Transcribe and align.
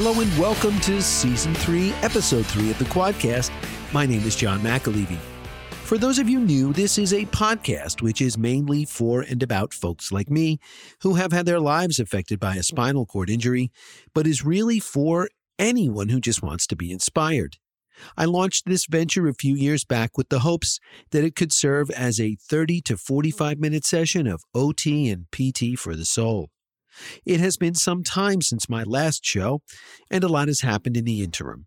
Hello 0.00 0.20
and 0.20 0.38
welcome 0.38 0.78
to 0.82 1.02
Season 1.02 1.52
3, 1.56 1.92
Episode 2.02 2.46
3 2.46 2.70
of 2.70 2.78
the 2.78 2.84
Quadcast. 2.84 3.50
My 3.92 4.06
name 4.06 4.22
is 4.22 4.36
John 4.36 4.60
McAlevey. 4.60 5.18
For 5.70 5.98
those 5.98 6.20
of 6.20 6.28
you 6.28 6.38
new, 6.38 6.72
this 6.72 6.98
is 6.98 7.12
a 7.12 7.24
podcast 7.24 8.00
which 8.00 8.20
is 8.20 8.38
mainly 8.38 8.84
for 8.84 9.22
and 9.22 9.42
about 9.42 9.74
folks 9.74 10.12
like 10.12 10.30
me 10.30 10.60
who 11.02 11.14
have 11.14 11.32
had 11.32 11.46
their 11.46 11.58
lives 11.58 11.98
affected 11.98 12.38
by 12.38 12.54
a 12.54 12.62
spinal 12.62 13.06
cord 13.06 13.28
injury, 13.28 13.72
but 14.14 14.24
is 14.24 14.44
really 14.44 14.78
for 14.78 15.28
anyone 15.58 16.10
who 16.10 16.20
just 16.20 16.44
wants 16.44 16.68
to 16.68 16.76
be 16.76 16.92
inspired. 16.92 17.56
I 18.16 18.26
launched 18.26 18.66
this 18.66 18.86
venture 18.86 19.26
a 19.26 19.34
few 19.34 19.56
years 19.56 19.84
back 19.84 20.16
with 20.16 20.28
the 20.28 20.38
hopes 20.38 20.78
that 21.10 21.24
it 21.24 21.34
could 21.34 21.52
serve 21.52 21.90
as 21.90 22.20
a 22.20 22.36
30 22.40 22.82
to 22.82 22.96
45 22.96 23.58
minute 23.58 23.84
session 23.84 24.28
of 24.28 24.44
OT 24.54 25.10
and 25.10 25.26
PT 25.32 25.76
for 25.76 25.96
the 25.96 26.04
soul. 26.04 26.50
It 27.24 27.40
has 27.40 27.56
been 27.56 27.74
some 27.74 28.02
time 28.02 28.40
since 28.40 28.68
my 28.68 28.82
last 28.82 29.24
show, 29.24 29.62
and 30.10 30.24
a 30.24 30.28
lot 30.28 30.48
has 30.48 30.60
happened 30.60 30.96
in 30.96 31.04
the 31.04 31.22
interim. 31.22 31.66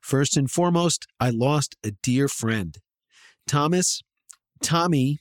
First 0.00 0.36
and 0.36 0.50
foremost, 0.50 1.06
I 1.20 1.30
lost 1.30 1.76
a 1.84 1.92
dear 2.02 2.28
friend. 2.28 2.76
Thomas, 3.46 4.02
Tommy, 4.62 5.18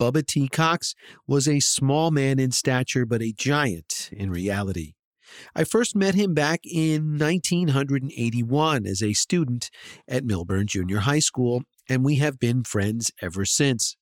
Bubba 0.00 0.26
T. 0.26 0.48
Cox 0.48 0.94
was 1.26 1.48
a 1.48 1.60
small 1.60 2.10
man 2.10 2.38
in 2.38 2.52
stature, 2.52 3.06
but 3.06 3.22
a 3.22 3.32
giant 3.32 4.10
in 4.12 4.30
reality. 4.30 4.94
I 5.54 5.64
first 5.64 5.96
met 5.96 6.14
him 6.14 6.34
back 6.34 6.60
in 6.64 7.18
1981 7.18 8.86
as 8.86 9.02
a 9.02 9.12
student 9.12 9.70
at 10.08 10.24
Millburn 10.24 10.66
Junior 10.66 10.98
High 11.00 11.20
School, 11.20 11.62
and 11.88 12.04
we 12.04 12.16
have 12.16 12.38
been 12.38 12.64
friends 12.64 13.10
ever 13.22 13.44
since. 13.44 13.96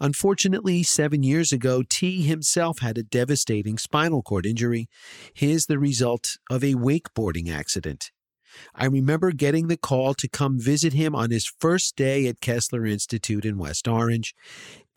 Unfortunately, 0.00 0.82
seven 0.82 1.22
years 1.22 1.52
ago, 1.52 1.82
T 1.88 2.22
himself 2.22 2.80
had 2.80 2.98
a 2.98 3.02
devastating 3.02 3.78
spinal 3.78 4.22
cord 4.22 4.46
injury, 4.46 4.88
his 5.34 5.66
the 5.66 5.78
result 5.78 6.38
of 6.50 6.62
a 6.62 6.74
wakeboarding 6.74 7.50
accident. 7.50 8.10
I 8.74 8.86
remember 8.86 9.32
getting 9.32 9.68
the 9.68 9.76
call 9.76 10.14
to 10.14 10.28
come 10.28 10.58
visit 10.58 10.92
him 10.92 11.14
on 11.14 11.30
his 11.30 11.46
first 11.46 11.96
day 11.96 12.26
at 12.26 12.40
Kessler 12.40 12.86
Institute 12.86 13.44
in 13.44 13.58
West 13.58 13.86
Orange. 13.86 14.34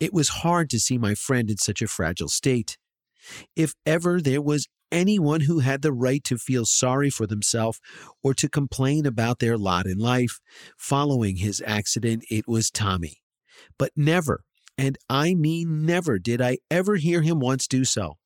It 0.00 0.12
was 0.12 0.28
hard 0.28 0.70
to 0.70 0.80
see 0.80 0.98
my 0.98 1.14
friend 1.14 1.50
in 1.50 1.58
such 1.58 1.82
a 1.82 1.86
fragile 1.86 2.28
state. 2.28 2.78
If 3.54 3.74
ever 3.86 4.20
there 4.20 4.42
was 4.42 4.68
anyone 4.90 5.42
who 5.42 5.60
had 5.60 5.82
the 5.82 5.92
right 5.92 6.22
to 6.24 6.36
feel 6.36 6.66
sorry 6.66 7.10
for 7.10 7.26
themselves 7.26 7.80
or 8.22 8.34
to 8.34 8.48
complain 8.48 9.06
about 9.06 9.38
their 9.38 9.56
lot 9.56 9.86
in 9.86 9.98
life 9.98 10.40
following 10.76 11.36
his 11.36 11.62
accident, 11.66 12.24
it 12.30 12.46
was 12.46 12.70
Tommy. 12.70 13.22
But 13.78 13.92
never, 13.96 14.44
and 14.78 14.98
I 15.08 15.34
mean 15.34 15.84
never, 15.84 16.18
did 16.18 16.40
I 16.40 16.58
ever 16.70 16.96
hear 16.96 17.22
him 17.22 17.40
once 17.40 17.66
do 17.66 17.84
so. 17.84 18.18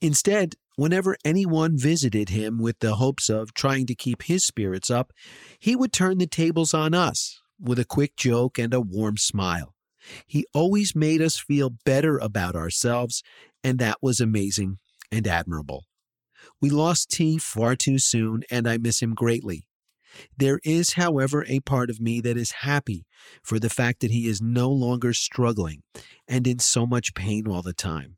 Instead, 0.00 0.54
whenever 0.76 1.16
anyone 1.24 1.76
visited 1.76 2.30
him 2.30 2.58
with 2.58 2.78
the 2.80 2.96
hopes 2.96 3.28
of 3.28 3.54
trying 3.54 3.86
to 3.86 3.94
keep 3.94 4.22
his 4.22 4.44
spirits 4.44 4.90
up, 4.90 5.12
he 5.58 5.76
would 5.76 5.92
turn 5.92 6.18
the 6.18 6.26
tables 6.26 6.72
on 6.72 6.94
us 6.94 7.40
with 7.60 7.78
a 7.78 7.84
quick 7.84 8.16
joke 8.16 8.58
and 8.58 8.72
a 8.72 8.80
warm 8.80 9.16
smile. 9.16 9.74
He 10.26 10.46
always 10.54 10.94
made 10.94 11.20
us 11.20 11.38
feel 11.38 11.70
better 11.84 12.18
about 12.18 12.54
ourselves, 12.54 13.22
and 13.62 13.78
that 13.78 13.98
was 14.00 14.20
amazing 14.20 14.78
and 15.10 15.26
admirable. 15.26 15.84
We 16.60 16.70
lost 16.70 17.10
T 17.10 17.38
far 17.38 17.76
too 17.76 17.98
soon, 17.98 18.42
and 18.50 18.68
I 18.68 18.78
miss 18.78 19.02
him 19.02 19.14
greatly. 19.14 19.67
There 20.36 20.60
is, 20.64 20.94
however, 20.94 21.44
a 21.46 21.60
part 21.60 21.90
of 21.90 22.00
me 22.00 22.20
that 22.20 22.36
is 22.36 22.52
happy 22.62 23.06
for 23.42 23.58
the 23.58 23.70
fact 23.70 24.00
that 24.00 24.10
he 24.10 24.28
is 24.28 24.40
no 24.40 24.70
longer 24.70 25.12
struggling 25.12 25.82
and 26.26 26.46
in 26.46 26.58
so 26.58 26.86
much 26.86 27.14
pain 27.14 27.46
all 27.46 27.62
the 27.62 27.72
time. 27.72 28.16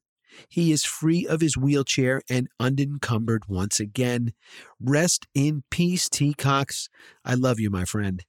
He 0.49 0.73
is 0.73 0.85
free 0.85 1.27
of 1.27 1.41
his 1.41 1.57
wheelchair 1.57 2.23
and 2.31 2.49
unencumbered 2.59 3.45
once 3.49 3.81
again. 3.81 4.33
Rest 4.81 5.27
in 5.35 5.65
peace, 5.71 6.09
T. 6.09 6.35
Cox. 6.35 6.89
I 7.25 7.35
love 7.35 7.61
you, 7.61 7.71
my 7.71 7.85
friend. 7.85 8.25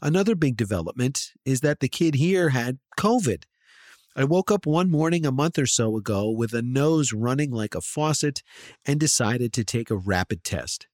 Another 0.00 0.34
big 0.34 0.56
development 0.56 1.32
is 1.44 1.60
that 1.60 1.80
the 1.80 1.88
kid 1.88 2.16
here 2.16 2.48
had 2.48 2.78
COVID. 2.98 3.44
I 4.16 4.24
woke 4.24 4.50
up 4.50 4.66
one 4.66 4.90
morning 4.90 5.24
a 5.24 5.32
month 5.32 5.58
or 5.58 5.66
so 5.66 5.96
ago 5.96 6.28
with 6.30 6.52
a 6.52 6.60
nose 6.60 7.12
running 7.12 7.50
like 7.50 7.74
a 7.74 7.80
faucet 7.80 8.42
and 8.84 9.00
decided 9.00 9.52
to 9.54 9.64
take 9.64 9.90
a 9.90 9.96
rapid 9.96 10.44
test. 10.44 10.86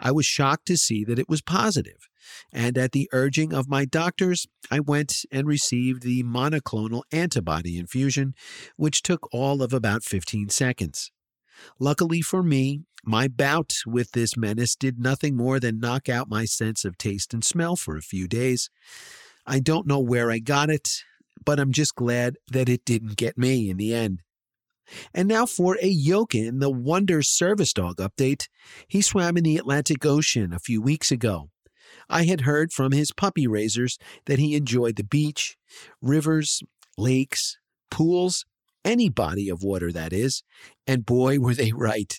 I 0.00 0.12
was 0.12 0.26
shocked 0.26 0.66
to 0.66 0.76
see 0.76 1.04
that 1.04 1.18
it 1.18 1.28
was 1.28 1.42
positive, 1.42 2.08
and 2.52 2.76
at 2.76 2.92
the 2.92 3.08
urging 3.12 3.52
of 3.52 3.68
my 3.68 3.84
doctors, 3.84 4.46
I 4.70 4.80
went 4.80 5.24
and 5.30 5.46
received 5.46 6.02
the 6.02 6.22
monoclonal 6.22 7.02
antibody 7.12 7.78
infusion, 7.78 8.34
which 8.76 9.02
took 9.02 9.28
all 9.32 9.62
of 9.62 9.72
about 9.72 10.04
15 10.04 10.48
seconds. 10.48 11.10
Luckily 11.78 12.20
for 12.22 12.42
me, 12.42 12.82
my 13.04 13.28
bout 13.28 13.74
with 13.86 14.12
this 14.12 14.36
menace 14.36 14.76
did 14.76 14.98
nothing 14.98 15.36
more 15.36 15.60
than 15.60 15.80
knock 15.80 16.08
out 16.08 16.28
my 16.28 16.44
sense 16.44 16.84
of 16.84 16.98
taste 16.98 17.32
and 17.32 17.44
smell 17.44 17.76
for 17.76 17.96
a 17.96 18.02
few 18.02 18.28
days. 18.28 18.70
I 19.46 19.60
don't 19.60 19.86
know 19.86 20.00
where 20.00 20.30
I 20.30 20.40
got 20.40 20.68
it, 20.68 21.04
but 21.44 21.58
I'm 21.58 21.72
just 21.72 21.94
glad 21.94 22.36
that 22.50 22.68
it 22.68 22.84
didn't 22.84 23.16
get 23.16 23.38
me 23.38 23.70
in 23.70 23.76
the 23.76 23.94
end. 23.94 24.22
And 25.14 25.28
now 25.28 25.46
for 25.46 25.76
a 25.80 25.94
Yokin, 25.94 26.60
the 26.60 26.70
Wonder 26.70 27.22
Service 27.22 27.72
Dog 27.72 27.96
update. 27.96 28.48
He 28.86 29.00
swam 29.00 29.36
in 29.36 29.44
the 29.44 29.56
Atlantic 29.56 30.04
Ocean 30.04 30.52
a 30.52 30.58
few 30.58 30.80
weeks 30.80 31.10
ago. 31.10 31.50
I 32.08 32.24
had 32.24 32.42
heard 32.42 32.72
from 32.72 32.92
his 32.92 33.12
puppy 33.12 33.46
raisers 33.46 33.98
that 34.26 34.38
he 34.38 34.54
enjoyed 34.54 34.96
the 34.96 35.04
beach, 35.04 35.56
rivers, 36.00 36.62
lakes, 36.96 37.58
pools, 37.90 38.44
any 38.84 39.08
body 39.08 39.48
of 39.48 39.62
water, 39.62 39.92
that 39.92 40.12
is. 40.12 40.42
And 40.86 41.04
boy, 41.04 41.38
were 41.38 41.54
they 41.54 41.72
right. 41.72 42.18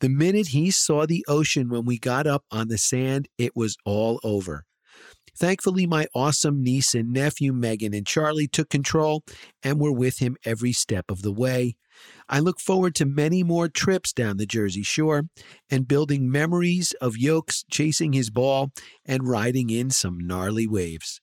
The 0.00 0.08
minute 0.08 0.48
he 0.48 0.70
saw 0.70 1.06
the 1.06 1.24
ocean 1.26 1.70
when 1.70 1.84
we 1.84 1.98
got 1.98 2.26
up 2.26 2.44
on 2.50 2.68
the 2.68 2.78
sand, 2.78 3.28
it 3.38 3.56
was 3.56 3.76
all 3.84 4.20
over. 4.22 4.64
Thankfully, 5.36 5.86
my 5.86 6.06
awesome 6.14 6.62
niece 6.62 6.94
and 6.94 7.12
nephew, 7.12 7.52
Megan 7.52 7.94
and 7.94 8.06
Charlie, 8.06 8.48
took 8.48 8.68
control 8.68 9.24
and 9.62 9.80
were 9.80 9.92
with 9.92 10.18
him 10.18 10.36
every 10.44 10.72
step 10.72 11.10
of 11.10 11.22
the 11.22 11.32
way. 11.32 11.76
I 12.28 12.38
look 12.38 12.60
forward 12.60 12.94
to 12.96 13.06
many 13.06 13.42
more 13.42 13.68
trips 13.68 14.12
down 14.12 14.36
the 14.36 14.46
Jersey 14.46 14.82
Shore 14.82 15.24
and 15.70 15.88
building 15.88 16.30
memories 16.30 16.92
of 17.00 17.16
Yokes 17.16 17.64
chasing 17.70 18.12
his 18.12 18.30
ball 18.30 18.70
and 19.04 19.28
riding 19.28 19.70
in 19.70 19.90
some 19.90 20.18
gnarly 20.18 20.66
waves. 20.66 21.20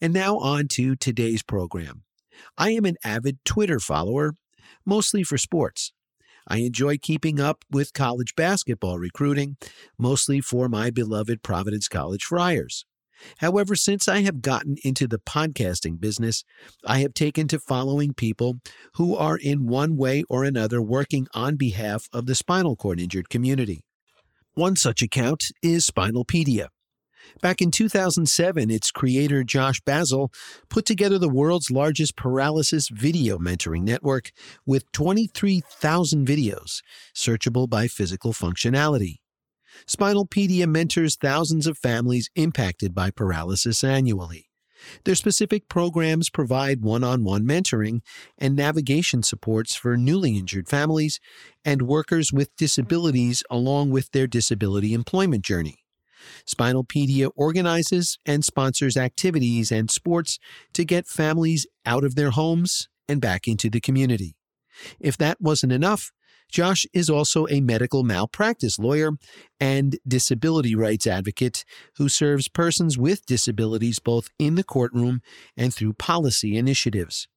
And 0.00 0.12
now 0.12 0.38
on 0.38 0.68
to 0.68 0.96
today's 0.96 1.42
program. 1.42 2.02
I 2.56 2.70
am 2.70 2.84
an 2.84 2.96
avid 3.04 3.38
Twitter 3.44 3.80
follower, 3.80 4.34
mostly 4.84 5.22
for 5.22 5.38
sports. 5.38 5.92
I 6.48 6.58
enjoy 6.58 6.98
keeping 6.98 7.38
up 7.38 7.64
with 7.70 7.92
college 7.92 8.34
basketball 8.34 8.98
recruiting, 8.98 9.56
mostly 9.98 10.40
for 10.40 10.68
my 10.68 10.90
beloved 10.90 11.42
Providence 11.42 11.86
College 11.86 12.24
Friars. 12.24 12.84
However, 13.38 13.74
since 13.74 14.08
I 14.08 14.22
have 14.22 14.42
gotten 14.42 14.76
into 14.84 15.06
the 15.06 15.18
podcasting 15.18 16.00
business, 16.00 16.44
I 16.84 17.00
have 17.00 17.14
taken 17.14 17.48
to 17.48 17.58
following 17.58 18.14
people 18.14 18.60
who 18.94 19.16
are 19.16 19.36
in 19.36 19.66
one 19.66 19.96
way 19.96 20.24
or 20.28 20.44
another 20.44 20.82
working 20.82 21.26
on 21.34 21.56
behalf 21.56 22.08
of 22.12 22.26
the 22.26 22.34
spinal 22.34 22.76
cord 22.76 23.00
injured 23.00 23.28
community. 23.28 23.84
One 24.54 24.76
such 24.76 25.02
account 25.02 25.44
is 25.62 25.86
Spinalpedia. 25.86 26.68
Back 27.40 27.60
in 27.62 27.70
2007, 27.70 28.70
its 28.70 28.90
creator 28.90 29.44
Josh 29.44 29.80
Basile 29.80 30.32
put 30.68 30.84
together 30.84 31.18
the 31.18 31.28
world's 31.28 31.70
largest 31.70 32.16
paralysis 32.16 32.88
video 32.88 33.38
mentoring 33.38 33.82
network 33.82 34.30
with 34.66 34.90
23,000 34.92 36.26
videos, 36.26 36.80
searchable 37.14 37.68
by 37.68 37.86
physical 37.86 38.32
functionality. 38.32 39.19
Spinalpedia 39.86 40.66
mentors 40.66 41.16
thousands 41.16 41.66
of 41.66 41.78
families 41.78 42.30
impacted 42.34 42.94
by 42.94 43.10
paralysis 43.10 43.82
annually. 43.84 44.46
Their 45.04 45.14
specific 45.14 45.68
programs 45.68 46.30
provide 46.30 46.82
one 46.82 47.04
on 47.04 47.24
one 47.24 47.44
mentoring 47.44 48.00
and 48.38 48.56
navigation 48.56 49.22
supports 49.22 49.74
for 49.74 49.96
newly 49.96 50.38
injured 50.38 50.68
families 50.68 51.20
and 51.64 51.82
workers 51.82 52.32
with 52.32 52.56
disabilities 52.56 53.42
along 53.50 53.90
with 53.90 54.10
their 54.12 54.26
disability 54.26 54.94
employment 54.94 55.44
journey. 55.44 55.84
Spinalpedia 56.46 57.30
organizes 57.34 58.18
and 58.26 58.44
sponsors 58.44 58.96
activities 58.96 59.72
and 59.72 59.90
sports 59.90 60.38
to 60.74 60.84
get 60.84 61.06
families 61.06 61.66
out 61.86 62.04
of 62.04 62.14
their 62.14 62.30
homes 62.30 62.88
and 63.08 63.20
back 63.20 63.48
into 63.48 63.70
the 63.70 63.80
community. 63.80 64.36
If 64.98 65.16
that 65.18 65.40
wasn't 65.40 65.72
enough, 65.72 66.12
Josh 66.50 66.86
is 66.92 67.08
also 67.08 67.46
a 67.48 67.60
medical 67.60 68.02
malpractice 68.02 68.78
lawyer 68.78 69.12
and 69.58 69.98
disability 70.06 70.74
rights 70.74 71.06
advocate 71.06 71.64
who 71.96 72.08
serves 72.08 72.48
persons 72.48 72.98
with 72.98 73.26
disabilities 73.26 73.98
both 73.98 74.28
in 74.38 74.56
the 74.56 74.64
courtroom 74.64 75.20
and 75.56 75.72
through 75.74 75.94
policy 75.94 76.56
initiatives. 76.56 77.28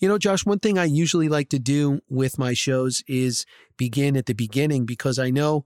You 0.00 0.08
know, 0.08 0.18
Josh, 0.18 0.46
one 0.46 0.60
thing 0.60 0.78
I 0.78 0.84
usually 0.84 1.28
like 1.28 1.50
to 1.50 1.58
do 1.58 2.00
with 2.08 2.38
my 2.38 2.54
shows 2.54 3.02
is 3.06 3.44
begin 3.76 4.16
at 4.16 4.26
the 4.26 4.34
beginning 4.34 4.86
because 4.86 5.18
I 5.18 5.30
know 5.30 5.64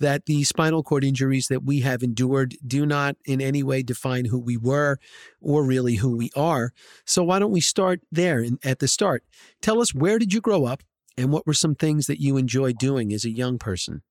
that 0.00 0.26
the 0.26 0.44
spinal 0.44 0.82
cord 0.82 1.04
injuries 1.04 1.48
that 1.48 1.64
we 1.64 1.80
have 1.80 2.02
endured 2.02 2.56
do 2.66 2.84
not 2.84 3.16
in 3.24 3.40
any 3.40 3.62
way 3.62 3.82
define 3.82 4.26
who 4.26 4.38
we 4.38 4.56
were 4.56 4.98
or 5.40 5.64
really 5.64 5.96
who 5.96 6.16
we 6.16 6.30
are. 6.36 6.72
So 7.06 7.22
why 7.24 7.38
don't 7.38 7.52
we 7.52 7.60
start 7.60 8.00
there 8.10 8.44
at 8.64 8.80
the 8.80 8.88
start? 8.88 9.24
Tell 9.62 9.80
us 9.80 9.94
where 9.94 10.18
did 10.18 10.32
you 10.32 10.40
grow 10.40 10.64
up 10.64 10.82
and 11.16 11.32
what 11.32 11.46
were 11.46 11.54
some 11.54 11.74
things 11.74 12.06
that 12.06 12.20
you 12.20 12.36
enjoyed 12.36 12.78
doing 12.78 13.12
as 13.12 13.24
a 13.24 13.30
young 13.30 13.58
person? 13.58 14.02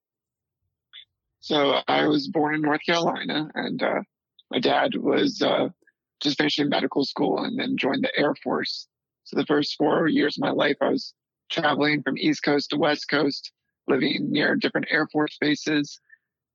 So 1.40 1.82
I 1.88 2.08
was 2.08 2.30
born 2.30 2.56
in 2.56 2.62
North 2.62 2.82
Carolina 2.86 3.50
and 3.54 3.84
uh, 3.84 4.02
my 4.50 4.60
dad 4.60 4.96
was 4.96 5.42
uh, 5.42 5.70
just 6.22 6.38
finishing 6.38 6.70
medical 6.70 7.04
school 7.04 7.44
and 7.44 7.60
then 7.60 7.76
joined 7.76 8.04
the 8.04 8.18
Air 8.18 8.34
Force. 8.36 8.88
So 9.26 9.36
the 9.36 9.46
first 9.46 9.76
four 9.78 10.08
years 10.08 10.38
of 10.38 10.42
my 10.42 10.52
life, 10.52 10.78
I 10.80 10.90
was 10.90 11.14
traveling 11.50 12.02
from 12.02 12.18
East 12.18 12.44
Coast 12.44 12.70
to 12.70 12.78
West 12.78 13.10
Coast 13.10 13.52
living 13.88 14.32
near 14.32 14.56
different 14.56 14.88
Air 14.90 15.08
Force 15.12 15.38
bases. 15.40 16.00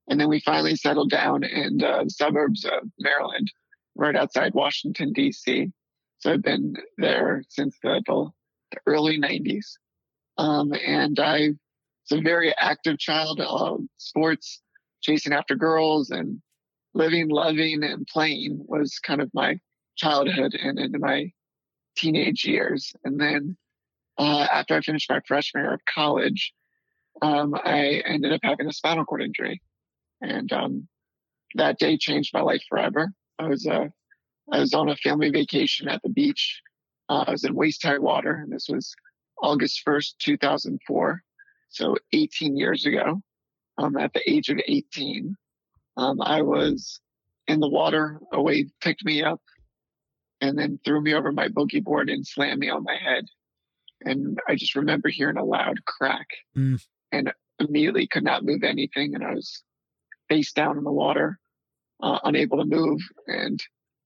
And 0.09 0.19
then 0.19 0.31
we 0.31 0.41
finally 0.41 0.75
settled 0.75 1.11
down 1.11 1.45
in 1.45 1.83
uh, 1.83 2.05
the 2.05 2.11
suburbs 2.11 2.65
of 2.65 2.89
Maryland, 2.99 3.53
right 3.95 4.17
outside 4.17 4.55
Washington, 4.55 5.13
D.C. 5.13 5.71
So 6.21 6.33
I've 6.33 6.43
been 6.43 6.77
there 6.97 7.45
since 7.51 7.77
the, 7.83 8.03
the, 8.07 8.31
the 8.73 8.79
early 8.87 9.21
90s. 9.21 9.67
Um, 10.39 10.73
and 10.73 11.19
I 11.19 11.51
was 12.11 12.19
a 12.19 12.23
very 12.23 12.55
active 12.57 12.99
child, 12.99 13.41
uh, 13.41 13.77
sports, 13.99 14.63
chasing 15.03 15.33
after 15.33 15.55
girls 15.55 16.11
and 16.11 16.41
living, 16.95 17.29
loving, 17.29 17.85
and 17.85 18.07
playing 18.07 18.65
was 18.67 18.99
kind 18.99 19.21
of 19.21 19.31
my 19.35 19.59
childhood 19.97 20.55
and 20.55 20.79
into 20.79 20.99
my 20.99 21.31
teenage 21.97 22.45
years. 22.45 22.93
And 23.05 23.21
then 23.21 23.57
uh, 24.17 24.47
after 24.53 24.75
I 24.77 24.81
finished 24.81 25.11
my 25.11 25.21
freshman 25.27 25.65
year 25.65 25.75
of 25.75 25.81
college, 25.93 26.53
um, 27.21 27.55
I 27.55 28.03
ended 28.07 28.33
up 28.33 28.41
having 28.43 28.67
a 28.67 28.73
spinal 28.73 29.05
cord 29.05 29.23
injury, 29.23 29.61
and 30.21 30.53
um, 30.53 30.89
that 31.55 31.79
day 31.79 31.97
changed 31.97 32.31
my 32.33 32.41
life 32.41 32.63
forever. 32.69 33.11
I 33.39 33.49
was 33.49 33.67
uh, 33.67 33.89
I 34.53 34.61
was 34.61 34.73
on 34.73 34.89
a 34.89 34.97
family 34.97 35.31
vacation 35.31 35.89
at 35.89 36.01
the 36.03 36.11
beach. 36.11 36.61
Uh, 37.09 37.25
I 37.27 37.33
was 37.33 37.45
in 37.45 37.55
waist 37.55 37.83
high 37.85 37.99
water, 37.99 38.35
and 38.35 38.53
this 38.53 38.69
was 38.69 38.95
August 39.43 39.83
first, 39.85 40.19
two 40.19 40.37
thousand 40.37 40.81
four, 40.87 41.23
so 41.71 41.97
18 42.13 42.57
years 42.57 42.87
ago. 42.87 43.21
Um, 43.77 43.97
at 43.97 44.13
the 44.13 44.29
age 44.29 44.49
of 44.49 44.59
18, 44.67 45.37
um, 45.97 46.21
I 46.21 46.43
was 46.43 47.01
in 47.47 47.61
the 47.61 47.69
water. 47.69 48.19
A 48.33 48.43
wave 48.43 48.71
picked 48.81 49.05
me 49.05 49.23
up, 49.23 49.41
and 50.41 50.59
then 50.59 50.81
threw 50.85 51.01
me 51.01 51.15
over 51.15 51.31
my 51.31 51.49
boogie 51.49 51.85
board 51.85 52.11
and 52.11 52.27
slammed 52.27 52.59
me 52.59 52.71
on 52.71 52.83
my 52.83 52.97
head. 52.97 53.27
And 54.01 54.39
I 54.49 54.57
just 54.57 54.75
remember 54.75 55.09
hearing 55.09 55.37
a 55.37 55.45
loud 55.45 55.85
crack. 55.85 56.27
Mm 56.57 56.81
and 57.13 57.33
immediately 57.59 58.07
could 58.07 58.25
not 58.25 58.45
move 58.45 58.63
anything. 58.63 59.15
And 59.15 59.25
I 59.25 59.35
was 59.35 59.63
face 60.29 60.53
down 60.53 60.79
in 60.79 60.85
the 60.85 60.93
water, 60.93 61.39
uh, 62.03 62.19
unable 62.25 62.59
to 62.59 62.65
move 62.65 63.01
and 63.27 63.63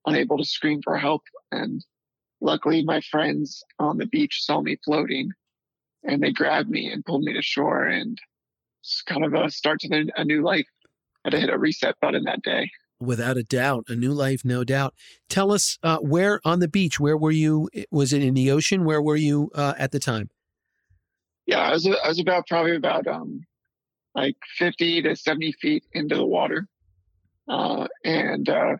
unable 0.06 0.38
to 0.38 0.44
scream 0.44 0.80
for 0.82 0.96
help. 0.96 1.22
And 1.50 1.84
luckily, 2.42 2.82
my 2.82 3.00
friends 3.00 3.62
on 3.78 3.96
the 3.98 4.06
beach 4.06 4.44
saw 4.44 4.60
me 4.60 4.76
floating 4.84 5.30
and 6.04 6.22
they 6.22 6.32
grabbed 6.32 6.68
me 6.68 6.90
and 6.90 7.04
pulled 7.04 7.22
me 7.22 7.32
to 7.32 7.42
shore. 7.42 7.84
And 7.84 8.18
it's 8.82 9.02
kind 9.02 9.24
of 9.24 9.32
a 9.34 9.50
start 9.50 9.80
to 9.80 10.10
a 10.16 10.24
new 10.24 10.42
life. 10.42 10.66
I 11.24 11.28
had 11.28 11.30
to 11.32 11.40
hit 11.40 11.50
a 11.50 11.58
reset 11.58 11.94
button 12.00 12.24
that 12.24 12.42
day. 12.42 12.70
Without 13.00 13.36
a 13.36 13.42
doubt, 13.42 13.84
a 13.88 13.96
new 13.96 14.12
life, 14.12 14.44
no 14.44 14.62
doubt. 14.62 14.94
Tell 15.28 15.52
us 15.52 15.78
uh, 15.82 15.98
where 15.98 16.40
on 16.44 16.60
the 16.60 16.68
beach, 16.68 17.00
where 17.00 17.16
were 17.16 17.32
you? 17.32 17.68
Was 17.90 18.12
it 18.12 18.22
in 18.22 18.34
the 18.34 18.50
ocean? 18.50 18.84
Where 18.84 19.02
were 19.02 19.16
you 19.16 19.50
uh, 19.54 19.74
at 19.76 19.90
the 19.90 19.98
time? 19.98 20.30
yeah, 21.46 21.60
I 21.60 21.72
was 21.72 21.86
I 21.86 22.08
was 22.08 22.20
about 22.20 22.46
probably 22.46 22.76
about 22.76 23.06
um 23.06 23.44
like 24.14 24.36
50 24.58 25.02
to 25.02 25.16
70 25.16 25.52
feet 25.52 25.84
into 25.92 26.16
the 26.16 26.24
water, 26.24 26.68
uh, 27.48 27.88
and 28.04 28.48
uh, 28.48 28.76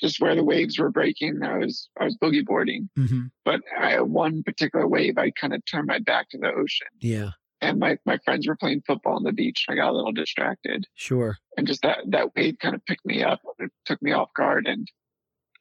just 0.00 0.20
where 0.20 0.34
the 0.34 0.44
waves 0.44 0.78
were 0.78 0.90
breaking, 0.90 1.42
I 1.42 1.58
was 1.58 1.88
I 2.00 2.04
was 2.04 2.16
boogie 2.16 2.44
boarding. 2.44 2.88
Mm-hmm. 2.98 3.22
But 3.44 3.60
I 3.78 4.00
one 4.00 4.42
particular 4.42 4.86
wave, 4.86 5.18
I 5.18 5.30
kind 5.30 5.54
of 5.54 5.62
turned 5.64 5.86
my 5.86 5.98
back 5.98 6.30
to 6.30 6.38
the 6.38 6.48
ocean. 6.48 6.88
Yeah. 7.00 7.30
And 7.60 7.78
my, 7.78 7.96
my 8.04 8.18
friends 8.26 8.46
were 8.46 8.56
playing 8.56 8.82
football 8.86 9.16
on 9.16 9.22
the 9.22 9.32
beach. 9.32 9.64
I 9.70 9.74
got 9.74 9.90
a 9.90 9.96
little 9.96 10.12
distracted. 10.12 10.86
Sure. 10.96 11.38
And 11.56 11.66
just 11.66 11.80
that, 11.80 12.00
that 12.08 12.36
wave 12.36 12.58
kind 12.60 12.74
of 12.74 12.84
picked 12.84 13.06
me 13.06 13.22
up. 13.22 13.40
It 13.58 13.70
took 13.86 14.02
me 14.02 14.12
off 14.12 14.28
guard 14.36 14.66
and 14.66 14.86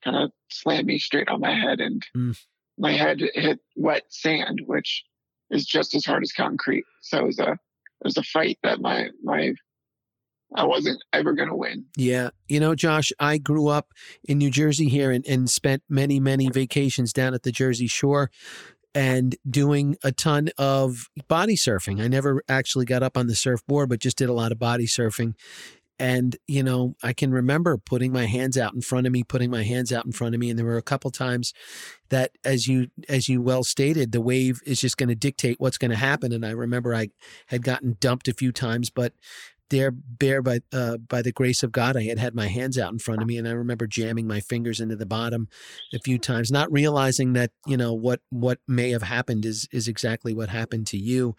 kind 0.04 0.18
of 0.18 0.32
slammed 0.50 0.88
me 0.88 1.00
straight 1.00 1.30
on 1.30 1.40
my 1.40 1.54
head. 1.54 1.80
And 1.80 2.06
mm. 2.16 2.38
my 2.78 2.92
head 2.92 3.22
hit 3.36 3.60
wet 3.78 4.04
sand, 4.10 4.63
which 4.66 5.06
is 5.50 5.66
just 5.66 5.96
as 5.96 6.06
hard 6.06 6.24
as 6.24 6.34
concrete. 6.34 6.84
So 7.02 7.20
it 7.20 7.25
was 7.25 7.40
a 7.40 7.52
it 7.52 8.08
was 8.08 8.18
a 8.18 8.24
fight 8.24 8.58
that 8.63 8.82
my 8.82 9.10
my 9.24 9.54
I 10.56 10.66
wasn't 10.66 11.04
ever 11.12 11.34
going 11.34 11.50
to 11.50 11.56
win. 11.56 11.86
Yeah. 11.96 12.30
You 12.48 12.60
know, 12.60 12.76
Josh, 12.76 13.12
I 13.20 13.38
grew 13.38 13.68
up 13.68 13.92
in 14.24 14.38
New 14.38 14.50
Jersey 14.50 14.88
here 14.90 15.12
and, 15.12 15.26
and 15.26 15.50
spent 15.50 15.84
many, 15.90 16.20
many 16.20 16.50
vacations 16.50 17.14
down 17.14 17.34
at 17.34 17.44
the 17.44 17.52
Jersey 17.52 17.88
Shore 17.88 18.30
and 18.96 19.36
doing 19.50 19.98
a 20.04 20.12
ton 20.12 20.50
of 20.58 21.10
body 21.28 21.56
surfing. 21.56 22.02
I 22.02 22.08
never 22.08 22.44
actually 22.48 22.86
got 22.86 23.04
up 23.04 23.18
on 23.18 23.28
the 23.28 23.36
surfboard, 23.36 23.90
but 23.90 24.00
just 24.00 24.18
did 24.18 24.30
a 24.30 24.34
lot 24.34 24.52
of 24.52 24.60
body 24.60 24.86
surfing. 24.86 25.34
And, 26.00 26.36
you 26.48 26.64
know, 26.64 26.96
I 27.04 27.14
can 27.14 27.32
remember 27.32 27.78
putting 27.78 28.12
my 28.12 28.26
hands 28.26 28.58
out 28.58 28.74
in 28.74 28.82
front 28.82 29.06
of 29.06 29.14
me, 29.14 29.24
putting 29.24 29.52
my 29.52 29.64
hands 29.64 29.94
out 29.94 30.06
in 30.06 30.12
front 30.12 30.34
of 30.34 30.42
me. 30.42 30.50
And 30.50 30.58
there 30.58 30.66
were 30.66 30.78
a 30.78 30.82
couple 30.82 31.12
times 31.12 31.54
that 32.10 32.32
as 32.44 32.68
you 32.68 32.88
as 33.08 33.30
you 33.30 33.42
well 33.42 33.64
stated, 33.64 34.12
the 34.12 34.20
wave 34.20 34.60
is 34.66 34.82
just 34.82 34.98
going 34.98 35.10
to 35.10 35.16
dictate 35.16 35.60
what's 35.60 35.78
going 35.78 35.92
to 35.92 35.98
happen. 35.98 36.32
And 36.32 36.46
I 36.46 36.52
remember 36.52 36.96
I 36.96 37.10
had 37.48 37.64
gotten 37.64 37.98
dumped 38.00 38.28
a 38.28 38.34
few 38.34 38.52
times, 38.52 38.90
but 38.90 39.14
there 39.74 39.92
bare 39.92 40.42
by 40.42 40.60
uh, 40.72 40.98
by 40.98 41.22
the 41.22 41.32
grace 41.32 41.63
of 41.63 41.72
God, 41.72 41.98
I 41.98 42.03
had 42.03 42.20
had 42.20 42.36
my 42.36 42.48
hands 42.48 42.77
out 42.77 42.94
in 42.94 43.00
front 43.00 43.22
of 43.22 43.27
me, 43.27 43.38
and 43.38 43.48
I 43.48 43.51
remember 43.51 43.88
jamming 43.88 44.27
my 44.27 44.39
fingers 44.39 44.80
into 44.80 44.96
the 44.96 45.06
bottom 45.06 45.50
a 45.94 46.00
few 46.00 46.20
times, 46.20 46.51
not 46.51 46.72
realizing 46.72 47.34
that 47.34 47.51
you 47.65 47.75
know 47.75 47.92
what 47.92 48.22
what 48.30 48.60
may 48.68 48.92
have 48.92 49.03
happened 49.03 49.46
is 49.46 49.68
is 49.72 49.88
exactly 49.88 50.34
what 50.34 50.50
happened 50.50 50.86
to 50.88 50.98
you. 50.98 51.36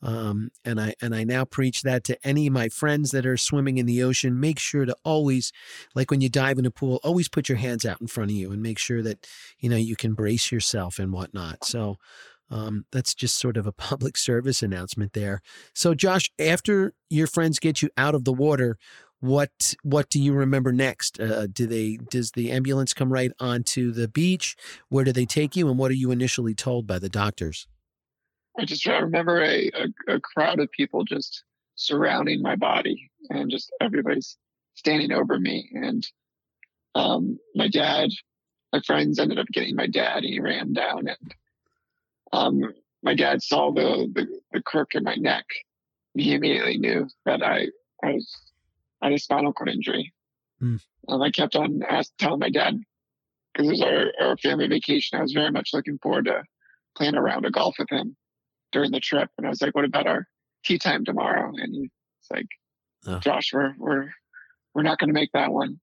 Um, 0.00 0.50
and 0.64 0.80
I 0.80 0.94
and 1.02 1.14
I 1.14 1.24
now 1.24 1.44
preach 1.44 1.82
that 1.82 2.04
to 2.04 2.18
any 2.26 2.46
of 2.46 2.52
my 2.52 2.68
friends 2.68 3.10
that 3.10 3.26
are 3.26 3.36
swimming 3.36 3.78
in 3.78 3.86
the 3.86 4.02
ocean. 4.02 4.38
Make 4.38 4.60
sure 4.60 4.84
to 4.84 4.96
always, 5.04 5.52
like 5.94 6.10
when 6.10 6.20
you 6.20 6.28
dive 6.28 6.58
in 6.58 6.66
a 6.66 6.70
pool, 6.70 7.00
always 7.02 7.28
put 7.28 7.48
your 7.48 7.58
hands 7.58 7.84
out 7.84 8.00
in 8.00 8.06
front 8.06 8.30
of 8.30 8.36
you 8.36 8.52
and 8.52 8.62
make 8.62 8.78
sure 8.78 9.02
that 9.02 9.26
you 9.58 9.68
know 9.68 9.76
you 9.76 9.96
can 9.96 10.14
brace 10.14 10.52
yourself 10.52 11.00
and 11.00 11.12
whatnot. 11.12 11.64
So 11.64 11.98
um, 12.52 12.84
that's 12.92 13.14
just 13.14 13.38
sort 13.38 13.56
of 13.56 13.66
a 13.66 13.72
public 13.90 14.16
service 14.16 14.62
announcement 14.62 15.14
there. 15.14 15.40
So, 15.74 15.94
Josh, 15.94 16.30
after 16.38 16.92
your 17.10 17.26
friends 17.26 17.58
get 17.58 17.82
you 17.82 17.88
out 17.96 18.14
of 18.14 18.24
the 18.24 18.32
water, 18.32 18.78
what 19.20 19.74
what 19.82 20.10
do 20.10 20.20
you 20.20 20.32
remember 20.32 20.72
next? 20.72 21.20
Uh, 21.20 21.46
do 21.46 21.66
they 21.66 21.96
does 22.10 22.32
the 22.32 22.50
ambulance 22.50 22.92
come 22.92 23.12
right 23.12 23.30
onto 23.38 23.92
the 23.92 24.08
beach? 24.08 24.56
Where 24.88 25.04
do 25.04 25.12
they 25.12 25.26
take 25.26 25.56
you, 25.56 25.68
and 25.68 25.78
what 25.78 25.90
are 25.92 25.94
you 25.94 26.10
initially 26.10 26.54
told 26.54 26.86
by 26.86 26.98
the 26.98 27.08
doctors? 27.08 27.66
I 28.58 28.64
just 28.64 28.84
remember 28.84 29.40
a, 29.40 29.70
a, 30.08 30.14
a 30.16 30.20
crowd 30.20 30.60
of 30.60 30.70
people 30.72 31.04
just 31.04 31.44
surrounding 31.76 32.42
my 32.42 32.56
body, 32.56 33.10
and 33.30 33.48
just 33.48 33.72
everybody's 33.80 34.36
standing 34.74 35.12
over 35.12 35.38
me. 35.38 35.70
And 35.72 36.06
um, 36.96 37.38
my 37.54 37.68
dad, 37.68 38.10
my 38.72 38.80
friends 38.80 39.20
ended 39.20 39.38
up 39.38 39.46
getting 39.52 39.76
my 39.76 39.86
dad, 39.86 40.24
and 40.24 40.34
he 40.34 40.40
ran 40.40 40.72
down, 40.72 41.06
and 41.06 41.34
um, 42.32 42.72
my 43.02 43.14
dad 43.14 43.42
saw 43.42 43.72
the, 43.72 44.10
the 44.14 44.26
the 44.52 44.62
crook 44.62 44.94
in 44.94 45.04
my 45.04 45.14
neck. 45.16 45.44
He 46.14 46.34
immediately 46.34 46.78
knew 46.78 47.08
that 47.24 47.42
I 47.42 47.68
I 48.02 48.12
was 48.12 48.52
I 49.00 49.06
had 49.06 49.14
a 49.14 49.18
spinal 49.18 49.52
cord 49.52 49.70
injury. 49.70 50.12
Mm. 50.62 50.80
Um, 51.08 51.22
I 51.22 51.30
kept 51.30 51.56
on 51.56 51.82
asking, 51.88 52.14
telling 52.18 52.38
my 52.38 52.50
dad 52.50 52.78
because 53.52 53.68
it 53.68 53.72
was 53.72 53.82
our, 53.82 54.12
our 54.20 54.36
family 54.38 54.68
vacation. 54.68 55.18
I 55.18 55.22
was 55.22 55.32
very 55.32 55.50
much 55.50 55.70
looking 55.72 55.98
forward 55.98 56.26
to 56.26 56.44
playing 56.96 57.14
around 57.14 57.24
a 57.24 57.26
round 57.26 57.46
of 57.46 57.52
golf 57.52 57.76
with 57.78 57.90
him 57.90 58.16
during 58.70 58.92
the 58.92 59.00
trip. 59.00 59.28
And 59.36 59.46
I 59.46 59.50
was 59.50 59.60
like, 59.60 59.74
"What 59.74 59.84
about 59.84 60.06
our 60.06 60.26
tee 60.64 60.78
time 60.78 61.04
tomorrow?" 61.04 61.52
And 61.56 61.74
he's 61.74 61.90
like, 62.30 62.46
oh. 63.06 63.18
"Josh, 63.18 63.52
we're 63.52 63.74
we're 63.78 64.10
we're 64.74 64.82
not 64.82 64.98
going 64.98 65.08
to 65.08 65.14
make 65.14 65.32
that 65.32 65.52
one." 65.52 65.80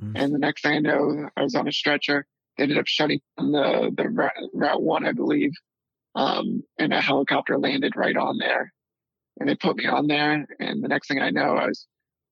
Mm. 0.00 0.12
And 0.14 0.34
the 0.34 0.38
next 0.38 0.62
thing 0.62 0.72
I 0.72 0.78
know, 0.78 1.28
I 1.36 1.42
was 1.42 1.54
on 1.54 1.68
a 1.68 1.72
stretcher. 1.72 2.26
They 2.56 2.64
ended 2.64 2.78
up 2.78 2.86
shutting 2.86 3.20
down 3.38 3.52
the 3.52 3.90
the 3.96 4.08
route 4.54 4.82
one, 4.82 5.06
I 5.06 5.12
believe, 5.12 5.52
um, 6.14 6.62
and 6.78 6.92
a 6.92 7.00
helicopter 7.00 7.58
landed 7.58 7.96
right 7.96 8.16
on 8.16 8.38
there. 8.38 8.72
And 9.38 9.48
they 9.48 9.54
put 9.54 9.76
me 9.76 9.86
on 9.86 10.06
there. 10.06 10.46
And 10.58 10.82
the 10.82 10.88
next 10.88 11.08
thing 11.08 11.20
I 11.20 11.30
know, 11.30 11.56
I 11.56 11.66
was 11.66 11.86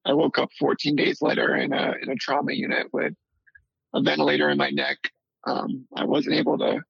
I 0.05 0.13
woke 0.15 0.39
up 0.39 0.51
14 0.59 0.97
days 0.97 1.21
later 1.21 1.55
in 1.55 1.73
a 1.73 1.95
in 2.03 2.11
a 2.11 2.17
trauma 2.17 2.53
unit 2.53 2.89
with 2.93 3.15
a 3.95 4.03
ventilator 4.03 4.49
in 4.49 4.59
my 4.59 4.71
neck. 4.71 4.99
Um, 5.47 5.87
I 5.97 6.05
wasn't 6.05 6.37
able 6.37 6.59
to 6.59 6.81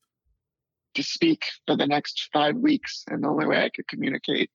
to 0.94 1.02
speak 1.02 1.44
for 1.66 1.76
the 1.76 1.86
next 1.86 2.28
five 2.32 2.56
weeks, 2.56 3.04
and 3.08 3.22
the 3.22 3.28
only 3.28 3.46
way 3.46 3.62
I 3.62 3.70
could 3.70 3.86
communicate 3.88 4.50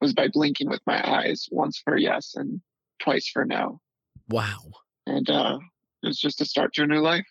was 0.00 0.12
by 0.12 0.28
blinking 0.28 0.68
with 0.68 0.80
my 0.86 1.00
eyes, 1.08 1.48
once 1.50 1.80
for 1.82 1.96
yes 1.96 2.34
and 2.34 2.60
twice 3.00 3.28
for 3.28 3.44
no. 3.44 3.80
Wow! 4.28 4.72
And 5.06 5.28
uh, 5.30 5.58
it 6.02 6.06
was 6.06 6.18
just 6.18 6.40
a 6.40 6.44
start 6.44 6.74
to 6.74 6.82
a 6.82 6.86
new 6.86 7.00
life. 7.00 7.26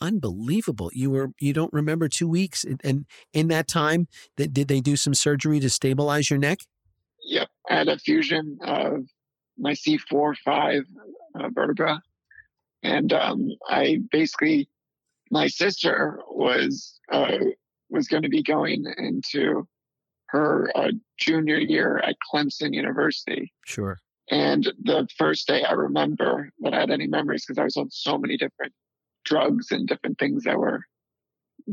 Unbelievable! 0.00 0.90
You 0.92 1.10
were 1.10 1.30
you 1.40 1.52
don't 1.52 1.72
remember 1.72 2.08
two 2.08 2.28
weeks, 2.28 2.64
and 2.82 3.06
in 3.32 3.48
that 3.48 3.66
time, 3.66 4.08
that 4.36 4.52
did 4.52 4.68
they 4.68 4.80
do 4.80 4.96
some 4.96 5.14
surgery 5.14 5.58
to 5.60 5.70
stabilize 5.70 6.30
your 6.30 6.38
neck? 6.38 6.58
Yep, 7.22 7.48
I 7.70 7.74
had 7.74 7.88
a 7.88 7.98
fusion 7.98 8.58
of 8.62 9.06
my 9.58 9.72
C4 9.72 10.36
5 10.44 10.84
uh, 11.34 11.48
vertebra. 11.54 12.00
And 12.82 13.12
um, 13.12 13.50
I 13.68 13.98
basically, 14.12 14.68
my 15.30 15.48
sister 15.48 16.20
was 16.28 17.00
uh, 17.10 17.38
was 17.90 18.06
going 18.08 18.22
to 18.22 18.28
be 18.28 18.42
going 18.42 18.84
into 18.98 19.66
her 20.28 20.70
uh, 20.74 20.90
junior 21.18 21.58
year 21.58 21.98
at 21.98 22.16
Clemson 22.32 22.74
University. 22.74 23.52
Sure. 23.64 23.98
And 24.30 24.72
the 24.82 25.06
first 25.16 25.46
day 25.46 25.62
I 25.62 25.72
remember 25.72 26.50
that 26.60 26.74
I 26.74 26.80
had 26.80 26.90
any 26.90 27.06
memories 27.06 27.44
because 27.46 27.58
I 27.58 27.64
was 27.64 27.76
on 27.76 27.90
so 27.90 28.18
many 28.18 28.36
different 28.36 28.72
drugs 29.26 29.70
and 29.70 29.86
different 29.86 30.18
things 30.18 30.44
that 30.44 30.56
were 30.58 30.82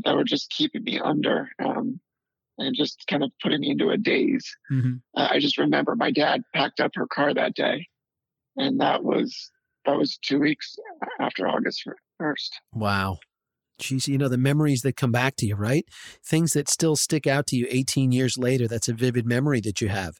that 0.03 0.15
were 0.15 0.25
just 0.25 0.49
keeping 0.49 0.83
me 0.83 0.99
under. 0.99 1.49
Um, 1.63 2.01
and 2.57 2.75
just 2.75 3.05
kind 3.09 3.23
of 3.23 3.31
putting 3.41 3.61
me 3.61 3.71
into 3.71 3.89
a 3.89 3.97
daze. 3.97 4.55
Mm-hmm. 4.71 4.95
Uh, 5.17 5.27
I 5.31 5.39
just 5.39 5.57
remember 5.57 5.95
my 5.95 6.11
dad 6.11 6.43
packed 6.53 6.79
up 6.79 6.91
her 6.95 7.07
car 7.07 7.33
that 7.33 7.55
day, 7.55 7.87
and 8.55 8.79
that 8.79 9.03
was 9.03 9.51
that 9.85 9.97
was 9.97 10.17
two 10.17 10.39
weeks 10.39 10.75
after 11.19 11.47
August 11.47 11.83
first. 12.17 12.59
Wow. 12.73 13.17
Geez, 13.79 14.07
you 14.07 14.17
know, 14.17 14.29
the 14.29 14.37
memories 14.37 14.81
that 14.83 14.95
come 14.95 15.11
back 15.11 15.35
to 15.37 15.45
you, 15.45 15.55
right? 15.55 15.85
Things 16.23 16.53
that 16.53 16.69
still 16.69 16.95
stick 16.95 17.25
out 17.27 17.47
to 17.47 17.57
you 17.57 17.67
18 17.69 18.11
years 18.11 18.37
later. 18.37 18.67
That's 18.67 18.87
a 18.87 18.93
vivid 18.93 19.25
memory 19.25 19.59
that 19.61 19.81
you 19.81 19.89
have. 19.89 20.13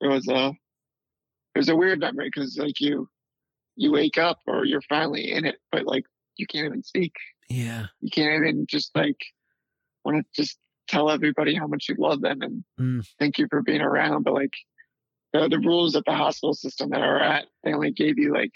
It 0.00 0.08
was 0.08 0.26
a, 0.26 0.48
it 1.54 1.58
was 1.58 1.68
a 1.68 1.76
weird 1.76 2.00
memory 2.00 2.30
because 2.34 2.56
like 2.58 2.80
you, 2.80 3.08
you 3.76 3.92
wake 3.92 4.18
up 4.18 4.40
or 4.46 4.64
you're 4.64 4.82
finally 4.82 5.32
in 5.32 5.44
it, 5.44 5.56
but 5.72 5.86
like 5.86 6.04
you 6.36 6.46
can't 6.46 6.66
even 6.66 6.82
speak. 6.82 7.14
Yeah. 7.48 7.86
You 8.00 8.10
can't 8.10 8.44
even 8.44 8.66
just 8.68 8.90
like 8.94 9.20
want 10.04 10.18
to 10.18 10.42
just 10.42 10.58
tell 10.88 11.10
everybody 11.10 11.54
how 11.54 11.66
much 11.66 11.88
you 11.88 11.96
love 11.98 12.20
them 12.20 12.42
and 12.42 12.64
mm. 12.80 13.06
thank 13.18 13.38
you 13.38 13.46
for 13.48 13.62
being 13.62 13.80
around. 13.80 14.22
But 14.22 14.34
like 14.34 14.52
the, 15.32 15.48
the 15.48 15.58
rules 15.58 15.94
of 15.94 16.04
the 16.04 16.14
hospital 16.14 16.54
system 16.54 16.90
that 16.90 17.00
are 17.00 17.20
at, 17.20 17.46
they 17.62 17.72
only 17.72 17.90
gave 17.90 18.18
you 18.18 18.32
like 18.32 18.52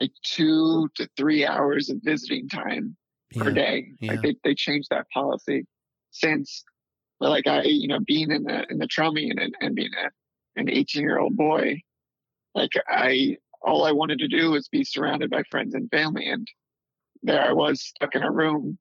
like 0.00 0.12
two 0.24 0.88
to 0.96 1.08
three 1.16 1.46
hours 1.46 1.88
of 1.88 1.98
visiting 2.02 2.48
time 2.48 2.96
yeah. 3.32 3.42
per 3.42 3.50
day. 3.52 3.92
Yeah. 4.00 4.12
Like 4.12 4.22
they, 4.22 4.36
they 4.42 4.54
changed 4.54 4.88
that 4.90 5.06
policy 5.10 5.66
since 6.10 6.64
but 7.20 7.30
like 7.30 7.46
I, 7.46 7.62
you 7.62 7.88
know, 7.88 8.00
being 8.00 8.30
in 8.30 8.44
the 8.44 8.66
in 8.70 8.78
the 8.78 8.86
trauma 8.86 9.20
unit 9.20 9.52
and 9.60 9.74
being 9.74 9.92
a, 9.94 10.60
an 10.60 10.68
18 10.68 11.02
year 11.02 11.18
old 11.18 11.36
boy, 11.36 11.80
like 12.54 12.72
I 12.88 13.38
all 13.64 13.84
I 13.84 13.92
wanted 13.92 14.18
to 14.20 14.28
do 14.28 14.52
was 14.52 14.68
be 14.68 14.84
surrounded 14.84 15.30
by 15.30 15.42
friends 15.50 15.74
and 15.74 15.90
family. 15.90 16.28
And 16.28 16.46
there 17.22 17.42
I 17.42 17.52
was 17.52 17.80
stuck 17.80 18.14
in 18.14 18.22
a 18.22 18.30
room 18.30 18.78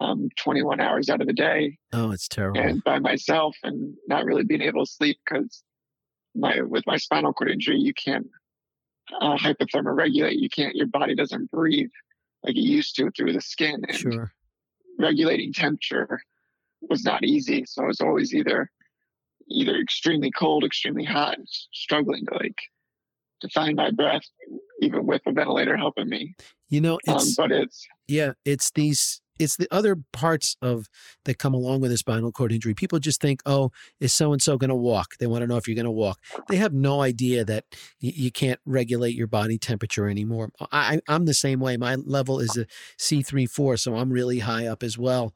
um, 0.00 0.28
21 0.36 0.80
hours 0.80 1.08
out 1.08 1.20
of 1.20 1.26
the 1.26 1.32
day. 1.32 1.78
Oh, 1.92 2.10
it's 2.10 2.28
terrible. 2.28 2.60
And 2.60 2.82
by 2.84 2.98
myself 2.98 3.56
and 3.62 3.94
not 4.08 4.24
really 4.24 4.44
being 4.44 4.62
able 4.62 4.84
to 4.84 4.90
sleep 4.90 5.18
because 5.24 5.62
my 6.34 6.60
with 6.62 6.84
my 6.86 6.96
spinal 6.96 7.32
cord 7.32 7.50
injury, 7.50 7.78
you 7.78 7.92
can't 7.94 8.26
uh, 9.20 9.36
hypothermoregulate. 9.36 10.40
You 10.40 10.48
can't. 10.48 10.74
Your 10.74 10.86
body 10.86 11.14
doesn't 11.14 11.50
breathe 11.50 11.90
like 12.42 12.56
it 12.56 12.60
used 12.60 12.96
to 12.96 13.10
through 13.16 13.32
the 13.32 13.40
skin. 13.40 13.82
And 13.88 13.96
sure. 13.96 14.32
Regulating 14.98 15.52
temperature 15.52 16.20
was 16.80 17.04
not 17.04 17.24
easy. 17.24 17.64
So 17.66 17.82
I 17.84 17.86
was 17.86 18.00
always 18.00 18.34
either 18.34 18.70
either 19.50 19.76
extremely 19.76 20.30
cold, 20.30 20.64
extremely 20.64 21.04
hot, 21.04 21.36
struggling 21.72 22.24
to 22.26 22.34
like 22.34 22.58
to 23.42 23.48
find 23.50 23.76
my 23.76 23.90
breath, 23.90 24.22
even 24.80 25.06
with 25.06 25.22
a 25.26 25.32
ventilator 25.32 25.76
helping 25.76 26.08
me. 26.08 26.34
You 26.68 26.80
know, 26.80 26.98
um, 27.06 27.24
but 27.36 27.52
it's 27.52 27.86
yeah, 28.08 28.32
it's 28.44 28.70
these 28.72 29.21
it's 29.38 29.56
the 29.56 29.68
other 29.70 29.96
parts 30.12 30.56
of 30.62 30.88
that 31.24 31.38
come 31.38 31.54
along 31.54 31.80
with 31.80 31.92
a 31.92 31.96
spinal 31.96 32.32
cord 32.32 32.52
injury. 32.52 32.74
People 32.74 32.98
just 32.98 33.20
think, 33.20 33.42
oh, 33.46 33.70
is 34.00 34.12
so 34.12 34.32
and 34.32 34.42
so 34.42 34.56
going 34.56 34.70
to 34.70 34.74
walk? 34.74 35.16
They 35.18 35.26
want 35.26 35.42
to 35.42 35.46
know 35.46 35.56
if 35.56 35.66
you're 35.66 35.74
going 35.74 35.84
to 35.84 35.90
walk. 35.90 36.18
They 36.48 36.56
have 36.56 36.72
no 36.72 37.00
idea 37.00 37.44
that 37.44 37.64
y- 38.02 38.12
you 38.14 38.30
can't 38.30 38.60
regulate 38.64 39.14
your 39.14 39.26
body 39.26 39.58
temperature 39.58 40.08
anymore. 40.08 40.50
I, 40.70 41.00
I'm 41.08 41.24
the 41.24 41.34
same 41.34 41.60
way. 41.60 41.76
My 41.76 41.96
level 41.96 42.40
is 42.40 42.56
a 42.56 42.66
C3 42.98 43.48
4, 43.48 43.76
so 43.76 43.96
I'm 43.96 44.10
really 44.10 44.40
high 44.40 44.66
up 44.66 44.82
as 44.82 44.98
well. 44.98 45.34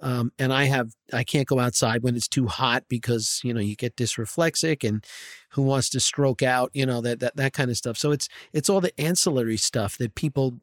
Um, 0.00 0.32
and 0.38 0.52
I 0.52 0.64
have 0.64 0.90
I 1.12 1.22
can't 1.22 1.46
go 1.46 1.60
outside 1.60 2.02
when 2.02 2.16
it's 2.16 2.28
too 2.28 2.46
hot 2.46 2.84
because 2.88 3.40
you 3.44 3.54
know 3.54 3.60
you 3.60 3.76
get 3.76 3.96
dysreflexic 3.96 4.86
and 4.86 5.04
who 5.50 5.62
wants 5.62 5.88
to 5.90 6.00
stroke 6.00 6.42
out 6.42 6.70
you 6.74 6.84
know 6.84 7.00
that 7.00 7.20
that 7.20 7.36
that 7.36 7.52
kind 7.52 7.70
of 7.70 7.76
stuff. 7.76 7.96
So 7.96 8.10
it's 8.10 8.28
it's 8.52 8.68
all 8.68 8.80
the 8.80 8.98
ancillary 9.00 9.56
stuff 9.56 9.96
that 9.98 10.16
people 10.16 10.58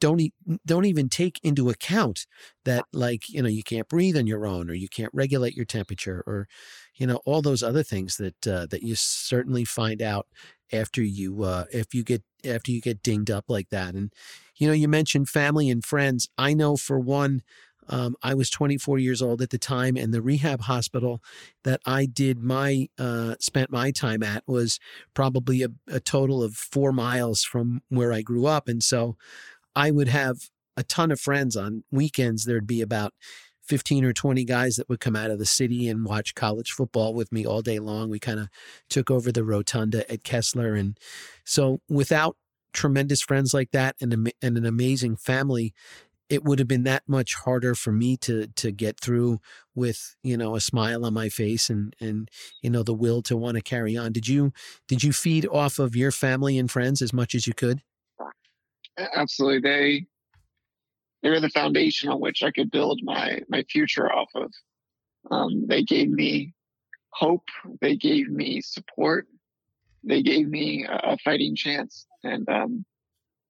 don't 0.00 0.20
e- 0.20 0.32
don't 0.64 0.84
even 0.84 1.08
take 1.08 1.40
into 1.42 1.70
account 1.70 2.26
that 2.64 2.84
like 2.92 3.28
you 3.28 3.42
know 3.42 3.48
you 3.48 3.62
can't 3.62 3.88
breathe 3.88 4.16
on 4.16 4.26
your 4.26 4.46
own 4.46 4.68
or 4.70 4.74
you 4.74 4.88
can't 4.88 5.12
regulate 5.14 5.54
your 5.54 5.64
temperature 5.64 6.22
or 6.26 6.46
you 6.94 7.06
know 7.06 7.20
all 7.24 7.42
those 7.42 7.62
other 7.62 7.82
things 7.82 8.16
that 8.16 8.46
uh, 8.46 8.66
that 8.66 8.82
you 8.82 8.94
certainly 8.94 9.64
find 9.64 10.02
out 10.02 10.26
after 10.72 11.02
you 11.02 11.42
uh, 11.42 11.64
if 11.72 11.94
you 11.94 12.02
get 12.02 12.22
after 12.44 12.70
you 12.70 12.80
get 12.80 13.02
dinged 13.02 13.30
up 13.30 13.44
like 13.48 13.70
that. 13.70 13.94
And 13.94 14.12
you 14.56 14.66
know 14.66 14.74
you 14.74 14.88
mentioned 14.88 15.28
family 15.28 15.70
and 15.70 15.84
friends. 15.84 16.28
I 16.38 16.54
know 16.54 16.76
for 16.76 16.98
one 16.98 17.42
um, 17.88 18.16
I 18.22 18.34
was 18.34 18.50
24 18.50 18.98
years 18.98 19.22
old 19.22 19.40
at 19.40 19.50
the 19.50 19.58
time, 19.58 19.96
and 19.96 20.12
the 20.12 20.22
rehab 20.22 20.62
hospital 20.62 21.22
that 21.62 21.80
I 21.86 22.06
did 22.06 22.42
my 22.42 22.88
uh, 22.98 23.36
spent 23.38 23.70
my 23.70 23.90
time 23.90 24.22
at 24.22 24.42
was 24.46 24.80
probably 25.14 25.62
a, 25.62 25.68
a, 25.86 26.00
total 26.00 26.42
of 26.42 26.54
four 26.54 26.90
miles 26.92 27.44
from 27.44 27.82
where 27.88 28.12
I 28.12 28.22
grew 28.22 28.46
up, 28.46 28.68
and 28.68 28.82
so 28.82 29.16
I 29.76 29.90
would 29.90 30.08
have 30.08 30.38
a 30.76 30.82
ton 30.82 31.12
of 31.12 31.20
friends 31.20 31.56
on 31.56 31.84
weekends. 31.92 32.44
There'd 32.44 32.66
be 32.66 32.80
about 32.80 33.12
15 33.64 34.04
or 34.04 34.12
20 34.12 34.44
guys 34.44 34.76
that 34.76 34.88
would 34.88 35.00
come 35.00 35.14
out 35.14 35.30
of 35.30 35.38
the 35.38 35.46
city 35.46 35.88
and 35.88 36.04
watch 36.04 36.34
college 36.34 36.72
football 36.72 37.14
with 37.14 37.30
me 37.30 37.44
all 37.44 37.62
day 37.62 37.78
long. 37.78 38.08
We 38.08 38.18
kind 38.18 38.40
of 38.40 38.48
took 38.88 39.10
over 39.10 39.30
the 39.30 39.44
rotunda 39.44 40.10
at 40.10 40.24
Kessler. 40.24 40.74
And 40.74 40.98
so 41.44 41.80
without 41.88 42.36
tremendous 42.72 43.22
friends 43.22 43.52
like 43.52 43.70
that 43.72 43.96
and, 44.00 44.32
and 44.40 44.56
an 44.56 44.66
amazing 44.66 45.16
family, 45.16 45.74
it 46.28 46.44
would 46.44 46.58
have 46.58 46.68
been 46.68 46.84
that 46.84 47.02
much 47.06 47.34
harder 47.34 47.74
for 47.74 47.92
me 47.92 48.16
to 48.16 48.48
to 48.56 48.72
get 48.72 48.98
through 48.98 49.38
with 49.76 50.16
you 50.24 50.36
know 50.36 50.56
a 50.56 50.60
smile 50.60 51.04
on 51.04 51.14
my 51.14 51.28
face 51.28 51.70
and 51.70 51.94
and 52.00 52.28
you 52.62 52.68
know 52.68 52.82
the 52.82 52.92
will 52.92 53.22
to 53.22 53.36
want 53.36 53.54
to 53.54 53.62
carry 53.62 53.96
on 53.96 54.12
did 54.12 54.26
you 54.26 54.52
did 54.88 55.04
you 55.04 55.12
feed 55.12 55.46
off 55.52 55.78
of 55.78 55.94
your 55.94 56.10
family 56.10 56.58
and 56.58 56.68
friends 56.68 57.00
as 57.00 57.12
much 57.12 57.32
as 57.32 57.46
you 57.46 57.54
could 57.54 57.80
absolutely 58.98 59.60
they 59.60 60.06
they 61.22 61.30
were 61.30 61.40
the 61.40 61.50
foundation 61.50 62.10
on 62.10 62.20
which 62.20 62.42
I 62.42 62.50
could 62.50 62.70
build 62.70 63.00
my 63.02 63.40
my 63.48 63.64
future 63.64 64.12
off 64.12 64.30
of. 64.34 64.52
Um, 65.30 65.66
they 65.66 65.82
gave 65.82 66.10
me 66.10 66.54
hope. 67.10 67.44
They 67.80 67.96
gave 67.96 68.28
me 68.30 68.60
support. 68.60 69.26
they 70.04 70.22
gave 70.22 70.48
me 70.48 70.86
a, 70.88 71.12
a 71.12 71.18
fighting 71.24 71.56
chance. 71.56 72.06
And 72.24 72.48
um, 72.48 72.84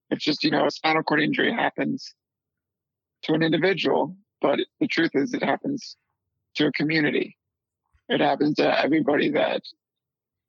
it's 0.09 0.23
just, 0.23 0.43
you 0.43 0.51
know, 0.51 0.65
a 0.65 0.71
spinal 0.71 1.03
cord 1.03 1.21
injury 1.21 1.53
happens 1.53 2.13
to 3.23 3.33
an 3.33 3.43
individual, 3.43 4.15
but 4.41 4.59
the 4.79 4.87
truth 4.87 5.11
is 5.13 5.33
it 5.33 5.43
happens 5.43 5.97
to 6.55 6.67
a 6.67 6.71
community. 6.71 7.37
It 8.09 8.21
happens 8.21 8.55
to 8.55 8.79
everybody 8.83 9.31
that 9.31 9.61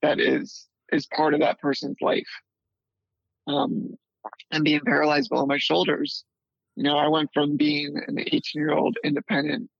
that 0.02 0.21
is 0.21 0.67
is 0.93 1.07
part 1.07 1.35
of 1.35 1.40
that 1.40 1.61
person's 1.61 1.97
life. 2.00 2.28
Um, 3.47 3.97
and 4.50 4.64
being 4.64 4.80
paralyzed 4.85 5.30
below 5.30 5.47
my 5.47 5.58
shoulders, 5.58 6.25
you 6.76 6.82
know, 6.85 6.97
I 6.97 7.08
went 7.08 7.30
from 7.35 7.56
being 7.56 8.00
an 8.06 8.18
18 8.18 8.42
year 8.54 8.73
old 8.73 8.97
independent 9.04 9.70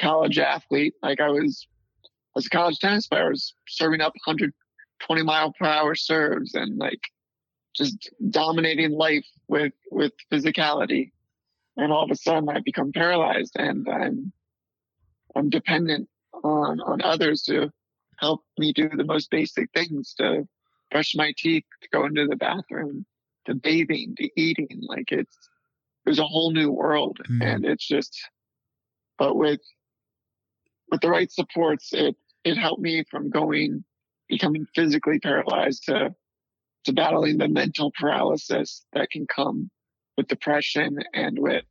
college 0.00 0.38
athlete, 0.38 0.94
like 1.02 1.20
I 1.20 1.28
was, 1.28 1.66
as 2.36 2.46
a 2.46 2.50
college 2.50 2.78
tennis 2.78 3.06
player, 3.06 3.26
I 3.26 3.30
was 3.30 3.54
serving 3.68 4.00
up 4.00 4.12
120 4.24 5.22
mile 5.22 5.52
per 5.52 5.66
hour 5.66 5.94
serves 5.94 6.54
and 6.54 6.78
like 6.78 7.00
just 7.76 8.10
dominating 8.30 8.92
life 8.92 9.26
with 9.48 9.72
with 9.90 10.12
physicality. 10.32 11.12
And 11.76 11.92
all 11.92 12.04
of 12.04 12.10
a 12.10 12.16
sudden, 12.16 12.48
I 12.48 12.60
become 12.60 12.92
paralyzed, 12.92 13.56
and 13.56 13.88
I'm 13.88 14.32
I'm 15.36 15.50
dependent 15.50 16.08
on 16.42 16.80
on 16.80 17.02
others 17.02 17.42
to 17.44 17.70
help 18.18 18.42
me 18.58 18.72
do 18.72 18.88
the 18.88 19.04
most 19.04 19.30
basic 19.30 19.70
things 19.72 20.14
to 20.18 20.46
brush 20.90 21.14
my 21.14 21.32
teeth, 21.36 21.64
to 21.82 21.88
go 21.90 22.04
into 22.04 22.26
the 22.26 22.36
bathroom, 22.36 23.06
to 23.46 23.54
bathing, 23.54 24.14
to 24.18 24.28
eating. 24.36 24.80
Like 24.82 25.10
it's 25.10 25.36
there's 26.04 26.18
a 26.18 26.26
whole 26.26 26.52
new 26.52 26.70
world, 26.70 27.18
mm. 27.28 27.42
and 27.42 27.64
it's 27.64 27.86
just. 27.86 28.18
But 29.18 29.36
with 29.36 29.60
with 30.90 31.00
the 31.00 31.10
right 31.10 31.30
supports, 31.30 31.92
it 31.92 32.16
it 32.44 32.56
helped 32.56 32.82
me 32.82 33.04
from 33.10 33.30
going 33.30 33.84
becoming 34.28 34.66
physically 34.74 35.18
paralyzed 35.18 35.84
to 35.86 36.14
to 36.84 36.92
battling 36.92 37.38
the 37.38 37.48
mental 37.48 37.92
paralysis 37.98 38.84
that 38.94 39.10
can 39.10 39.26
come 39.26 39.70
with 40.16 40.28
depression 40.28 40.98
and 41.12 41.38
with 41.38 41.64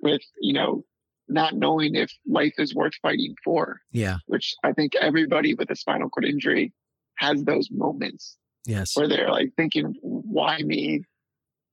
with 0.00 0.22
you 0.40 0.52
know 0.52 0.84
not 1.28 1.54
knowing 1.54 1.94
if 1.94 2.10
life 2.26 2.54
is 2.58 2.74
worth 2.74 2.94
fighting 3.02 3.34
for. 3.44 3.80
Yeah. 3.92 4.16
Which 4.26 4.54
I 4.64 4.72
think 4.72 4.94
everybody 4.96 5.54
with 5.54 5.70
a 5.70 5.76
spinal 5.76 6.08
cord 6.08 6.24
injury 6.24 6.72
has 7.18 7.44
those 7.44 7.68
moments. 7.70 8.36
Yes. 8.68 8.94
Where 8.94 9.08
they're 9.08 9.30
like 9.30 9.54
thinking, 9.56 9.94
why 10.02 10.58
me? 10.58 11.02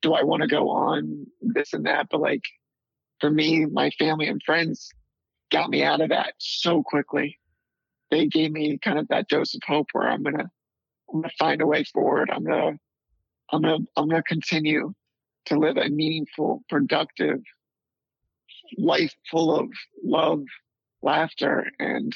Do 0.02 0.14
I 0.14 0.24
want 0.24 0.44
to 0.44 0.48
go 0.48 0.70
on 0.70 1.26
this 1.42 1.74
and 1.74 1.86
that? 1.86 2.08
But 2.10 2.22
like 2.22 2.44
for 3.20 3.30
me, 3.30 3.66
my 3.66 3.90
family 4.00 4.28
and 4.28 4.42
friends 4.46 4.90
got 5.52 5.70
me 5.70 5.84
out 5.84 6.00
of 6.00 6.10
that 6.10 6.34
so 6.38 6.84
quickly. 6.84 7.38
They 8.12 8.28
gave 8.28 8.52
me 8.52 8.78
kind 8.82 8.98
of 8.98 9.10
that 9.10 9.28
dose 9.28 9.54
of 9.56 9.62
hope 9.68 9.88
where 9.92 10.08
I'm 10.08 10.24
gonna 10.24 10.50
I'm 11.14 11.22
gonna 11.22 11.34
find 11.38 11.62
a 11.62 11.68
way 11.68 11.84
forward. 11.84 12.30
I'm 12.32 12.46
gonna 12.46 12.78
I'm 13.52 13.62
gonna 13.62 13.80
I'm 13.98 14.08
gonna 14.08 14.24
continue 14.24 14.94
to 15.48 15.60
live 15.60 15.76
a 15.76 15.90
meaningful, 15.90 16.64
productive 16.70 17.42
life 18.78 19.14
full 19.30 19.54
of 19.54 19.68
love, 20.02 20.44
laughter, 21.02 21.66
and 21.78 22.14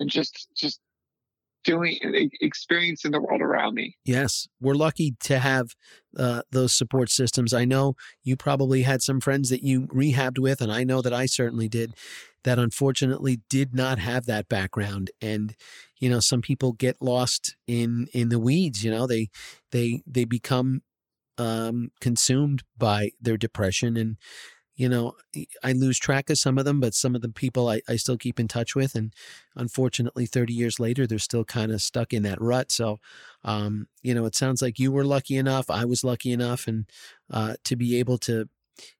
and 0.00 0.10
just 0.10 0.48
just 0.56 0.80
doing 1.68 1.98
experiencing 2.40 3.10
the 3.10 3.20
world 3.20 3.42
around 3.42 3.74
me. 3.74 3.96
Yes, 4.04 4.48
we're 4.60 4.74
lucky 4.74 5.14
to 5.20 5.38
have 5.38 5.74
uh, 6.16 6.42
those 6.50 6.72
support 6.72 7.10
systems. 7.10 7.52
I 7.52 7.66
know 7.66 7.94
you 8.22 8.36
probably 8.36 8.82
had 8.82 9.02
some 9.02 9.20
friends 9.20 9.50
that 9.50 9.62
you 9.62 9.82
rehabbed 9.88 10.38
with, 10.38 10.62
and 10.62 10.72
I 10.72 10.82
know 10.82 11.02
that 11.02 11.12
I 11.12 11.26
certainly 11.26 11.68
did. 11.68 11.94
That 12.44 12.58
unfortunately 12.58 13.40
did 13.50 13.74
not 13.74 13.98
have 13.98 14.24
that 14.26 14.48
background, 14.48 15.10
and 15.20 15.54
you 15.98 16.08
know 16.08 16.20
some 16.20 16.40
people 16.40 16.72
get 16.72 17.02
lost 17.02 17.56
in 17.66 18.08
in 18.14 18.30
the 18.30 18.38
weeds. 18.38 18.82
You 18.82 18.90
know 18.90 19.06
they 19.06 19.28
they 19.70 20.02
they 20.06 20.24
become 20.24 20.82
um, 21.36 21.90
consumed 22.00 22.62
by 22.76 23.10
their 23.20 23.36
depression 23.36 23.96
and 23.96 24.16
you 24.78 24.88
know, 24.88 25.14
I 25.64 25.72
lose 25.72 25.98
track 25.98 26.30
of 26.30 26.38
some 26.38 26.56
of 26.56 26.64
them, 26.64 26.78
but 26.78 26.94
some 26.94 27.16
of 27.16 27.20
the 27.20 27.28
people 27.28 27.68
I, 27.68 27.82
I 27.88 27.96
still 27.96 28.16
keep 28.16 28.38
in 28.38 28.46
touch 28.46 28.76
with. 28.76 28.94
And 28.94 29.12
unfortunately, 29.56 30.24
30 30.24 30.54
years 30.54 30.78
later, 30.78 31.04
they're 31.04 31.18
still 31.18 31.44
kind 31.44 31.72
of 31.72 31.82
stuck 31.82 32.12
in 32.12 32.22
that 32.22 32.40
rut. 32.40 32.70
So, 32.70 33.00
um, 33.42 33.88
you 34.02 34.14
know, 34.14 34.24
it 34.24 34.36
sounds 34.36 34.62
like 34.62 34.78
you 34.78 34.92
were 34.92 35.04
lucky 35.04 35.36
enough. 35.36 35.68
I 35.68 35.84
was 35.84 36.04
lucky 36.04 36.32
enough 36.32 36.68
and 36.68 36.88
uh, 37.28 37.54
to 37.64 37.74
be 37.74 37.98
able 37.98 38.18
to, 38.18 38.48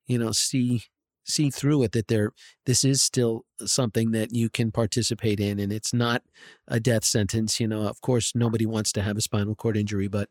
you 0.09 0.19
know, 0.19 0.33
see 0.33 0.83
see 1.29 1.51
through 1.51 1.83
it 1.83 1.93
that 1.93 2.09
there 2.09 2.33
this 2.65 2.85
is 2.85 3.03
still 3.03 3.45
something 3.65 4.13
that 4.13 4.35
you 4.35 4.49
can 4.49 4.73
participate 4.73 5.39
in 5.39 5.59
and 5.59 5.73
it's 5.73 5.93
not 5.93 6.23
a 6.67 6.81
death 6.81 7.05
sentence 7.05 7.61
you 7.61 7.69
know 7.69 7.83
of 7.83 8.01
course 8.01 8.33
nobody 8.35 8.65
wants 8.65 8.93
to 8.93 9.03
have 9.03 9.17
a 9.17 9.21
spinal 9.21 9.55
cord 9.55 9.77
injury 9.77 10.09
but 10.09 10.31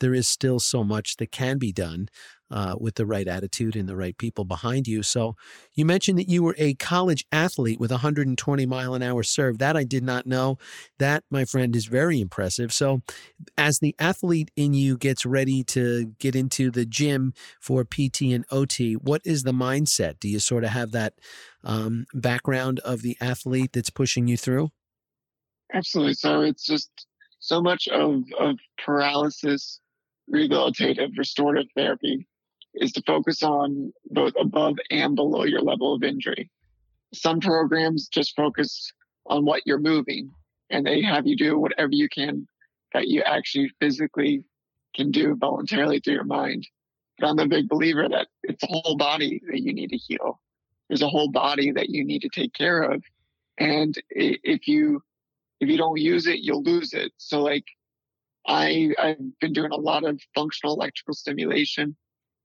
there 0.00 0.12
is 0.12 0.28
still 0.28 0.60
so 0.60 0.84
much 0.84 1.16
that 1.16 1.32
can 1.32 1.56
be 1.58 1.72
done 1.72 2.08
uh, 2.54 2.76
with 2.78 2.94
the 2.94 3.04
right 3.04 3.26
attitude 3.26 3.74
and 3.74 3.88
the 3.88 3.96
right 3.96 4.16
people 4.16 4.44
behind 4.44 4.86
you. 4.86 5.02
So 5.02 5.34
you 5.74 5.84
mentioned 5.84 6.18
that 6.20 6.28
you 6.28 6.44
were 6.44 6.54
a 6.56 6.74
college 6.74 7.26
athlete 7.32 7.80
with 7.80 7.90
120 7.90 8.64
mile 8.64 8.94
an 8.94 9.02
hour 9.02 9.24
serve. 9.24 9.58
That 9.58 9.76
I 9.76 9.82
did 9.82 10.04
not 10.04 10.24
know. 10.24 10.56
That, 11.00 11.24
my 11.30 11.44
friend, 11.44 11.74
is 11.74 11.86
very 11.86 12.20
impressive. 12.20 12.72
So 12.72 13.02
as 13.58 13.80
the 13.80 13.96
athlete 13.98 14.52
in 14.54 14.72
you 14.72 14.96
gets 14.96 15.26
ready 15.26 15.64
to 15.64 16.14
get 16.20 16.36
into 16.36 16.70
the 16.70 16.86
gym 16.86 17.34
for 17.60 17.84
PT 17.84 18.22
and 18.30 18.44
OT, 18.52 18.94
what 18.94 19.22
is 19.24 19.42
the 19.42 19.52
mindset? 19.52 20.20
Do 20.20 20.28
you 20.28 20.38
sort 20.38 20.62
of 20.62 20.70
have 20.70 20.92
that 20.92 21.14
um, 21.64 22.06
background 22.14 22.78
of 22.80 23.02
the 23.02 23.16
athlete 23.20 23.72
that's 23.72 23.90
pushing 23.90 24.28
you 24.28 24.36
through? 24.36 24.70
Absolutely. 25.72 26.14
So 26.14 26.42
it's 26.42 26.64
just 26.64 26.88
so 27.40 27.60
much 27.60 27.88
of, 27.88 28.22
of 28.38 28.58
paralysis 28.78 29.80
rehabilitative 30.32 31.18
restorative 31.18 31.66
therapy 31.76 32.26
is 32.74 32.92
to 32.92 33.02
focus 33.06 33.42
on 33.42 33.92
both 34.10 34.32
above 34.38 34.76
and 34.90 35.14
below 35.14 35.44
your 35.44 35.60
level 35.60 35.94
of 35.94 36.02
injury. 36.02 36.50
Some 37.12 37.40
programs 37.40 38.08
just 38.08 38.34
focus 38.36 38.92
on 39.26 39.44
what 39.44 39.62
you're 39.64 39.78
moving 39.78 40.30
and 40.70 40.84
they 40.84 41.02
have 41.02 41.26
you 41.26 41.36
do 41.36 41.58
whatever 41.58 41.90
you 41.92 42.08
can 42.08 42.46
that 42.92 43.08
you 43.08 43.22
actually 43.22 43.70
physically 43.80 44.44
can 44.94 45.10
do 45.10 45.34
voluntarily 45.36 46.00
through 46.00 46.14
your 46.14 46.24
mind. 46.24 46.66
But 47.18 47.28
I'm 47.28 47.38
a 47.38 47.46
big 47.46 47.68
believer 47.68 48.08
that 48.08 48.28
it's 48.42 48.62
a 48.62 48.68
whole 48.68 48.96
body 48.96 49.40
that 49.50 49.60
you 49.60 49.72
need 49.72 49.90
to 49.90 49.96
heal. 49.96 50.40
There's 50.88 51.02
a 51.02 51.08
whole 51.08 51.30
body 51.30 51.70
that 51.72 51.90
you 51.90 52.04
need 52.04 52.22
to 52.22 52.28
take 52.28 52.52
care 52.54 52.82
of. 52.82 53.02
And 53.58 53.94
if 54.10 54.66
you, 54.66 55.02
if 55.60 55.68
you 55.68 55.76
don't 55.76 56.00
use 56.00 56.26
it, 56.26 56.40
you'll 56.40 56.62
lose 56.62 56.92
it. 56.92 57.12
So 57.18 57.40
like 57.40 57.64
I, 58.46 58.90
I've 58.98 59.38
been 59.40 59.52
doing 59.52 59.70
a 59.70 59.76
lot 59.76 60.04
of 60.04 60.20
functional 60.34 60.74
electrical 60.74 61.14
stimulation 61.14 61.96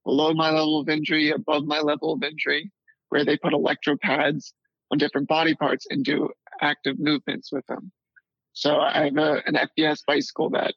below 0.10 0.34
my 0.34 0.50
level 0.50 0.80
of 0.80 0.90
injury, 0.90 1.30
above 1.30 1.66
my 1.66 1.80
level 1.80 2.14
of 2.14 2.24
injury, 2.24 2.72
where 3.10 3.24
they 3.24 3.38
put 3.38 3.54
electropads 3.54 4.54
on 4.92 4.98
different 4.98 5.28
body 5.28 5.54
parts 5.54 5.86
and 5.92 6.04
do 6.04 6.28
active 6.62 6.98
movements 6.98 7.52
with 7.52 7.64
them. 7.68 7.92
So 8.54 8.80
I 8.80 9.06
have 9.06 9.18
a, 9.18 9.44
an 9.46 9.56
FES 9.78 10.02
bicycle 10.08 10.50
that 10.50 10.74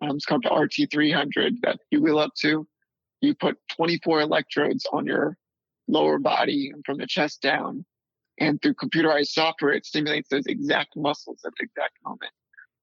um, 0.00 0.18
called 0.28 0.44
the 0.44 0.50
RT300 0.50 1.56
that 1.62 1.80
you 1.90 2.00
wheel 2.00 2.20
up 2.20 2.30
to. 2.42 2.68
You 3.20 3.34
put 3.34 3.56
24 3.74 4.20
electrodes 4.20 4.86
on 4.92 5.06
your 5.06 5.36
lower 5.88 6.20
body 6.20 6.70
and 6.72 6.84
from 6.86 6.98
the 6.98 7.06
chest 7.08 7.42
down. 7.42 7.84
And 8.38 8.62
through 8.62 8.74
computerized 8.74 9.32
software, 9.32 9.72
it 9.72 9.86
stimulates 9.86 10.28
those 10.28 10.46
exact 10.46 10.90
muscles 10.94 11.40
at 11.44 11.52
the 11.58 11.64
exact 11.64 11.94
moment. 12.04 12.30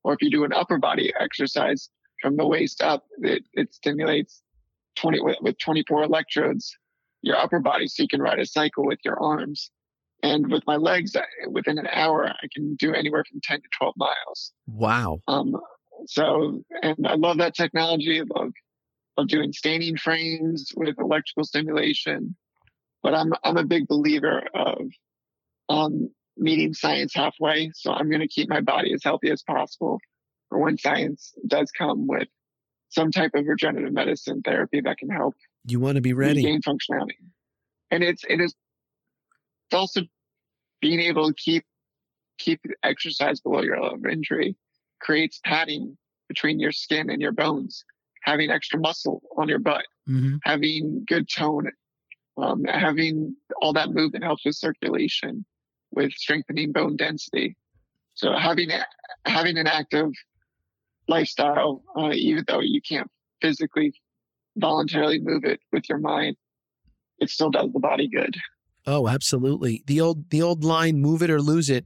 Or 0.03 0.12
if 0.12 0.21
you 0.21 0.29
do 0.29 0.43
an 0.43 0.51
upper 0.51 0.77
body 0.77 1.13
exercise 1.17 1.89
from 2.21 2.36
the 2.36 2.45
waist 2.45 2.81
up, 2.81 3.05
it, 3.21 3.43
it 3.53 3.73
stimulates 3.73 4.41
20 4.95 5.21
with, 5.21 5.38
with 5.41 5.58
24 5.60 6.03
electrodes 6.03 6.75
your 7.25 7.38
upper 7.38 7.60
body 7.60 7.88
so 7.88 8.03
you 8.03 8.08
can 8.08 8.21
ride 8.21 8.39
a 8.39 8.45
cycle 8.45 8.86
with 8.86 8.99
your 9.03 9.21
arms. 9.21 9.71
And 10.23 10.51
with 10.51 10.63
my 10.65 10.77
legs 10.77 11.15
within 11.49 11.77
an 11.77 11.88
hour 11.91 12.27
i 12.27 12.47
can 12.53 12.75
do 12.75 12.93
anywhere 12.93 13.23
from 13.29 13.41
10 13.43 13.58
to 13.58 13.67
12 13.77 13.93
miles. 13.97 14.53
Wow. 14.65 15.19
Um 15.27 15.55
so 16.08 16.63
and 16.81 17.05
i 17.08 17.15
love 17.15 17.38
that 17.38 17.55
technology 17.55 18.19
i 18.19 18.23
love, 18.39 18.51
love 19.17 19.27
doing 19.27 19.51
standing 19.53 19.97
frames 19.97 20.71
with 20.75 20.95
electrical 20.99 21.43
stimulation. 21.43 22.36
But 23.03 23.13
i'm 23.13 23.34
i'm 23.43 23.58
a 23.58 23.65
big 23.65 23.88
believer 23.88 24.43
of 24.53 24.81
um 25.69 26.10
meeting 26.38 26.73
science 26.73 27.13
halfway. 27.13 27.71
So 27.75 27.91
i'm 27.91 28.10
going 28.10 28.21
to 28.21 28.27
keep 28.27 28.49
my 28.49 28.62
body 28.62 28.93
as 28.93 29.03
healthy 29.03 29.29
as 29.29 29.43
possible 29.43 29.99
for 30.49 30.60
when 30.60 30.77
science 30.77 31.34
does 31.47 31.69
come 31.77 32.08
with 32.08 32.27
some 32.89 33.12
type 33.12 33.32
of 33.34 33.45
regenerative 33.45 33.93
medicine 33.93 34.41
therapy 34.43 34.82
that 34.82 34.98
can 34.98 35.10
help 35.10 35.36
you 35.65 35.80
want 35.80 35.95
to 35.95 36.02
be 36.02 36.13
ready. 36.13 36.43
gain 36.43 36.62
functionality. 36.62 37.17
And 37.91 38.04
it's 38.04 38.24
it 38.30 38.41
is 38.41 38.56
also 39.74 40.02
being 40.82 41.00
able 41.00 41.28
to 41.28 41.34
keep 41.34 41.63
keep 42.38 42.62
exercise 42.84 43.39
below 43.39 43.62
your 43.62 43.82
level 43.82 43.98
of 43.98 44.06
injury 44.06 44.56
creates 45.02 45.39
padding 45.45 45.98
between 46.28 46.60
your 46.60 46.71
skin 46.71 47.10
and 47.10 47.21
your 47.21 47.32
bones 47.32 47.84
having 48.24 48.50
extra 48.50 48.80
muscle 48.80 49.21
on 49.38 49.48
your 49.48 49.60
butt 49.60 49.86
mm-hmm. 50.10 50.36
having 50.43 51.04
good 51.08 51.30
tone 51.30 51.69
um, 52.38 52.63
having 52.65 53.36
all 53.62 53.74
that 53.74 53.91
movement 53.91 54.24
helps 54.24 54.45
with 54.45 54.56
circulation 54.56 55.45
with 55.91 56.12
strengthening 56.13 56.71
bone 56.71 56.95
density. 56.95 57.56
So 58.13 58.34
having 58.34 58.69
having 59.26 59.58
an 59.58 59.67
active 59.67 60.12
lifestyle, 61.07 61.83
uh, 61.97 62.11
even 62.13 62.43
though 62.47 62.61
you 62.61 62.81
can't 62.81 63.09
physically 63.41 63.93
voluntarily 64.57 65.19
move 65.19 65.43
it 65.43 65.59
with 65.71 65.87
your 65.89 65.99
mind, 65.99 66.35
it 67.19 67.29
still 67.29 67.49
does 67.49 67.71
the 67.73 67.79
body 67.79 68.07
good. 68.07 68.35
Oh, 68.87 69.07
absolutely. 69.07 69.83
The 69.87 70.01
old 70.01 70.29
the 70.29 70.41
old 70.41 70.63
line 70.63 71.01
"move 71.01 71.21
it 71.21 71.29
or 71.29 71.41
lose 71.41 71.69
it" 71.69 71.85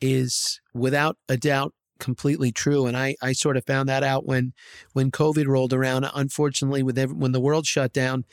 is 0.00 0.60
without 0.74 1.16
a 1.28 1.36
doubt 1.36 1.74
completely 1.98 2.50
true 2.50 2.86
and 2.86 2.96
I, 2.96 3.14
I 3.20 3.32
sort 3.32 3.58
of 3.58 3.66
found 3.66 3.88
that 3.90 4.02
out 4.02 4.24
when 4.24 4.54
when 4.94 5.10
covid 5.10 5.46
rolled 5.46 5.74
around 5.74 6.08
unfortunately 6.14 6.82
with 6.82 6.96
every, 6.96 7.14
when 7.14 7.32
the 7.32 7.40
world 7.40 7.66
shut 7.66 7.92
down 7.92 8.24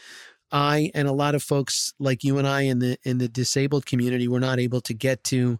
I 0.51 0.91
and 0.93 1.07
a 1.07 1.13
lot 1.13 1.35
of 1.35 1.43
folks 1.43 1.93
like 1.99 2.23
you 2.23 2.37
and 2.37 2.47
I 2.47 2.61
in 2.61 2.79
the 2.79 2.97
in 3.03 3.17
the 3.17 3.27
disabled 3.27 3.85
community 3.85 4.27
were 4.27 4.39
not 4.39 4.59
able 4.59 4.81
to 4.81 4.93
get 4.93 5.23
to 5.25 5.59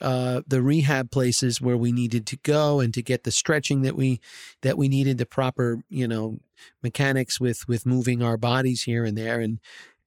uh, 0.00 0.42
the 0.46 0.62
rehab 0.62 1.10
places 1.10 1.60
where 1.60 1.76
we 1.76 1.92
needed 1.92 2.26
to 2.28 2.36
go 2.38 2.80
and 2.80 2.94
to 2.94 3.02
get 3.02 3.24
the 3.24 3.30
stretching 3.30 3.82
that 3.82 3.96
we 3.96 4.20
that 4.62 4.78
we 4.78 4.88
needed 4.88 5.18
the 5.18 5.26
proper 5.26 5.82
you 5.88 6.08
know 6.08 6.38
mechanics 6.82 7.40
with 7.40 7.68
with 7.68 7.84
moving 7.84 8.22
our 8.22 8.36
bodies 8.36 8.84
here 8.84 9.04
and 9.04 9.18
there 9.18 9.40
and 9.40 9.60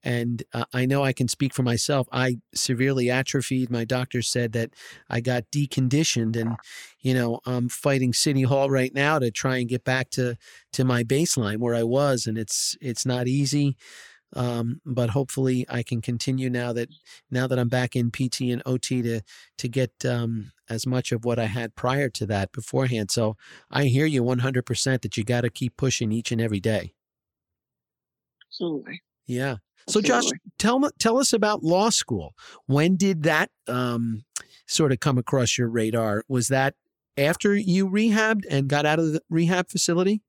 and 0.06 0.44
uh, 0.52 0.64
I 0.72 0.86
know 0.86 1.02
I 1.02 1.12
can 1.12 1.26
speak 1.26 1.52
for 1.52 1.64
myself. 1.64 2.06
I 2.12 2.38
severely 2.54 3.10
atrophied. 3.10 3.70
My 3.70 3.84
doctor 3.84 4.22
said 4.22 4.52
that 4.52 4.70
I 5.10 5.20
got 5.20 5.50
deconditioned, 5.50 6.36
and 6.36 6.56
you 7.00 7.12
know 7.12 7.40
I'm 7.44 7.68
fighting 7.68 8.12
City 8.12 8.42
Hall 8.42 8.70
right 8.70 8.94
now 8.94 9.18
to 9.18 9.32
try 9.32 9.56
and 9.56 9.68
get 9.68 9.82
back 9.82 10.10
to 10.10 10.36
to 10.74 10.84
my 10.84 11.02
baseline 11.02 11.58
where 11.58 11.74
I 11.74 11.82
was, 11.82 12.26
and 12.26 12.38
it's 12.38 12.76
it's 12.80 13.04
not 13.04 13.26
easy. 13.26 13.76
Um, 14.34 14.80
but 14.84 15.10
hopefully 15.10 15.64
I 15.68 15.82
can 15.82 16.02
continue 16.02 16.50
now 16.50 16.72
that 16.72 16.88
now 17.30 17.46
that 17.46 17.58
I'm 17.58 17.68
back 17.68 17.94
in 17.94 18.10
PT 18.10 18.42
and 18.42 18.62
OT 18.66 19.02
to 19.02 19.20
to 19.58 19.68
get 19.68 19.92
um, 20.04 20.52
as 20.68 20.86
much 20.86 21.12
of 21.12 21.24
what 21.24 21.38
I 21.38 21.46
had 21.46 21.76
prior 21.76 22.08
to 22.10 22.26
that 22.26 22.52
beforehand. 22.52 23.10
So 23.10 23.36
I 23.70 23.84
hear 23.84 24.06
you 24.06 24.22
100% 24.24 25.02
that 25.02 25.16
you 25.16 25.24
got 25.24 25.42
to 25.42 25.50
keep 25.50 25.76
pushing 25.76 26.12
each 26.12 26.32
and 26.32 26.40
every 26.40 26.60
day. 26.60 26.92
Absolutely. 28.48 29.00
Yeah. 29.26 29.56
So 29.88 30.00
Josh, 30.00 30.24
tell 30.58 30.90
tell 30.98 31.18
us 31.18 31.32
about 31.32 31.62
law 31.62 31.90
school. 31.90 32.34
When 32.66 32.96
did 32.96 33.22
that 33.22 33.50
um, 33.68 34.24
sort 34.66 34.92
of 34.92 35.00
come 35.00 35.18
across 35.18 35.56
your 35.56 35.68
radar? 35.68 36.24
Was 36.28 36.48
that 36.48 36.74
after 37.16 37.54
you 37.54 37.88
rehabbed 37.88 38.42
and 38.50 38.68
got 38.68 38.84
out 38.84 38.98
of 38.98 39.12
the 39.12 39.22
rehab 39.30 39.70
facility? 39.70 40.22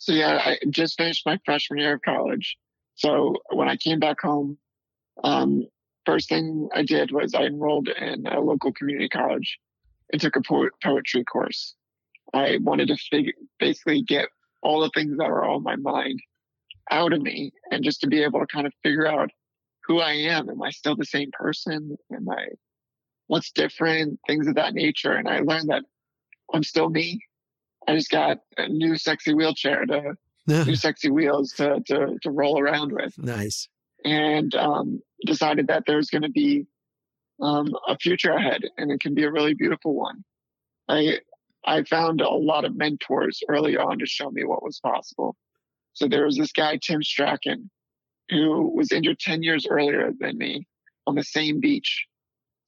So 0.00 0.12
yeah, 0.12 0.40
I 0.42 0.58
just 0.70 0.96
finished 0.96 1.26
my 1.26 1.38
freshman 1.44 1.78
year 1.78 1.94
of 1.94 2.02
college. 2.02 2.56
So 2.94 3.36
when 3.52 3.68
I 3.68 3.76
came 3.76 3.98
back 4.00 4.22
home, 4.22 4.56
um, 5.22 5.66
first 6.06 6.30
thing 6.30 6.70
I 6.74 6.82
did 6.82 7.12
was 7.12 7.34
I 7.34 7.42
enrolled 7.44 7.88
in 7.88 8.26
a 8.26 8.40
local 8.40 8.72
community 8.72 9.10
college 9.10 9.58
and 10.10 10.18
took 10.18 10.36
a 10.36 10.40
po- 10.40 10.70
poetry 10.82 11.22
course. 11.24 11.74
I 12.32 12.58
wanted 12.62 12.88
to 12.88 12.96
figure, 12.96 13.34
basically 13.58 14.00
get 14.00 14.30
all 14.62 14.80
the 14.80 14.90
things 14.94 15.18
that 15.18 15.28
were 15.28 15.44
on 15.44 15.62
my 15.62 15.76
mind 15.76 16.18
out 16.90 17.12
of 17.12 17.20
me 17.20 17.52
and 17.70 17.84
just 17.84 18.00
to 18.00 18.06
be 18.06 18.22
able 18.22 18.40
to 18.40 18.46
kind 18.46 18.66
of 18.66 18.72
figure 18.82 19.06
out 19.06 19.30
who 19.84 20.00
I 20.00 20.12
am. 20.12 20.48
Am 20.48 20.62
I 20.62 20.70
still 20.70 20.96
the 20.96 21.04
same 21.04 21.30
person? 21.30 21.98
Am 22.10 22.26
I, 22.26 22.46
what's 23.26 23.52
different? 23.52 24.18
Things 24.26 24.46
of 24.46 24.54
that 24.54 24.72
nature. 24.72 25.12
And 25.12 25.28
I 25.28 25.40
learned 25.40 25.68
that 25.68 25.82
I'm 26.54 26.62
still 26.62 26.88
me. 26.88 27.20
I 27.88 27.96
just 27.96 28.10
got 28.10 28.38
a 28.56 28.68
new 28.68 28.96
sexy 28.96 29.34
wheelchair 29.34 29.84
to 29.86 30.14
new 30.46 30.74
sexy 30.74 31.10
wheels 31.10 31.52
to, 31.52 31.80
to 31.86 32.18
to 32.22 32.30
roll 32.30 32.60
around 32.60 32.92
with. 32.92 33.16
Nice. 33.18 33.68
And 34.04 34.54
um, 34.54 35.00
decided 35.26 35.66
that 35.68 35.84
there's 35.86 36.08
going 36.08 36.22
to 36.22 36.30
be 36.30 36.66
um, 37.42 37.68
a 37.86 37.96
future 37.98 38.32
ahead, 38.32 38.62
and 38.78 38.90
it 38.90 39.00
can 39.00 39.14
be 39.14 39.24
a 39.24 39.30
really 39.30 39.54
beautiful 39.54 39.94
one. 39.94 40.24
I 40.88 41.18
I 41.64 41.84
found 41.84 42.20
a 42.20 42.30
lot 42.30 42.64
of 42.64 42.76
mentors 42.76 43.42
early 43.48 43.76
on 43.76 43.98
to 43.98 44.06
show 44.06 44.30
me 44.30 44.44
what 44.44 44.62
was 44.62 44.80
possible. 44.80 45.36
So 45.92 46.08
there 46.08 46.24
was 46.24 46.36
this 46.36 46.52
guy 46.52 46.78
Tim 46.82 47.02
Strachan, 47.02 47.70
who 48.30 48.72
was 48.74 48.92
injured 48.92 49.18
ten 49.18 49.42
years 49.42 49.66
earlier 49.68 50.10
than 50.18 50.38
me 50.38 50.66
on 51.06 51.14
the 51.14 51.24
same 51.24 51.60
beach. 51.60 52.06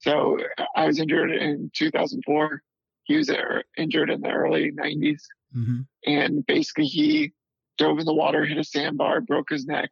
So 0.00 0.38
I 0.74 0.86
was 0.86 0.98
injured 0.98 1.30
in 1.30 1.70
2004 1.74 2.62
he 3.04 3.16
was 3.16 3.30
injured 3.76 4.10
in 4.10 4.20
the 4.20 4.30
early 4.30 4.72
90s. 4.72 5.22
Mm-hmm. 5.56 5.80
And 6.06 6.46
basically, 6.46 6.86
he 6.86 7.32
dove 7.78 7.98
in 7.98 8.06
the 8.06 8.14
water, 8.14 8.44
hit 8.44 8.58
a 8.58 8.64
sandbar, 8.64 9.20
broke 9.20 9.50
his 9.50 9.66
neck. 9.66 9.90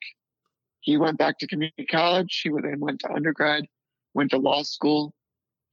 He 0.81 0.97
went 0.97 1.19
back 1.19 1.39
to 1.39 1.47
community 1.47 1.87
college. 1.87 2.41
He 2.43 2.51
then 2.51 2.81
went 2.81 3.01
to 3.01 3.13
undergrad, 3.13 3.67
went 4.15 4.31
to 4.31 4.39
law 4.39 4.63
school, 4.63 5.15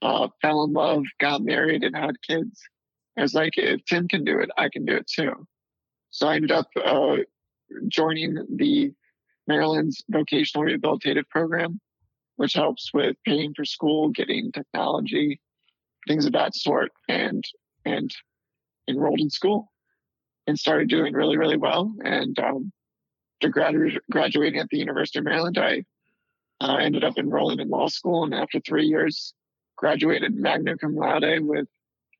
uh, 0.01 0.27
fell 0.41 0.63
in 0.63 0.73
love, 0.73 1.03
got 1.19 1.41
married, 1.41 1.83
and 1.83 1.95
had 1.95 2.21
kids. 2.21 2.61
I 3.17 3.21
was 3.21 3.33
like, 3.33 3.57
if 3.57 3.83
Tim 3.85 4.07
can 4.07 4.23
do 4.23 4.39
it, 4.39 4.49
I 4.57 4.69
can 4.69 4.85
do 4.85 4.95
it 4.95 5.07
too. 5.07 5.47
So 6.11 6.27
I 6.27 6.35
ended 6.35 6.51
up 6.51 6.67
uh, 6.83 7.17
joining 7.87 8.45
the 8.55 8.91
Maryland's 9.47 10.03
vocational 10.09 10.65
rehabilitative 10.65 11.27
program, 11.29 11.79
which 12.35 12.53
helps 12.53 12.93
with 12.93 13.15
paying 13.25 13.53
for 13.55 13.65
school, 13.65 14.09
getting 14.09 14.51
technology, 14.51 15.39
things 16.07 16.25
of 16.25 16.33
that 16.33 16.55
sort, 16.55 16.91
and 17.07 17.43
and 17.85 18.11
enrolled 18.87 19.19
in 19.19 19.29
school 19.29 19.71
and 20.47 20.57
started 20.57 20.89
doing 20.89 21.13
really 21.13 21.37
really 21.37 21.57
well. 21.57 21.93
And 22.03 22.37
um, 22.39 22.71
to 23.41 23.49
gradu- 23.49 23.99
graduating 24.11 24.59
at 24.59 24.69
the 24.69 24.77
University 24.77 25.19
of 25.19 25.25
Maryland, 25.25 25.57
I 25.57 25.83
uh, 26.61 26.77
ended 26.77 27.03
up 27.03 27.17
enrolling 27.17 27.59
in 27.59 27.69
law 27.69 27.87
school, 27.87 28.23
and 28.23 28.33
after 28.33 28.59
three 28.59 28.85
years, 28.85 29.33
graduated 29.75 30.35
magna 30.35 30.77
cum 30.77 30.95
laude 30.95 31.41
with 31.41 31.67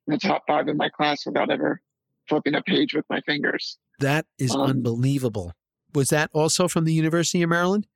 the 0.06 0.18
top 0.18 0.44
five 0.48 0.68
in 0.68 0.78
my 0.78 0.90
class 0.90 1.26
without 1.26 1.50
ever 1.50 1.82
flipping 2.30 2.56
a 2.56 2.62
page 2.62 2.94
with 2.94 3.06
my 3.10 3.22
fingers. 3.22 3.78
That 4.00 4.26
is 4.38 4.54
um, 4.54 4.62
unbelievable. 4.62 5.54
Was 5.94 6.10
that 6.10 6.30
also 6.34 6.68
from 6.68 6.86
the 6.86 6.94
University 6.94 7.42
of 7.42 7.50
Maryland? 7.50 7.88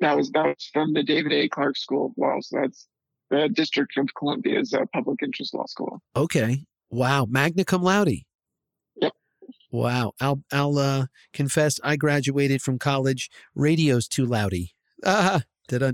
That 0.00 0.16
was 0.16 0.30
that 0.30 0.46
was 0.46 0.70
from 0.72 0.92
the 0.92 1.02
David 1.02 1.32
A. 1.32 1.48
Clarke 1.48 1.76
School 1.76 2.06
of 2.06 2.12
Law. 2.16 2.36
So 2.40 2.60
that's 2.60 2.86
the 3.30 3.48
District 3.48 3.96
of 3.96 4.08
Columbia's 4.14 4.74
uh, 4.74 4.84
public 4.92 5.22
interest 5.22 5.54
law 5.54 5.66
school. 5.66 6.00
Okay. 6.16 6.64
Wow. 6.90 7.26
Magna 7.28 7.64
cum 7.64 7.82
laude. 7.82 8.22
Yep. 9.00 9.12
Wow. 9.70 10.12
I'll, 10.20 10.42
I'll 10.52 10.78
uh, 10.78 11.06
confess 11.32 11.80
I 11.82 11.96
graduated 11.96 12.62
from 12.62 12.78
college. 12.78 13.30
Radio's 13.54 14.08
too 14.08 14.26
loudy. 14.26 14.74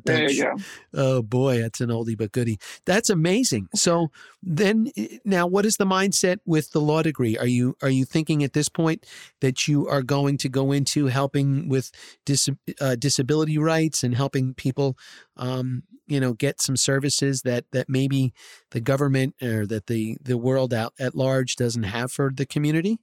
There 0.04 0.30
you 0.30 0.42
go. 0.42 0.56
Oh 0.94 1.22
boy, 1.22 1.60
that's 1.60 1.80
an 1.80 1.90
oldie 1.90 2.16
but 2.16 2.32
goodie. 2.32 2.58
That's 2.84 3.10
amazing. 3.10 3.68
So 3.74 4.10
then, 4.42 4.90
eh, 4.96 5.18
now, 5.24 5.46
what 5.46 5.66
is 5.66 5.76
the 5.76 5.84
mindset 5.84 6.38
with 6.46 6.70
the 6.72 6.80
law 6.80 7.02
degree? 7.02 7.36
Are 7.36 7.46
you 7.46 7.76
are 7.82 7.90
you 7.90 8.04
thinking 8.04 8.42
at 8.42 8.52
this 8.52 8.68
point 8.68 9.04
that 9.40 9.68
you 9.68 9.86
are 9.88 10.02
going 10.02 10.38
to 10.38 10.48
go 10.48 10.72
into 10.72 11.06
helping 11.06 11.68
with 11.68 11.90
dis, 12.24 12.48
uh, 12.80 12.96
disability 12.96 13.58
rights 13.58 14.02
and 14.02 14.14
helping 14.14 14.54
people, 14.54 14.96
um, 15.36 15.82
you 16.06 16.20
know, 16.20 16.32
get 16.32 16.60
some 16.60 16.76
services 16.76 17.42
that 17.42 17.64
that 17.72 17.88
maybe 17.88 18.32
the 18.70 18.80
government 18.80 19.34
or 19.42 19.66
that 19.66 19.86
the 19.86 20.16
the 20.22 20.38
world 20.38 20.72
out 20.72 20.94
at 20.98 21.14
large 21.14 21.56
doesn't 21.56 21.84
have 21.84 22.10
for 22.10 22.30
the 22.34 22.46
community? 22.46 22.98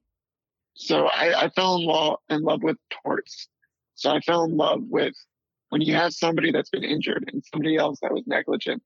So 0.76 1.06
I, 1.08 1.44
I 1.46 1.50
fell 1.50 1.76
in 1.76 1.86
law 1.86 2.18
in 2.30 2.42
love 2.42 2.64
with 2.64 2.78
torts. 3.04 3.48
So 3.96 4.10
I 4.10 4.20
fell 4.22 4.44
in 4.44 4.58
love 4.58 4.82
with 4.90 5.14
when 5.74 5.82
you 5.82 5.96
have 5.96 6.14
somebody 6.14 6.52
that's 6.52 6.70
been 6.70 6.84
injured 6.84 7.28
and 7.34 7.44
somebody 7.52 7.78
else 7.78 7.98
that 8.04 8.14
was 8.14 8.22
negligent 8.28 8.84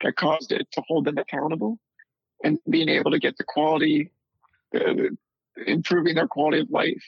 that 0.00 0.16
caused 0.16 0.52
it 0.52 0.66
to 0.72 0.82
hold 0.88 1.04
them 1.04 1.18
accountable 1.18 1.78
and 2.42 2.58
being 2.70 2.88
able 2.88 3.10
to 3.10 3.18
get 3.18 3.36
the 3.36 3.44
quality, 3.44 4.10
uh, 4.74 4.94
improving 5.66 6.14
their 6.14 6.26
quality 6.26 6.60
of 6.60 6.70
life 6.70 7.04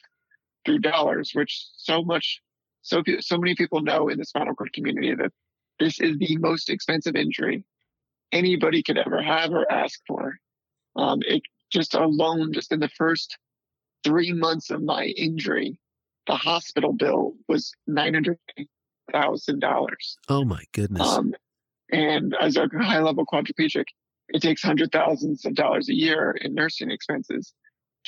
through 0.67 0.81
dollars, 0.81 1.31
which 1.33 1.67
so 1.79 2.05
much, 2.05 2.43
so, 2.83 3.03
so 3.21 3.39
many 3.39 3.55
people 3.55 3.81
know 3.81 4.11
in 4.11 4.19
the 4.19 4.25
spinal 4.27 4.55
cord 4.55 4.71
community 4.75 5.15
that 5.15 5.33
this 5.81 5.99
is 5.99 6.19
the 6.19 6.37
most 6.37 6.69
expensive 6.69 7.17
injury 7.17 7.65
anybody 8.33 8.83
could 8.83 8.99
ever 8.99 9.23
have 9.23 9.51
or 9.51 9.65
ask 9.73 9.99
for. 10.07 10.37
Um, 10.95 11.21
it 11.23 11.41
just 11.73 11.95
alone, 11.95 12.53
just 12.53 12.71
in 12.71 12.81
the 12.81 12.91
first 12.99 13.39
three 14.05 14.35
months 14.35 14.69
of 14.69 14.83
my 14.83 15.07
injury, 15.07 15.79
the 16.27 16.37
hospital 16.37 16.93
bill 16.93 17.33
was 17.49 17.73
900 17.87 18.37
thousand 19.11 19.61
dollars. 19.61 20.17
Oh 20.29 20.45
my 20.45 20.63
goodness! 20.73 21.07
Um, 21.07 21.35
and 21.91 22.35
as 22.41 22.57
a 22.57 22.69
high 22.81 23.01
level 23.01 23.25
quadriplegic, 23.27 23.85
it 24.29 24.43
takes 24.43 24.63
hundred 24.63 24.93
thousands 24.93 25.45
of 25.45 25.55
dollars 25.55 25.89
a 25.89 25.95
year 25.95 26.37
in 26.41 26.55
nursing 26.55 26.91
expenses 26.91 27.53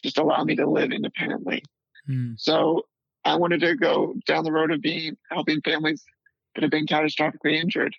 just 0.03 0.19
allow 0.19 0.45
me 0.45 0.55
to 0.57 0.69
live 0.69 0.93
independently. 0.93 1.63
Hmm. 2.07 2.33
So 2.37 2.83
I 3.25 3.37
wanted 3.37 3.61
to 3.61 3.75
go 3.75 4.15
down 4.27 4.45
the 4.45 4.53
road 4.53 4.71
of 4.71 4.81
being 4.81 5.17
helping 5.31 5.61
families 5.63 6.05
that 6.55 6.63
have 6.63 6.71
been 6.71 6.87
catastrophically 6.87 7.55
injured. 7.61 7.97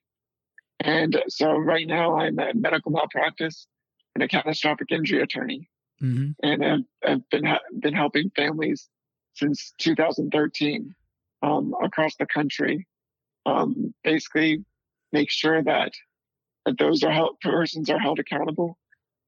And 0.80 1.22
so 1.28 1.58
right 1.58 1.88
now 1.88 2.18
I'm 2.18 2.38
a 2.38 2.54
medical 2.54 2.92
malpractice 2.92 3.68
and 4.14 4.24
a 4.24 4.28
catastrophic 4.28 4.92
injury 4.92 5.22
attorney. 5.22 5.68
Mm-hmm. 6.02 6.32
And 6.44 6.66
I've, 6.66 7.12
I've 7.12 7.30
been, 7.30 7.48
been 7.80 7.94
helping 7.94 8.30
families 8.36 8.88
since 9.34 9.74
2013 9.80 10.94
um, 11.46 11.74
across 11.84 12.16
the 12.18 12.26
country. 12.26 12.88
Um, 13.46 13.94
basically, 14.04 14.66
make 15.12 15.30
sure 15.30 15.62
that 15.64 15.92
that 16.66 16.78
those 16.80 17.04
are 17.04 17.12
held, 17.12 17.40
persons 17.42 17.90
are 17.90 18.00
held 18.00 18.20
accountable, 18.20 18.78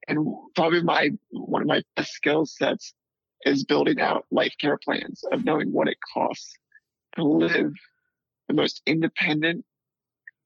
and 0.08 0.18
probably 0.56 0.82
my 0.82 1.12
one 1.30 1.62
of 1.62 1.68
my 1.68 1.84
best 1.96 2.14
skill 2.14 2.46
sets 2.46 2.94
is 3.44 3.64
building 3.64 4.00
out 4.02 4.26
life 4.32 4.56
care 4.60 4.80
plans 4.84 5.24
of 5.32 5.46
knowing 5.46 5.72
what 5.72 5.88
it 5.88 5.98
costs 6.14 6.54
to 7.16 7.24
live 7.24 7.72
the 8.48 8.54
most 8.54 8.82
independent 8.88 9.64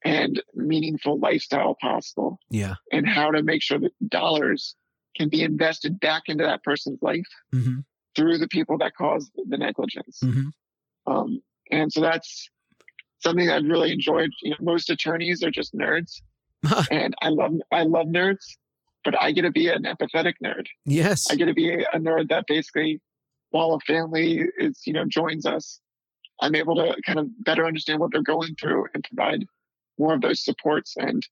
and 0.03 0.41
meaningful 0.55 1.19
lifestyle 1.19 1.77
possible. 1.79 2.39
Yeah. 2.49 2.75
And 2.91 3.07
how 3.07 3.31
to 3.31 3.43
make 3.43 3.61
sure 3.61 3.79
that 3.79 3.91
dollars 4.09 4.75
can 5.15 5.29
be 5.29 5.43
invested 5.43 5.99
back 5.99 6.23
into 6.27 6.43
that 6.43 6.63
person's 6.63 6.99
life 7.01 7.27
Mm-hmm. 7.53 7.79
through 8.15 8.39
the 8.39 8.47
people 8.47 8.77
that 8.79 8.93
caused 8.97 9.31
the 9.35 9.57
negligence. 9.57 10.19
Mm-hmm. 10.23 10.47
Um, 11.11 11.41
and 11.71 11.91
so 11.91 12.01
that's 12.01 12.49
something 13.19 13.49
I've 13.49 13.65
really 13.65 13.91
enjoyed. 13.91 14.29
You 14.41 14.51
know, 14.51 14.57
most 14.61 14.89
attorneys 14.89 15.43
are 15.43 15.51
just 15.51 15.73
nerds, 15.73 16.21
and 16.91 17.13
I 17.21 17.29
love 17.29 17.53
I 17.71 17.83
love 17.83 18.07
nerds, 18.07 18.45
but 19.03 19.19
I 19.21 19.31
get 19.31 19.43
to 19.43 19.51
be 19.51 19.67
an 19.69 19.83
empathetic 19.83 20.33
nerd. 20.43 20.67
yes. 20.85 21.27
I 21.31 21.35
get 21.35 21.45
to 21.45 21.53
be 21.53 21.69
a, 21.73 21.79
a 21.93 21.99
nerd 21.99 22.29
that 22.29 22.45
basically, 22.47 22.99
while 23.51 23.73
a 23.73 23.79
family 23.81 24.45
is 24.57 24.81
you 24.85 24.93
know 24.93 25.05
joins 25.05 25.45
us, 25.45 25.79
I'm 26.41 26.55
able 26.55 26.75
to 26.75 26.95
kind 27.05 27.19
of 27.19 27.27
better 27.43 27.65
understand 27.65 27.99
what 27.99 28.11
they're 28.11 28.21
going 28.23 28.55
through 28.59 28.87
and 28.93 29.03
provide 29.03 29.45
more 29.99 30.13
of 30.13 30.21
those 30.21 30.43
supports. 30.43 30.95
And 30.97 31.25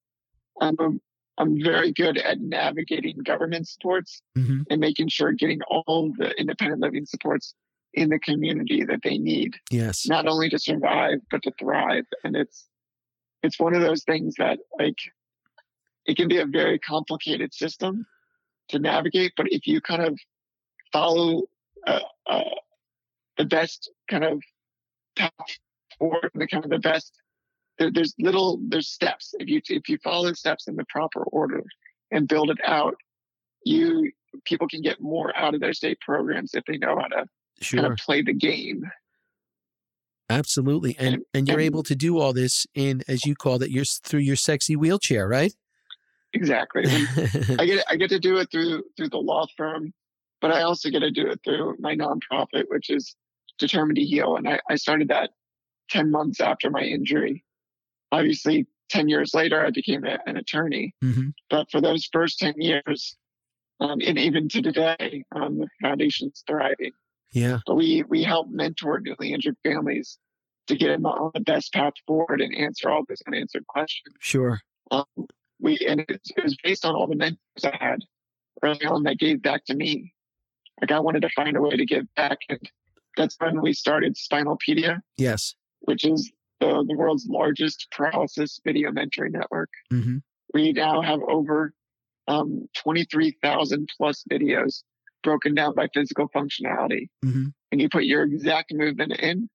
I'm 0.62 1.00
I'm 1.38 1.64
very 1.64 1.92
good 1.94 2.18
at 2.18 2.42
navigating 2.42 3.18
government 3.24 3.68
supports 3.68 4.22
Mhm. 4.38 4.66
and 4.70 4.80
making 4.82 5.08
sure 5.08 5.32
getting 5.32 5.62
all 5.70 6.12
the 6.18 6.32
independent 6.40 6.82
living 6.82 7.06
supports 7.06 7.56
in 7.94 8.10
the 8.10 8.20
community 8.20 8.84
that 8.84 9.02
they 9.04 9.18
need, 9.18 9.56
Yes. 9.72 10.08
not 10.08 10.28
only 10.28 10.50
to 10.50 10.60
survive 10.60 11.20
but 11.32 11.44
to 11.44 11.52
thrive. 11.60 12.06
And 12.24 12.36
it's 12.36 12.68
it's 13.42 13.60
one 13.60 13.74
of 13.74 13.82
those 13.82 14.04
things 14.04 14.36
that 14.38 14.60
like 14.78 14.98
it 16.06 16.18
can 16.18 16.28
be 16.28 16.40
a 16.40 16.46
very 16.46 16.80
complicated 16.80 17.54
system 17.54 18.06
to 18.70 18.80
navigate, 18.80 19.34
but 19.36 19.48
if 19.52 19.68
you 19.68 19.82
kind 19.82 20.02
of 20.02 20.18
follow 20.92 21.44
uh, 21.88 22.00
uh, 22.28 22.44
the 23.38 23.46
best 23.46 23.92
kind 24.10 24.24
of 24.24 24.42
path 25.16 25.32
forward, 25.98 26.32
the 26.36 26.48
kind 26.48 26.64
of 26.64 26.70
the 26.70 26.80
best, 26.80 27.14
there, 27.78 27.92
there's 27.92 28.14
little 28.20 28.60
there's 28.70 28.90
steps. 28.90 29.34
If 29.40 29.48
you 29.48 29.62
if 29.70 29.90
you 29.90 29.98
follow 30.04 30.30
the 30.30 30.36
steps 30.36 30.68
in 30.68 30.76
the 30.76 30.86
proper 30.90 31.24
order 31.24 31.64
and 32.12 32.28
build 32.28 32.50
it 32.50 32.60
out, 32.66 32.96
you 33.64 34.12
people 34.46 34.68
can 34.68 34.82
get 34.82 35.02
more 35.02 35.36
out 35.36 35.56
of 35.56 35.62
their 35.62 35.74
state 35.74 36.00
programs 36.02 36.54
if 36.54 36.64
they 36.66 36.78
know 36.78 36.98
how 37.00 37.08
to 37.08 37.26
kind 37.62 37.82
Sure. 37.84 37.92
of 37.94 37.98
play 37.98 38.22
the 38.22 38.34
game. 38.34 38.84
Absolutely. 40.30 40.96
And 41.00 41.16
And- 41.16 41.24
and 41.34 41.48
you're 41.48 41.60
able 41.60 41.84
to 41.84 41.96
do 41.96 42.20
all 42.20 42.34
this 42.34 42.68
in 42.76 43.02
as 43.08 43.26
you 43.26 43.36
call 43.36 43.62
it, 43.64 43.72
your 43.72 43.86
through 43.86 44.20
your 44.22 44.36
sexy 44.36 44.76
wheelchair, 44.76 45.28
right? 45.28 45.54
Exactly. 46.34 46.84
I 47.58 47.66
get 47.66 47.84
I 47.90 47.96
get 47.96 48.10
to 48.12 48.20
do 48.20 48.38
it 48.38 48.52
through 48.52 48.84
through 48.96 49.10
the 49.10 49.18
law 49.18 49.48
firm, 49.58 49.92
but 50.42 50.52
I 50.52 50.62
also 50.62 50.90
get 50.92 51.00
to 51.00 51.10
do 51.10 51.28
it 51.28 51.40
through 51.44 51.76
my 51.80 51.96
nonprofit, 51.96 52.66
which 52.68 52.90
is 52.92 53.16
Determined 53.58 53.96
to 53.98 54.04
Heal. 54.04 54.36
And 54.36 54.48
I, 54.48 54.60
I 54.70 54.76
started 54.76 55.08
that 55.08 55.32
ten 55.90 56.12
months 56.12 56.40
after 56.40 56.70
my 56.70 56.82
injury. 56.82 57.44
Obviously, 58.12 58.68
ten 58.90 59.10
years 59.10 59.34
later, 59.34 59.66
I 59.66 59.72
became 59.72 60.06
a, 60.06 60.20
an 60.28 60.38
attorney. 60.38 60.94
hmm 61.02 61.30
But 61.50 61.72
for 61.72 61.82
those 61.82 62.08
first 62.14 62.38
ten 62.38 62.54
years, 62.58 63.18
um, 63.80 64.00
and 64.06 64.20
even 64.20 64.48
to 64.50 64.62
today, 64.62 65.26
um, 65.36 65.58
the 65.58 65.68
foundation's 65.82 66.44
thriving. 66.46 66.92
Yeah. 67.32 67.60
But 67.66 67.76
we 67.76 68.04
we 68.08 68.24
help 68.24 68.48
mentor 68.50 69.00
newly 69.00 69.34
injured 69.34 69.58
families 69.64 70.18
to 70.68 70.76
get 70.76 70.88
them 70.90 71.06
on 71.06 71.32
the 71.34 71.40
best 71.42 71.74
path 71.74 71.94
forward 72.06 72.42
and 72.42 72.56
answer 72.56 72.90
all 72.90 73.04
those 73.08 73.22
unanswered 73.28 73.66
questions 73.68 74.16
Sure. 74.20 74.60
um, 74.92 75.06
we 75.60 75.78
and 75.88 76.02
it, 76.02 76.22
it 76.38 76.44
was 76.44 76.56
based 76.64 76.86
on 76.86 76.96
all 76.96 77.08
the 77.08 77.16
mentors 77.16 77.38
I 77.64 77.76
had 77.80 78.00
early 78.64 78.86
on 78.86 79.04
that 79.04 79.18
gave 79.20 79.42
back 79.42 79.66
to 79.66 79.76
me. 79.76 80.14
Like 80.82 80.92
I 80.92 81.00
wanted 81.00 81.22
to 81.24 81.30
find 81.36 81.58
a 81.58 81.62
way 81.62 81.76
to 81.76 81.86
give 81.86 82.06
back, 82.16 82.38
and 82.50 82.60
that's 83.18 83.36
when 83.40 83.62
we 83.62 83.74
started 83.74 84.16
Spinalpedia, 84.16 85.02
Yes. 85.18 85.56
which 85.82 86.06
is 86.06 86.32
the, 86.62 86.86
the 86.88 86.96
world's 86.96 87.26
largest 87.28 87.88
paralysis 87.92 88.60
video 88.64 88.92
mentoring 88.92 89.32
network. 89.32 89.70
hmm 89.90 90.18
We 90.54 90.72
now 90.74 91.02
have 91.02 91.20
over 91.28 91.74
um, 92.28 92.68
23,000 92.76 93.90
plus 93.98 94.24
videos 94.32 94.84
broken 95.24 95.54
down 95.56 95.76
by 95.76 95.88
physical 95.94 96.30
functionality, 96.30 97.10
hmm 97.24 97.48
and 97.72 97.80
you 97.80 97.88
put 97.88 98.06
your 98.06 98.24
exact 98.24 98.74
movement 98.74 99.12
in, 99.20 99.48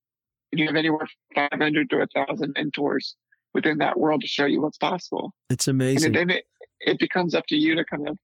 and 0.52 0.58
you 0.60 0.66
have 0.66 0.76
anywhere 0.76 1.04
from 1.34 1.48
500 1.50 1.90
to 1.90 1.96
1,000 1.98 2.52
mentors 2.56 3.16
within 3.54 3.78
that 3.78 3.98
world 3.98 4.20
to 4.20 4.28
show 4.28 4.46
you 4.46 4.60
what's 4.62 4.78
possible. 4.78 5.34
It's 5.50 5.66
amazing. 5.66 6.06
and 6.06 6.14
then 6.14 6.30
it, 6.30 6.44
it 6.80 6.98
becomes 7.00 7.34
up 7.34 7.44
to 7.48 7.56
you 7.56 7.74
to 7.74 7.84
kind 7.84 8.08
of 8.08 8.16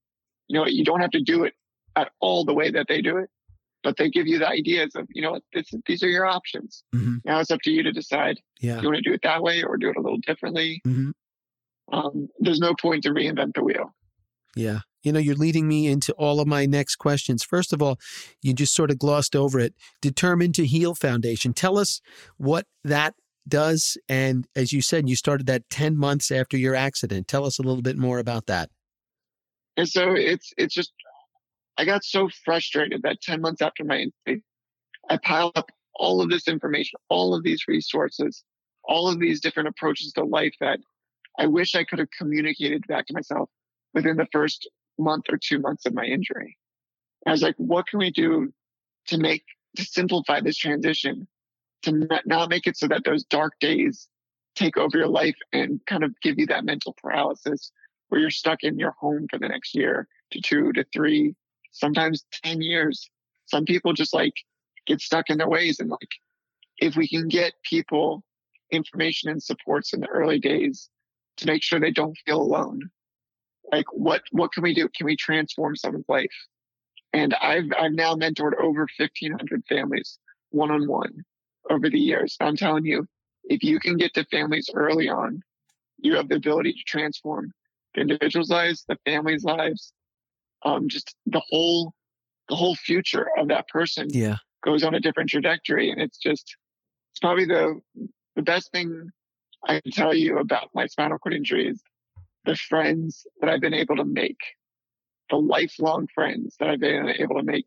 you 0.49 0.59
know 0.59 0.67
you 0.67 0.85
don't 0.85 1.01
have 1.01 1.11
to 1.11 1.21
do 1.21 1.45
it 1.45 1.55
at 1.97 2.11
all 2.21 2.45
the 2.45 2.55
way 2.55 2.71
that 2.71 2.87
they 2.89 3.03
do 3.03 3.17
it 3.17 3.29
but 3.83 3.97
they 3.97 4.09
give 4.11 4.27
you 4.27 4.39
the 4.39 4.47
ideas 4.47 4.95
of 4.95 5.07
you 5.11 5.23
know 5.23 5.41
this, 5.53 5.67
these 5.87 6.03
are 6.03 6.09
your 6.09 6.27
options. 6.27 6.85
Hmm 6.93 7.17
now 7.25 7.41
it's 7.41 7.51
up 7.51 7.61
to 7.65 7.71
you 7.71 7.83
to 7.83 7.93
decide 7.93 8.39
Yeah. 8.61 8.81
you 8.81 8.87
want 8.89 8.97
to 8.97 9.03
do 9.03 9.13
it 9.13 9.21
that 9.25 9.43
way 9.43 9.63
or 9.63 9.77
do 9.77 9.91
it 9.91 9.97
a 9.97 10.01
little 10.01 10.19
differently? 10.19 10.81
Hmm 10.85 11.11
um, 11.93 12.29
there's 12.39 12.61
no 12.61 12.73
point 12.75 13.03
to 13.03 13.11
reinvent 13.11 13.55
the 13.55 13.65
wheel 13.65 13.93
Yeah. 14.57 14.81
You 15.03 15.13
know, 15.13 15.19
you're 15.19 15.35
leading 15.35 15.67
me 15.69 15.87
into 15.87 16.13
all 16.15 16.41
of 16.41 16.47
my 16.47 16.67
next 16.67 16.97
questions. 16.97 17.43
First 17.43 17.73
of 17.73 17.81
all, 17.81 17.99
you 18.43 18.53
just 18.53 18.75
sort 18.75 18.91
of 18.91 18.99
glossed 18.99 19.35
over 19.35 19.59
it. 19.59 19.75
Determined 20.03 20.55
to 20.57 20.67
Heal 20.67 20.95
Foundation. 20.95 21.55
Tell 21.55 21.79
us 21.79 22.01
what 22.37 22.67
that 22.85 23.15
does. 23.49 23.97
And 24.09 24.47
as 24.55 24.73
you 24.73 24.83
said, 24.83 25.09
you 25.09 25.17
started 25.17 25.47
that 25.47 25.63
10 25.71 25.97
months 25.97 26.31
after 26.31 26.57
your 26.59 26.75
accident. 26.75 27.29
Tell 27.29 27.47
us 27.47 27.59
a 27.59 27.63
little 27.63 27.83
bit 27.83 27.97
more 27.97 28.19
about 28.19 28.47
that. 28.47 28.69
and 29.77 29.89
so 29.89 30.15
it's 30.15 30.53
it's 30.59 30.75
just 30.75 30.93
i 31.79 31.85
got 31.85 32.05
so 32.05 32.29
frustrated 32.45 33.03
that 33.03 33.21
10 33.23 33.41
months 33.41 33.63
after 33.63 33.85
my 33.85 33.99
injury 34.27 34.43
i 35.09 35.17
piled 35.17 35.53
up 35.57 35.71
all 35.95 36.21
of 36.21 36.29
this 36.29 36.49
information 36.49 36.99
all 37.09 37.35
of 37.35 37.43
these 37.45 37.65
resources 37.69 38.45
all 38.85 39.09
of 39.09 39.19
these 39.21 39.41
different 39.41 39.69
approaches 39.69 40.13
to 40.13 40.25
life 40.25 40.55
that 40.61 40.79
i 41.39 41.47
wish 41.47 41.75
i 41.75 41.85
could 41.85 41.99
have 41.99 42.11
communicated 42.17 42.87
back 42.89 43.07
to 43.07 43.15
myself 43.15 43.49
within 43.95 44.17
the 44.17 44.29
first 44.33 44.69
month 44.99 45.25
or 45.31 45.39
two 45.39 45.59
months 45.59 45.87
of 45.87 45.95
my 45.95 46.05
injury 46.05 46.57
i 47.27 47.31
was 47.31 47.43
like 47.43 47.55
what 47.57 47.87
can 47.87 47.99
we 47.99 48.11
do 48.11 48.53
to 49.07 49.19
make 49.19 49.45
to 49.77 49.85
simplify 49.85 50.41
this 50.41 50.57
transition 50.57 51.27
to 51.83 51.93
not- 52.27 52.51
make 52.51 52.67
it 52.67 52.77
so 52.77 52.87
that 52.89 53.05
those 53.05 53.25
dark 53.25 53.53
days 53.61 54.09
take 54.55 54.77
over 54.77 54.99
your 54.99 55.09
life 55.09 55.37
and 55.53 55.81
kind 55.87 56.05
of 56.05 56.15
give 56.23 56.39
you 56.39 56.47
that 56.47 56.65
mental 56.65 56.95
paralysis 57.01 57.73
where 58.09 58.21
you're 58.21 58.31
stuck 58.31 58.63
in 58.63 58.79
your 58.79 58.95
home 59.01 59.27
for 59.31 59.39
the 59.39 59.49
next 59.49 59.75
year 59.75 60.07
to 60.33 60.41
two 60.41 60.73
to 60.73 60.85
three, 60.93 61.35
sometimes 61.73 62.25
10 62.45 62.61
years. 62.61 63.09
Some 63.47 63.65
people 63.65 63.93
just 63.93 64.13
like 64.13 64.35
get 64.87 65.01
stuck 65.01 65.31
in 65.31 65.39
their 65.39 65.49
ways. 65.49 65.81
And 65.81 65.89
like, 65.89 66.11
if 66.79 66.97
we 66.97 67.09
can 67.09 67.29
get 67.29 67.53
people 67.63 68.23
information 68.71 69.31
and 69.31 69.43
supports 69.43 69.93
in 69.93 70.01
the 70.01 70.09
early 70.09 70.39
days 70.39 70.89
to 71.39 71.47
make 71.47 71.63
sure 71.63 71.81
they 71.81 71.91
don't 71.91 72.19
feel 72.27 72.41
alone, 72.41 72.91
like 73.73 73.87
what, 73.93 74.23
what 74.33 74.53
can 74.53 74.63
we 74.63 74.75
do? 74.75 74.89
Can 74.97 75.07
we 75.07 75.17
transform 75.17 75.77
someone's 75.77 76.09
life? 76.09 76.33
And 77.13 77.35
I've, 77.35 77.71
I've 77.79 77.93
now 77.93 78.15
mentored 78.15 78.55
over 78.61 78.87
1500 78.99 79.65
families 79.69 80.19
one 80.51 80.71
on 80.71 80.87
one 80.87 81.25
over 81.69 81.89
the 81.89 81.99
years. 81.99 82.37
I'm 82.41 82.57
telling 82.57 82.85
you, 82.85 83.07
if 83.45 83.63
you 83.63 83.81
can 83.81 83.97
get 83.97 84.15
to 84.15 84.25
families 84.27 84.71
early 84.75 85.09
on, 85.09 85.43
you 85.99 86.17
have 86.17 86.29
the 86.29 86.37
ability 86.37 86.73
to 86.73 86.85
transform 86.87 87.53
the 87.95 88.03
individuals' 88.03 88.51
lives, 88.51 88.85
the 88.89 88.97
families' 89.05 89.45
lives, 89.45 89.93
um, 90.65 90.89
just 90.89 91.15
the 91.27 91.43
whole 91.49 91.93
the 92.49 92.57
whole 92.57 92.75
future 92.75 93.29
of 93.39 93.49
that 93.49 93.69
person 93.69 94.09
Yeah. 94.13 94.37
goes 94.65 94.83
on 94.83 94.95
a 94.95 95.01
different 95.01 95.31
trajectory. 95.31 95.91
And 95.91 96.01
it's 96.01 96.19
just 96.19 96.57
it's 97.13 97.21
probably 97.21 97.45
the 97.45 97.81
the 98.37 98.43
best 98.43 98.73
thing 98.73 99.11
I 99.67 99.81
can 99.81 99.93
tell 99.93 100.15
you 100.15 100.39
about 100.39 100.71
my 100.75 100.87
spinal 100.87 101.19
cord 101.19 101.35
injury 101.35 101.69
is 101.69 101.83
the 102.45 102.57
friends 102.57 103.27
that 103.41 103.51
I've 103.51 103.61
been 103.61 103.75
able 103.75 103.97
to 103.97 104.05
make, 104.05 104.39
the 105.31 105.37
lifelong 105.37 106.09
friends 106.15 106.57
that 106.59 106.69
I've 106.71 106.81
been 106.81 107.09
able 107.19 107.37
to 107.37 107.43
make 107.43 107.67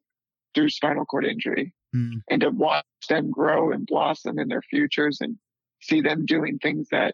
through 0.56 0.70
spinal 0.70 1.06
cord 1.06 1.26
injury 1.26 1.74
Mm. 1.96 2.22
and 2.28 2.42
to 2.42 2.50
watch 2.50 2.86
them 3.08 3.30
grow 3.30 3.72
and 3.72 3.86
blossom 3.86 4.40
in 4.40 4.48
their 4.48 4.64
futures 4.64 5.20
and 5.22 5.38
see 5.80 6.02
them 6.02 6.26
doing 6.26 6.58
things 6.58 6.88
that, 6.90 7.14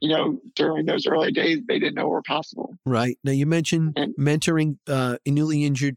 you 0.00 0.08
know, 0.08 0.40
during 0.54 0.86
those 0.86 1.04
early 1.04 1.32
days 1.32 1.58
they 1.66 1.80
didn't 1.80 1.96
know 1.96 2.06
were 2.06 2.22
possible. 2.22 2.76
Right. 2.86 3.18
Now, 3.24 3.32
you 3.32 3.44
mentioned 3.44 3.94
And- 3.96 4.14
mentoring 4.16 4.78
uh, 4.86 5.16
newly 5.26 5.64
injured 5.64 5.96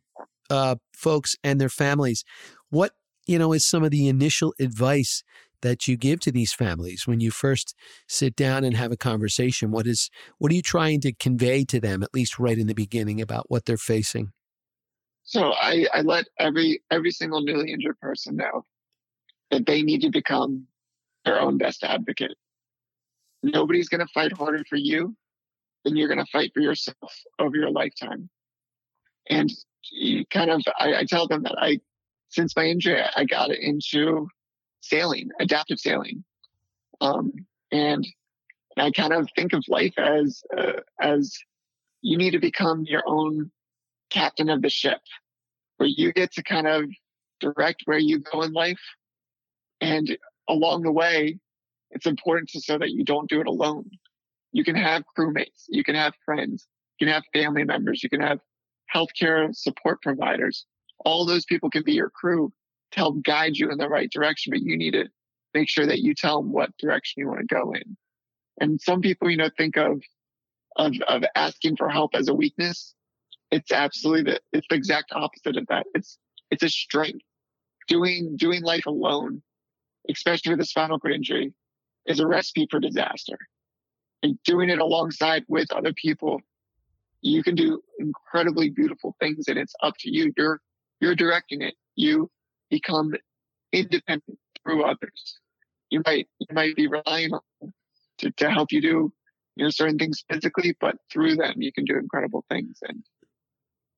uh, 0.49 0.77
folks 0.95 1.35
and 1.43 1.61
their 1.61 1.69
families. 1.69 2.23
What, 2.71 2.93
you 3.27 3.37
know, 3.37 3.53
is 3.53 3.65
some 3.67 3.83
of 3.83 3.91
the 3.91 4.07
initial 4.07 4.55
advice 4.59 5.23
that 5.61 5.87
you 5.87 5.97
give 5.97 6.19
to 6.21 6.31
these 6.31 6.53
families 6.53 7.07
when 7.07 7.19
you 7.19 7.31
first 7.31 7.75
sit 8.07 8.35
down 8.35 8.63
and 8.63 8.75
have 8.75 8.91
a 8.91 8.97
conversation? 8.97 9.71
What 9.71 9.87
is, 9.87 10.09
what 10.37 10.51
are 10.51 10.55
you 10.55 10.61
trying 10.61 11.01
to 11.01 11.13
convey 11.13 11.63
to 11.65 11.79
them, 11.79 12.03
at 12.03 12.13
least 12.13 12.39
right 12.39 12.57
in 12.57 12.67
the 12.67 12.73
beginning, 12.73 13.21
about 13.21 13.49
what 13.49 13.65
they're 13.65 13.77
facing? 13.77 14.31
So 15.23 15.53
I, 15.53 15.85
I 15.93 16.01
let 16.01 16.25
every 16.39 16.81
every 16.89 17.11
single 17.11 17.41
newly 17.41 17.71
injured 17.71 17.99
person 17.99 18.35
know 18.35 18.65
that 19.51 19.65
they 19.65 19.81
need 19.81 20.01
to 20.01 20.09
become 20.09 20.65
their 21.25 21.39
own 21.39 21.57
best 21.57 21.83
advocate. 21.83 22.35
Nobody's 23.43 23.87
going 23.87 23.99
to 24.01 24.11
fight 24.13 24.33
harder 24.33 24.63
for 24.67 24.77
you 24.77 25.15
than 25.83 25.95
you're 25.95 26.07
going 26.07 26.19
to 26.19 26.31
fight 26.31 26.51
for 26.53 26.59
yourself 26.61 27.13
over 27.39 27.55
your 27.55 27.71
lifetime. 27.71 28.29
And 29.29 29.51
you 29.91 30.25
kind 30.25 30.49
of, 30.49 30.63
I, 30.79 30.95
I 30.95 31.05
tell 31.05 31.27
them 31.27 31.43
that 31.43 31.55
I, 31.57 31.79
since 32.29 32.55
my 32.55 32.65
injury, 32.65 33.01
I 33.15 33.23
got 33.25 33.51
into 33.51 34.27
sailing, 34.81 35.29
adaptive 35.39 35.79
sailing. 35.79 36.23
Um, 36.99 37.31
and 37.71 38.05
I 38.77 38.91
kind 38.91 39.13
of 39.13 39.29
think 39.35 39.53
of 39.53 39.63
life 39.67 39.93
as, 39.97 40.43
uh, 40.57 40.81
as 40.99 41.37
you 42.01 42.17
need 42.17 42.31
to 42.31 42.39
become 42.39 42.83
your 42.85 43.03
own 43.05 43.51
captain 44.09 44.49
of 44.49 44.61
the 44.61 44.69
ship 44.69 44.99
where 45.77 45.89
you 45.89 46.11
get 46.13 46.31
to 46.33 46.43
kind 46.43 46.67
of 46.67 46.83
direct 47.39 47.83
where 47.85 47.97
you 47.97 48.19
go 48.19 48.41
in 48.43 48.53
life. 48.53 48.81
And 49.79 50.15
along 50.47 50.83
the 50.83 50.91
way, 50.91 51.39
it's 51.89 52.05
important 52.05 52.49
to 52.49 52.61
so 52.61 52.77
that 52.77 52.91
you 52.91 53.03
don't 53.03 53.29
do 53.29 53.41
it 53.41 53.47
alone. 53.47 53.89
You 54.51 54.63
can 54.63 54.75
have 54.75 55.03
crewmates, 55.17 55.65
you 55.69 55.83
can 55.83 55.95
have 55.95 56.13
friends, 56.25 56.67
you 56.99 57.07
can 57.07 57.13
have 57.13 57.23
family 57.33 57.63
members, 57.63 58.03
you 58.03 58.09
can 58.09 58.21
have 58.21 58.39
healthcare 58.93 59.55
support 59.55 60.01
providers. 60.01 60.65
All 61.05 61.25
those 61.25 61.45
people 61.45 61.69
can 61.69 61.83
be 61.83 61.93
your 61.93 62.09
crew 62.09 62.51
to 62.91 62.99
help 62.99 63.23
guide 63.23 63.57
you 63.57 63.71
in 63.71 63.77
the 63.77 63.89
right 63.89 64.11
direction, 64.11 64.51
but 64.51 64.61
you 64.61 64.77
need 64.77 64.91
to 64.91 65.05
make 65.53 65.69
sure 65.69 65.85
that 65.85 65.99
you 65.99 66.13
tell 66.13 66.41
them 66.41 66.51
what 66.51 66.75
direction 66.77 67.21
you 67.21 67.27
want 67.27 67.39
to 67.39 67.45
go 67.45 67.73
in. 67.73 67.97
And 68.59 68.79
some 68.79 69.01
people, 69.01 69.29
you 69.29 69.37
know, 69.37 69.49
think 69.57 69.77
of, 69.77 70.01
of, 70.75 70.93
of 71.07 71.23
asking 71.35 71.77
for 71.77 71.89
help 71.89 72.11
as 72.13 72.27
a 72.27 72.33
weakness. 72.33 72.93
It's 73.51 73.71
absolutely 73.71 74.33
the, 74.33 74.41
it's 74.53 74.67
the 74.69 74.75
exact 74.75 75.11
opposite 75.13 75.57
of 75.57 75.67
that. 75.67 75.85
It's, 75.93 76.17
it's 76.51 76.63
a 76.63 76.69
strength. 76.69 77.25
Doing, 77.87 78.37
doing 78.37 78.61
life 78.61 78.85
alone, 78.85 79.41
especially 80.09 80.51
with 80.53 80.61
a 80.61 80.65
spinal 80.65 80.99
cord 80.99 81.13
injury, 81.13 81.53
is 82.05 82.19
a 82.19 82.27
recipe 82.27 82.67
for 82.69 82.79
disaster. 82.79 83.37
And 84.23 84.37
doing 84.45 84.69
it 84.69 84.79
alongside 84.79 85.43
with 85.47 85.71
other 85.71 85.93
people, 85.93 86.41
you 87.21 87.43
can 87.43 87.55
do 87.55 87.81
incredibly 87.99 88.69
beautiful 88.69 89.15
things 89.19 89.45
and 89.47 89.57
it's 89.57 89.73
up 89.81 89.95
to 89.99 90.09
you. 90.09 90.31
You're, 90.37 90.61
you're 90.99 91.15
directing 91.15 91.61
it. 91.61 91.73
You 91.95 92.29
become 92.71 93.13
independent 93.71 94.39
through 94.63 94.83
others. 94.83 95.39
You 95.91 96.01
might, 96.03 96.27
you 96.39 96.47
might 96.53 96.75
be 96.75 96.87
relying 96.87 97.33
on 97.33 97.41
them 97.59 97.73
to, 98.19 98.31
to 98.31 98.49
help 98.49 98.71
you 98.71 98.81
do, 98.81 99.13
you 99.55 99.65
know, 99.65 99.69
certain 99.69 99.99
things 99.99 100.23
physically, 100.31 100.75
but 100.79 100.95
through 101.11 101.35
them, 101.35 101.55
you 101.57 101.71
can 101.71 101.85
do 101.85 101.97
incredible 101.97 102.43
things. 102.49 102.79
And 102.81 103.03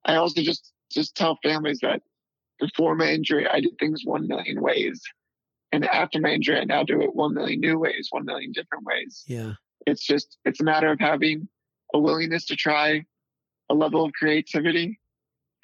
I 0.03 0.15
also 0.15 0.41
just, 0.41 0.73
just 0.91 1.15
tell 1.15 1.37
families 1.41 1.79
that 1.81 2.01
before 2.59 2.95
my 2.95 3.11
injury, 3.11 3.47
I 3.47 3.61
did 3.61 3.77
things 3.79 4.01
1 4.03 4.27
million 4.27 4.61
ways. 4.61 5.01
And 5.71 5.85
after 5.85 6.19
my 6.19 6.29
injury, 6.29 6.59
I 6.59 6.65
now 6.65 6.83
do 6.83 7.01
it 7.01 7.15
1 7.15 7.33
million 7.33 7.59
new 7.59 7.79
ways, 7.79 8.07
1 8.09 8.25
million 8.25 8.51
different 8.51 8.85
ways. 8.85 9.23
Yeah. 9.27 9.53
It's 9.85 10.05
just, 10.05 10.37
it's 10.45 10.61
a 10.61 10.63
matter 10.63 10.91
of 10.91 10.99
having 10.99 11.47
a 11.93 11.99
willingness 11.99 12.45
to 12.45 12.55
try 12.55 13.05
a 13.69 13.73
level 13.73 14.05
of 14.05 14.13
creativity 14.13 14.99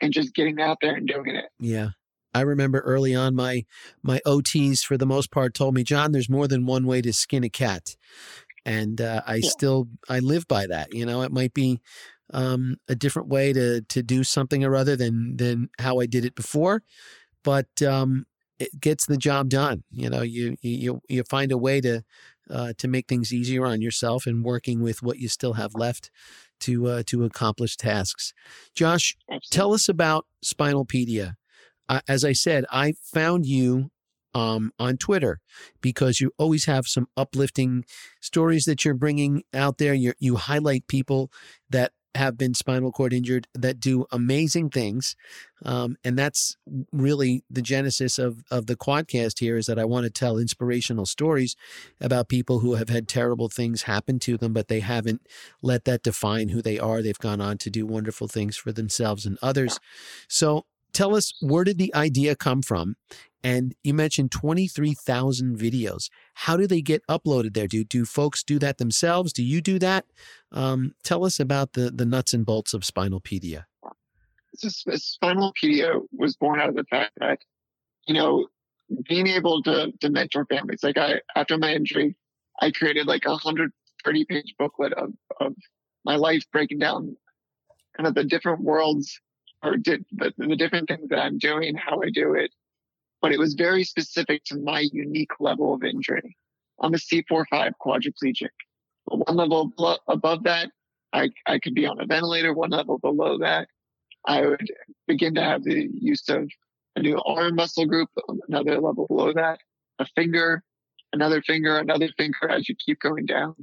and 0.02 0.14
just 0.14 0.34
getting 0.34 0.62
out 0.62 0.78
there 0.82 0.96
and 0.96 1.08
doing 1.08 1.36
it. 1.36 1.46
Yeah. 1.60 1.90
I 2.34 2.42
remember 2.42 2.80
early 2.80 3.16
on 3.16 3.36
my 3.36 3.66
my 4.04 4.22
OTs 4.26 4.84
for 4.84 4.98
the 4.98 5.06
most 5.06 5.32
part 5.32 5.54
told 5.54 5.76
me, 5.76 5.84
John, 5.84 6.12
there's 6.12 6.30
more 6.30 6.48
than 6.48 6.66
one 6.66 6.86
way 6.86 7.02
to 7.02 7.14
skin 7.14 7.44
a 7.44 7.50
cat. 7.50 7.96
And 8.66 9.02
uh, 9.02 9.22
I 9.26 9.36
yeah. 9.36 9.50
still 9.50 9.88
I 10.08 10.20
live 10.20 10.48
by 10.48 10.68
that. 10.68 10.94
You 10.94 11.06
know, 11.06 11.22
it 11.22 11.32
might 11.32 11.54
be 11.54 11.80
um, 12.34 12.78
a 12.88 12.96
different 12.96 13.30
way 13.30 13.54
to 13.54 13.82
to 13.82 14.04
do 14.04 14.24
something 14.24 14.64
or 14.64 14.76
other 14.76 14.96
than 14.96 15.38
than 15.38 15.70
how 15.80 16.00
I 16.00 16.06
did 16.06 16.26
it 16.26 16.36
before, 16.36 16.84
but 17.44 17.82
um, 17.82 18.26
it 18.60 18.80
gets 18.80 19.06
the 19.06 19.18
job 19.18 19.50
done. 19.50 19.84
You 19.92 20.10
know, 20.10 20.22
you 20.22 20.56
you 20.62 21.02
you 21.08 21.24
find 21.24 21.52
a 21.52 21.58
way 21.58 21.82
to 21.82 22.04
uh, 22.50 22.74
to 22.78 22.88
make 22.88 23.08
things 23.08 23.34
easier 23.34 23.66
on 23.66 23.82
yourself 23.82 24.26
and 24.26 24.44
working 24.44 24.82
with 24.82 25.02
what 25.02 25.18
you 25.20 25.28
still 25.28 25.54
have 25.54 25.74
left 25.76 26.12
to 26.62 26.88
uh, 26.88 27.04
to 27.08 27.24
accomplish 27.24 27.78
tasks. 27.78 28.34
Josh, 28.76 29.16
Absolutely. 29.30 29.48
tell 29.52 29.74
us 29.74 29.90
about 29.90 30.26
Spinalpedia. 30.44 31.36
Uh, 31.90 32.02
as 32.08 32.24
I 32.24 32.34
said, 32.34 32.66
I 32.72 32.94
found 33.04 33.46
you 33.46 33.92
um, 34.34 34.72
on 34.80 34.98
Twitter 34.98 35.40
because 35.82 36.22
you 36.22 36.32
always 36.38 36.66
have 36.66 36.88
some 36.88 37.08
uplifting 37.18 37.84
stories 38.22 38.66
that 38.66 38.86
you're 38.86 38.94
bringing 38.94 39.44
out 39.54 39.80
there. 39.80 39.94
you 39.94 40.14
you 40.20 40.36
highlight 40.36 40.88
people 40.88 41.32
that 41.70 41.92
have 42.16 42.38
been 42.38 42.54
spinal 42.54 42.92
cord 42.92 43.14
injured 43.14 43.48
that 43.54 43.80
do 43.80 44.06
amazing 44.12 44.70
things. 44.70 45.16
Um, 45.64 45.96
and 46.04 46.18
that's 46.18 46.58
really 46.92 47.44
the 47.50 47.62
genesis 47.62 48.18
of, 48.18 48.44
of 48.50 48.66
the 48.66 48.76
quadcast 48.76 49.40
here 49.40 49.58
is 49.58 49.68
that 49.68 49.78
I 49.78 49.86
want 49.86 50.06
to 50.06 50.10
tell 50.10 50.38
inspirational 50.38 51.06
stories 51.06 51.56
about 52.02 52.28
people 52.28 52.60
who 52.60 52.76
have 52.76 52.90
had 52.90 53.08
terrible 53.08 53.48
things 53.48 53.84
happen 53.84 54.18
to 54.20 54.38
them, 54.38 54.54
but 54.54 54.70
they 54.70 54.80
haven't 54.80 55.22
let 55.62 55.86
that 55.86 56.02
define 56.02 56.50
who 56.50 56.62
they 56.62 56.80
are. 56.80 57.02
They've 57.02 57.18
gone 57.18 57.42
on 57.42 57.58
to 57.60 57.70
do 57.70 57.86
wonderful 57.86 58.28
things 58.28 58.58
for 58.58 58.72
themselves 58.72 59.26
and 59.26 59.38
others. 59.42 59.80
So 60.28 60.66
tell 60.94 61.16
us 61.16 61.34
where 61.42 61.64
did 61.64 61.78
the 61.78 61.94
idea 61.96 62.36
come 62.36 62.62
from 62.62 62.96
and 63.44 63.74
you 63.84 63.94
mentioned 63.94 64.32
23,000 64.32 65.58
videos. 65.58 66.10
How 66.34 66.58
do 66.58 66.68
they 66.68 66.82
get 66.82 67.06
uploaded 67.08 67.54
there? 67.54 67.68
Do, 67.68 67.84
do 67.84 68.06
folks 68.06 68.44
do 68.44 68.60
that 68.60 68.78
themselves? 68.78 69.32
Do 69.32 69.44
you 69.44 69.62
do 69.62 69.80
that? 69.80 70.06
Um, 70.52 70.94
tell 71.04 71.24
us 71.26 71.40
about 71.40 71.74
the, 71.74 71.90
the 71.90 72.06
nuts 72.06 72.34
and 72.34 72.46
bolts 72.46 72.74
of 72.74 72.82
Spinalpedia. 72.82 73.66
Spinalpedia 74.58 76.02
was 76.12 76.36
born 76.36 76.60
out 76.60 76.70
of 76.70 76.76
the 76.76 76.84
fact 76.90 77.12
that, 77.20 77.40
you 78.08 78.14
know, 78.14 78.48
being 79.08 79.28
able 79.28 79.62
to, 79.64 79.94
to 80.02 80.10
mentor 80.10 80.46
families. 80.46 80.84
Like 80.84 80.98
I, 80.98 81.22
after 81.36 81.58
my 81.58 81.74
injury, 81.74 82.16
I 82.62 82.72
created 82.72 83.08
like 83.08 83.26
a 83.26 83.30
130 83.32 84.26
page 84.26 84.56
booklet 84.58 84.94
of, 84.94 85.14
of 85.40 85.54
my 86.04 86.18
life 86.18 86.44
breaking 86.52 86.80
down 86.80 87.16
kind 87.96 88.08
of 88.08 88.16
the 88.16 88.24
different 88.24 88.62
worlds 88.62 89.20
or 89.64 89.78
did 89.78 90.06
the, 90.12 90.34
the 90.38 90.56
different 90.56 90.88
things 90.88 91.10
that 91.10 91.20
I'm 91.20 91.38
doing, 91.38 91.76
how 91.76 92.02
I 92.02 92.10
do 92.10 92.34
it, 92.34 92.52
but 93.22 93.32
it 93.32 93.40
was 93.40 93.54
very 93.54 93.84
specific 93.84 94.44
to 94.46 94.58
my 94.58 94.86
unique 94.92 95.40
level 95.40 95.74
of 95.74 95.84
injury. 95.84 96.38
I'm 96.82 96.94
a 96.94 96.98
C4-5 96.98 97.72
quadriplegic. 97.86 98.50
One 99.06 99.36
level 99.36 99.72
above 100.08 100.44
that, 100.44 100.70
I, 101.12 101.30
I 101.46 101.60
could 101.60 101.74
be 101.74 101.86
on 101.86 102.00
a 102.00 102.06
ventilator. 102.06 102.54
One 102.54 102.70
level 102.70 103.00
below 103.00 103.38
that, 103.40 103.68
I 104.26 104.42
would 104.46 104.72
begin 105.08 105.36
to 105.36 105.42
have 105.42 105.64
the 105.64 105.90
use 105.92 106.30
of 106.30 106.50
a 106.96 107.02
new 107.02 107.20
arm 107.26 107.56
muscle 107.56 107.86
group. 107.86 108.10
Another 108.48 108.80
level 108.80 109.08
below 109.08 109.34
that, 109.34 109.60
a 109.98 110.06
finger, 110.16 110.64
another 111.12 111.42
finger, 111.42 111.78
another 111.78 112.10
finger 112.18 112.50
as 112.50 112.70
you 112.70 112.76
keep 112.76 113.00
going 113.00 113.26
down. 113.26 113.56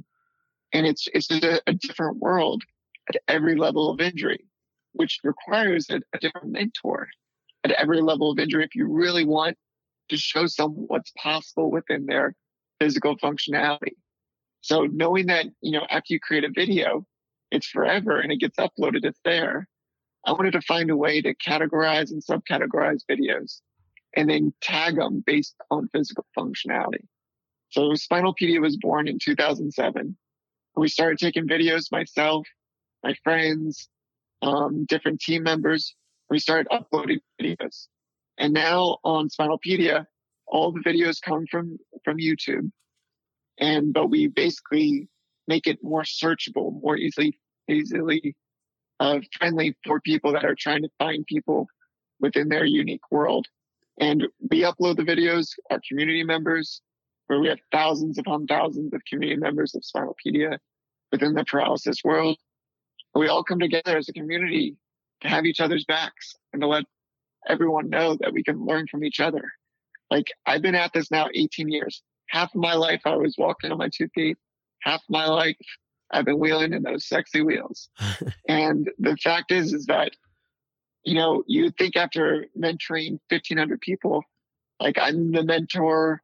And 0.73 0.85
it's, 0.85 1.07
it's 1.13 1.31
a, 1.31 1.61
a 1.65 1.73
different 1.73 2.17
world 2.17 2.61
at 3.09 3.21
every 3.27 3.55
level 3.55 3.89
of 3.89 4.01
injury, 4.01 4.45
which 4.97 5.19
requires 5.23 5.89
a, 5.89 6.01
a 6.13 6.19
different 6.19 6.51
mentor 6.51 7.07
at 7.63 7.71
every 7.71 8.01
level 8.01 8.31
of 8.31 8.39
injury 8.39 8.63
if 8.63 8.75
you 8.75 8.87
really 8.87 9.25
want 9.25 9.57
to 10.09 10.17
show 10.17 10.45
someone 10.45 10.85
what's 10.87 11.11
possible 11.17 11.71
within 11.71 12.05
their 12.05 12.33
physical 12.79 13.17
functionality. 13.17 13.95
So 14.61 14.87
knowing 14.91 15.27
that, 15.27 15.45
you 15.61 15.71
know, 15.71 15.85
after 15.89 16.13
you 16.13 16.19
create 16.19 16.43
a 16.43 16.49
video, 16.53 17.05
it's 17.51 17.67
forever 17.67 18.19
and 18.19 18.31
it 18.31 18.39
gets 18.39 18.57
uploaded, 18.57 19.03
it's 19.03 19.19
there. 19.23 19.67
I 20.25 20.31
wanted 20.31 20.51
to 20.53 20.61
find 20.61 20.89
a 20.89 20.97
way 20.97 21.21
to 21.21 21.33
categorize 21.35 22.11
and 22.11 22.21
subcategorize 22.23 23.01
videos 23.09 23.61
and 24.15 24.29
then 24.29 24.53
tag 24.61 24.97
them 24.97 25.23
based 25.25 25.55
on 25.71 25.89
physical 25.93 26.25
functionality. 26.37 27.05
So 27.69 27.91
Spinalpedia 27.91 28.61
was 28.61 28.77
born 28.77 29.07
in 29.07 29.19
2007. 29.19 30.17
We 30.75 30.87
started 30.87 31.17
taking 31.17 31.47
videos 31.47 31.91
myself, 31.91 32.47
my 33.03 33.15
friends, 33.23 33.89
um, 34.41 34.85
different 34.85 35.19
team 35.19 35.43
members 35.43 35.95
we 36.29 36.39
started 36.39 36.67
uploading 36.71 37.19
videos. 37.41 37.87
And 38.37 38.53
now 38.53 38.97
on 39.03 39.29
Spinalpedia, 39.29 40.05
all 40.45 40.71
the 40.71 40.81
videos 40.81 41.21
come 41.21 41.45
from, 41.49 41.77
from 42.03 42.17
YouTube. 42.17 42.69
And, 43.59 43.93
but 43.93 44.09
we 44.09 44.27
basically 44.27 45.07
make 45.47 45.67
it 45.67 45.79
more 45.81 46.03
searchable, 46.03 46.81
more 46.81 46.97
easily, 46.97 47.39
easily, 47.67 48.35
uh, 48.99 49.19
friendly 49.37 49.75
for 49.85 49.99
people 50.01 50.33
that 50.33 50.45
are 50.45 50.55
trying 50.57 50.83
to 50.83 50.89
find 50.99 51.25
people 51.25 51.67
within 52.19 52.49
their 52.49 52.65
unique 52.65 53.11
world. 53.11 53.47
And 53.99 54.27
we 54.51 54.61
upload 54.61 54.97
the 54.97 55.03
videos, 55.03 55.53
our 55.71 55.79
community 55.87 56.23
members, 56.23 56.81
where 57.27 57.39
we 57.39 57.47
have 57.47 57.59
thousands 57.71 58.17
upon 58.17 58.45
thousands 58.45 58.93
of 58.93 59.01
community 59.09 59.39
members 59.39 59.73
of 59.75 59.81
Spinalpedia 59.81 60.59
within 61.11 61.33
the 61.33 61.45
paralysis 61.45 61.97
world. 62.03 62.37
We 63.17 63.29
all 63.29 63.43
come 63.43 63.59
together 63.59 63.97
as 63.97 64.07
a 64.09 64.13
community 64.13 64.77
to 65.21 65.27
have 65.27 65.45
each 65.45 65.59
other's 65.59 65.85
backs 65.85 66.35
and 66.53 66.61
to 66.61 66.67
let 66.67 66.85
everyone 67.49 67.89
know 67.89 68.15
that 68.19 68.31
we 68.31 68.43
can 68.43 68.63
learn 68.63 68.85
from 68.87 69.03
each 69.03 69.19
other. 69.19 69.51
Like 70.11 70.27
I've 70.45 70.61
been 70.61 70.75
at 70.75 70.93
this 70.93 71.09
now 71.09 71.27
18 71.33 71.69
years. 71.69 72.03
Half 72.29 72.53
of 72.53 72.61
my 72.61 72.75
life 72.75 73.01
I 73.05 73.15
was 73.15 73.35
walking 73.37 73.71
on 73.71 73.79
my 73.79 73.89
two 73.89 74.07
feet. 74.09 74.37
Half 74.81 75.01
of 75.01 75.09
my 75.09 75.25
life 75.25 75.57
I've 76.11 76.25
been 76.25 76.37
wheeling 76.37 76.73
in 76.73 76.83
those 76.83 77.07
sexy 77.07 77.41
wheels. 77.41 77.89
and 78.47 78.89
the 78.99 79.17
fact 79.17 79.51
is, 79.51 79.73
is 79.73 79.87
that, 79.87 80.11
you 81.03 81.15
know, 81.15 81.43
you 81.47 81.71
think 81.71 81.95
after 81.95 82.45
mentoring 82.55 83.19
1500 83.29 83.81
people, 83.81 84.23
like 84.79 84.97
I'm 84.99 85.31
the 85.31 85.43
mentor, 85.43 86.21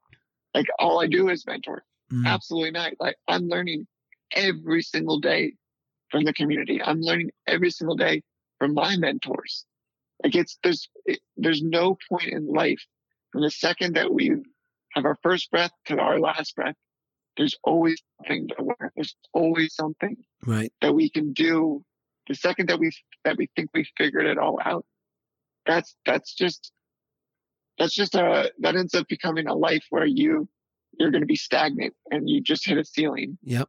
like 0.54 0.68
all 0.78 1.02
I 1.02 1.08
do 1.08 1.30
is 1.30 1.48
mentor. 1.48 1.84
Mm. 2.12 2.28
Absolutely 2.28 2.72
not. 2.72 2.92
Like 3.00 3.16
I'm 3.28 3.48
learning 3.48 3.88
every 4.36 4.84
single 4.84 5.20
day 5.20 5.54
from 6.14 6.24
the 6.26 6.32
community. 6.32 6.80
I'm 6.82 7.02
learning 7.02 7.32
every 7.48 7.72
single 7.72 7.96
day 7.96 8.22
from 8.60 8.76
my 8.76 8.96
mentors. 8.98 9.66
Like 10.24 10.36
it's 10.36 10.60
there's 10.64 10.88
it, 11.06 11.20
there's 11.36 11.64
no 11.64 11.98
point 12.08 12.28
in 12.28 12.46
life 12.48 12.80
from 13.32 13.42
the 13.42 13.50
second 13.50 13.96
that 13.96 14.14
we 14.14 14.32
have 14.92 15.06
our 15.06 15.18
first 15.24 15.50
breath 15.50 15.72
to 15.88 15.98
our 15.98 16.20
last 16.20 16.56
breath. 16.56 16.76
There's 17.36 17.56
always 17.64 18.00
something 18.20 18.48
to 18.50 18.64
learn. 18.64 18.92
There's 18.96 19.16
always 19.34 19.74
something 19.74 20.16
right 20.46 20.72
that 20.82 20.94
we 20.94 21.10
can 21.10 21.34
do. 21.34 21.84
The 22.28 22.36
second 22.36 22.70
that 22.70 22.80
we 22.80 22.92
that 23.26 23.36
we 23.36 23.50
think 23.56 23.72
we 23.74 23.86
figured 23.98 24.28
it 24.28 24.38
all 24.38 24.60
out, 24.64 24.86
that's 25.66 25.96
that's 26.06 26.36
just 26.36 26.72
that's 27.80 27.96
just 27.96 28.14
a 28.14 28.52
that 28.60 28.76
ends 28.76 28.94
up 28.94 29.08
becoming 29.08 29.48
a 29.48 29.56
life 29.56 29.86
where 29.90 30.06
you 30.06 30.48
you're 31.00 31.10
going 31.10 31.24
to 31.24 31.28
be 31.28 31.36
stagnant 31.36 31.96
and 32.12 32.30
you 32.30 32.40
just 32.40 32.68
hit 32.68 32.78
a 32.78 32.86
ceiling. 32.86 33.40
Yep. 33.42 33.68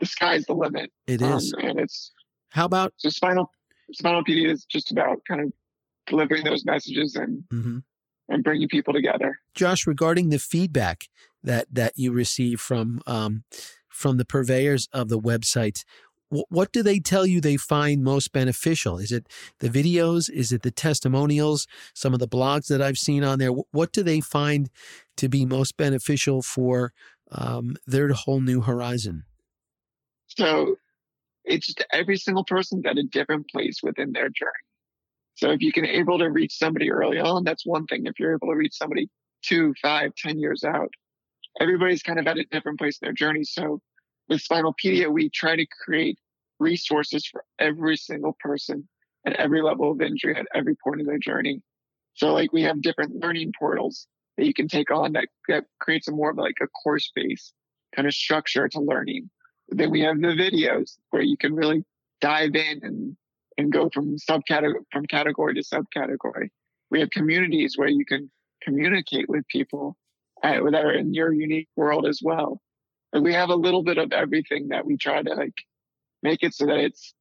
The 0.00 0.06
sky's 0.06 0.44
the 0.44 0.54
limit. 0.54 0.90
It 1.06 1.22
is. 1.22 1.54
Um, 1.56 1.64
and 1.64 1.80
it's 1.80 2.12
how 2.50 2.66
about 2.66 2.92
so 2.96 3.08
spinal 3.08 3.50
Spinalpedia 3.94 4.50
is 4.50 4.64
just 4.64 4.90
about 4.90 5.18
kind 5.28 5.40
of 5.40 5.52
delivering 6.06 6.44
those 6.44 6.64
messages 6.64 7.14
and 7.14 7.44
mm-hmm. 7.52 7.78
and 8.28 8.44
bringing 8.44 8.68
people 8.68 8.92
together. 8.92 9.38
Josh, 9.54 9.86
regarding 9.86 10.30
the 10.30 10.38
feedback 10.38 11.04
that 11.42 11.66
that 11.72 11.92
you 11.96 12.12
receive 12.12 12.60
from 12.60 13.00
um, 13.06 13.44
from 13.88 14.16
the 14.16 14.24
purveyors 14.24 14.88
of 14.92 15.08
the 15.08 15.20
website, 15.20 15.84
what 16.28 16.72
do 16.72 16.82
they 16.82 16.98
tell 16.98 17.26
you 17.26 17.40
they 17.40 17.56
find 17.56 18.02
most 18.02 18.32
beneficial? 18.32 18.98
Is 18.98 19.12
it 19.12 19.28
the 19.60 19.68
videos? 19.68 20.28
Is 20.28 20.52
it 20.52 20.62
the 20.62 20.70
testimonials? 20.70 21.66
Some 21.94 22.12
of 22.12 22.20
the 22.20 22.28
blogs 22.28 22.66
that 22.66 22.82
I've 22.82 22.98
seen 22.98 23.22
on 23.22 23.38
there. 23.38 23.50
What 23.50 23.92
do 23.92 24.02
they 24.02 24.20
find 24.20 24.68
to 25.16 25.28
be 25.28 25.46
most 25.46 25.76
beneficial 25.76 26.42
for 26.42 26.92
um, 27.30 27.76
their 27.86 28.12
whole 28.12 28.40
new 28.40 28.62
horizon? 28.62 29.24
So 30.36 30.76
it's 31.44 31.74
every 31.92 32.16
single 32.16 32.44
person's 32.44 32.84
at 32.86 32.98
a 32.98 33.02
different 33.02 33.48
place 33.48 33.80
within 33.82 34.12
their 34.12 34.28
journey. 34.28 34.50
So 35.34 35.50
if 35.50 35.60
you 35.60 35.72
can 35.72 35.86
able 35.86 36.18
to 36.18 36.30
reach 36.30 36.56
somebody 36.58 36.90
early 36.90 37.18
on, 37.18 37.44
that's 37.44 37.66
one 37.66 37.86
thing. 37.86 38.06
If 38.06 38.18
you're 38.18 38.34
able 38.34 38.48
to 38.48 38.56
reach 38.56 38.74
somebody 38.74 39.08
two, 39.42 39.74
five, 39.82 40.12
ten 40.16 40.38
years 40.38 40.64
out, 40.64 40.90
everybody's 41.60 42.02
kind 42.02 42.18
of 42.18 42.26
at 42.26 42.38
a 42.38 42.44
different 42.50 42.78
place 42.78 42.98
in 43.00 43.06
their 43.06 43.12
journey. 43.12 43.44
So 43.44 43.80
with 44.28 44.42
Spinalpedia, 44.42 45.12
we 45.12 45.30
try 45.30 45.56
to 45.56 45.66
create 45.84 46.18
resources 46.58 47.26
for 47.26 47.44
every 47.58 47.96
single 47.96 48.36
person 48.40 48.88
at 49.26 49.34
every 49.34 49.62
level 49.62 49.90
of 49.90 50.00
injury 50.00 50.36
at 50.36 50.46
every 50.54 50.74
point 50.82 51.00
in 51.00 51.06
their 51.06 51.18
journey. 51.18 51.60
So 52.14 52.32
like 52.32 52.52
we 52.52 52.62
have 52.62 52.80
different 52.80 53.22
learning 53.22 53.52
portals 53.58 54.06
that 54.36 54.46
you 54.46 54.54
can 54.54 54.68
take 54.68 54.90
on 54.90 55.12
that, 55.12 55.28
that 55.48 55.64
creates 55.80 56.08
a 56.08 56.12
more 56.12 56.30
of 56.30 56.38
like 56.38 56.56
a 56.62 56.66
course 56.68 57.10
based 57.14 57.52
kind 57.94 58.08
of 58.08 58.14
structure 58.14 58.68
to 58.68 58.80
learning. 58.80 59.30
Then 59.68 59.90
we 59.90 60.00
have 60.02 60.20
the 60.20 60.28
videos 60.28 60.96
where 61.10 61.22
you 61.22 61.36
can 61.36 61.54
really 61.54 61.84
dive 62.20 62.54
in 62.54 62.80
and, 62.82 63.16
and 63.58 63.72
go 63.72 63.90
from 63.92 64.16
subcategory, 64.16 64.84
from 64.92 65.06
category 65.06 65.54
to 65.54 65.62
subcategory. 65.62 66.48
We 66.90 67.00
have 67.00 67.10
communities 67.10 67.76
where 67.76 67.88
you 67.88 68.04
can 68.04 68.30
communicate 68.62 69.28
with 69.28 69.46
people 69.48 69.96
at, 70.42 70.62
that 70.62 70.84
are 70.84 70.92
in 70.92 71.14
your 71.14 71.32
unique 71.32 71.68
world 71.76 72.06
as 72.06 72.20
well. 72.22 72.60
And 73.12 73.24
we 73.24 73.32
have 73.34 73.48
a 73.48 73.54
little 73.54 73.82
bit 73.82 73.98
of 73.98 74.12
everything 74.12 74.68
that 74.68 74.86
we 74.86 74.96
try 74.96 75.22
to 75.22 75.34
like 75.34 75.54
make 76.22 76.42
it 76.42 76.54
so 76.54 76.66
that 76.66 76.78
it's, 76.78 77.14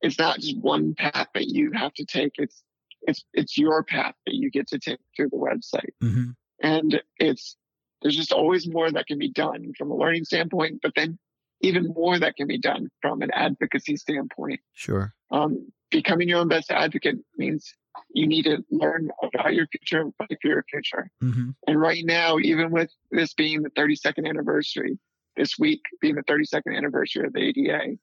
it's 0.00 0.18
not 0.18 0.40
just 0.40 0.58
one 0.58 0.94
path 0.94 1.28
that 1.34 1.48
you 1.48 1.72
have 1.72 1.92
to 1.94 2.04
take. 2.04 2.32
It's, 2.38 2.62
it's, 3.02 3.24
it's 3.34 3.58
your 3.58 3.82
path 3.82 4.14
that 4.26 4.34
you 4.34 4.50
get 4.50 4.68
to 4.68 4.78
take 4.78 5.00
through 5.16 5.30
the 5.30 5.36
website. 5.36 5.90
Mm-hmm. 6.02 6.30
And 6.62 7.02
it's, 7.18 7.56
there's 8.02 8.16
just 8.16 8.32
always 8.32 8.68
more 8.68 8.90
that 8.90 9.06
can 9.06 9.18
be 9.18 9.30
done 9.30 9.72
from 9.76 9.90
a 9.90 9.96
learning 9.96 10.24
standpoint, 10.24 10.80
but 10.82 10.92
then 10.94 11.18
even 11.60 11.88
more 11.88 12.18
that 12.18 12.36
can 12.36 12.46
be 12.46 12.58
done 12.58 12.88
from 13.02 13.22
an 13.22 13.30
advocacy 13.34 13.96
standpoint. 13.96 14.60
Sure. 14.74 15.14
Um, 15.30 15.70
becoming 15.90 16.28
your 16.28 16.40
own 16.40 16.48
best 16.48 16.70
advocate 16.70 17.16
means 17.36 17.74
you 18.14 18.26
need 18.26 18.44
to 18.44 18.58
learn 18.70 19.10
about 19.22 19.54
your 19.54 19.66
future 19.66 20.00
and 20.00 20.14
fight 20.16 20.38
for 20.40 20.48
your 20.48 20.64
future. 20.70 21.10
Mm-hmm. 21.22 21.50
And 21.66 21.80
right 21.80 22.04
now, 22.04 22.38
even 22.38 22.70
with 22.70 22.90
this 23.10 23.34
being 23.34 23.62
the 23.62 23.70
32nd 23.70 24.28
anniversary, 24.28 24.98
this 25.36 25.58
week 25.58 25.80
being 26.00 26.14
the 26.14 26.22
32nd 26.22 26.76
anniversary 26.76 27.26
of 27.26 27.32
the 27.32 27.40
ADA, 27.40 27.96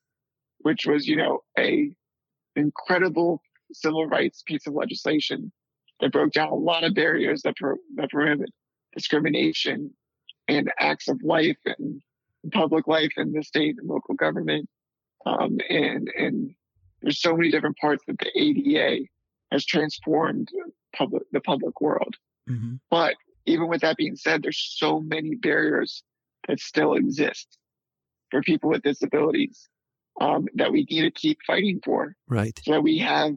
which 0.59 0.85
was, 0.85 1.07
you 1.07 1.15
know, 1.15 1.39
a 1.57 1.91
incredible 2.55 3.41
civil 3.73 4.07
rights 4.07 4.43
piece 4.45 4.67
of 4.67 4.73
legislation 4.73 5.51
that 5.99 6.11
broke 6.11 6.31
down 6.31 6.49
a 6.49 6.55
lot 6.55 6.83
of 6.83 6.93
barriers 6.93 7.41
that, 7.43 7.55
pro- 7.55 7.75
that 7.95 8.09
prohibit 8.09 8.49
discrimination 8.93 9.91
and 10.47 10.71
acts 10.79 11.07
of 11.07 11.21
life 11.23 11.57
and 11.65 12.01
public 12.51 12.87
life 12.87 13.11
in 13.17 13.31
the 13.31 13.43
state 13.43 13.75
and 13.77 13.87
local 13.87 14.15
government. 14.15 14.67
Um, 15.25 15.57
and, 15.69 16.09
and 16.17 16.55
there's 17.01 17.21
so 17.21 17.35
many 17.35 17.51
different 17.51 17.77
parts 17.77 18.03
that 18.07 18.17
the 18.19 18.31
ADA 18.39 19.05
has 19.51 19.65
transformed 19.65 20.49
public, 20.95 21.23
the 21.31 21.41
public 21.41 21.81
world. 21.81 22.15
Mm-hmm. 22.49 22.75
But 22.89 23.15
even 23.45 23.67
with 23.67 23.81
that 23.81 23.97
being 23.97 24.15
said, 24.15 24.43
there's 24.43 24.75
so 24.77 24.99
many 24.99 25.35
barriers 25.35 26.03
that 26.47 26.59
still 26.59 26.93
exist 26.93 27.57
for 28.31 28.41
people 28.41 28.69
with 28.69 28.83
disabilities 28.83 29.67
um, 30.19 30.47
that 30.55 30.71
we 30.71 30.85
need 30.89 31.01
to 31.01 31.11
keep 31.11 31.39
fighting 31.45 31.79
for. 31.83 32.15
Right. 32.27 32.59
So 32.63 32.73
that 32.73 32.81
we 32.81 32.99
have 32.99 33.35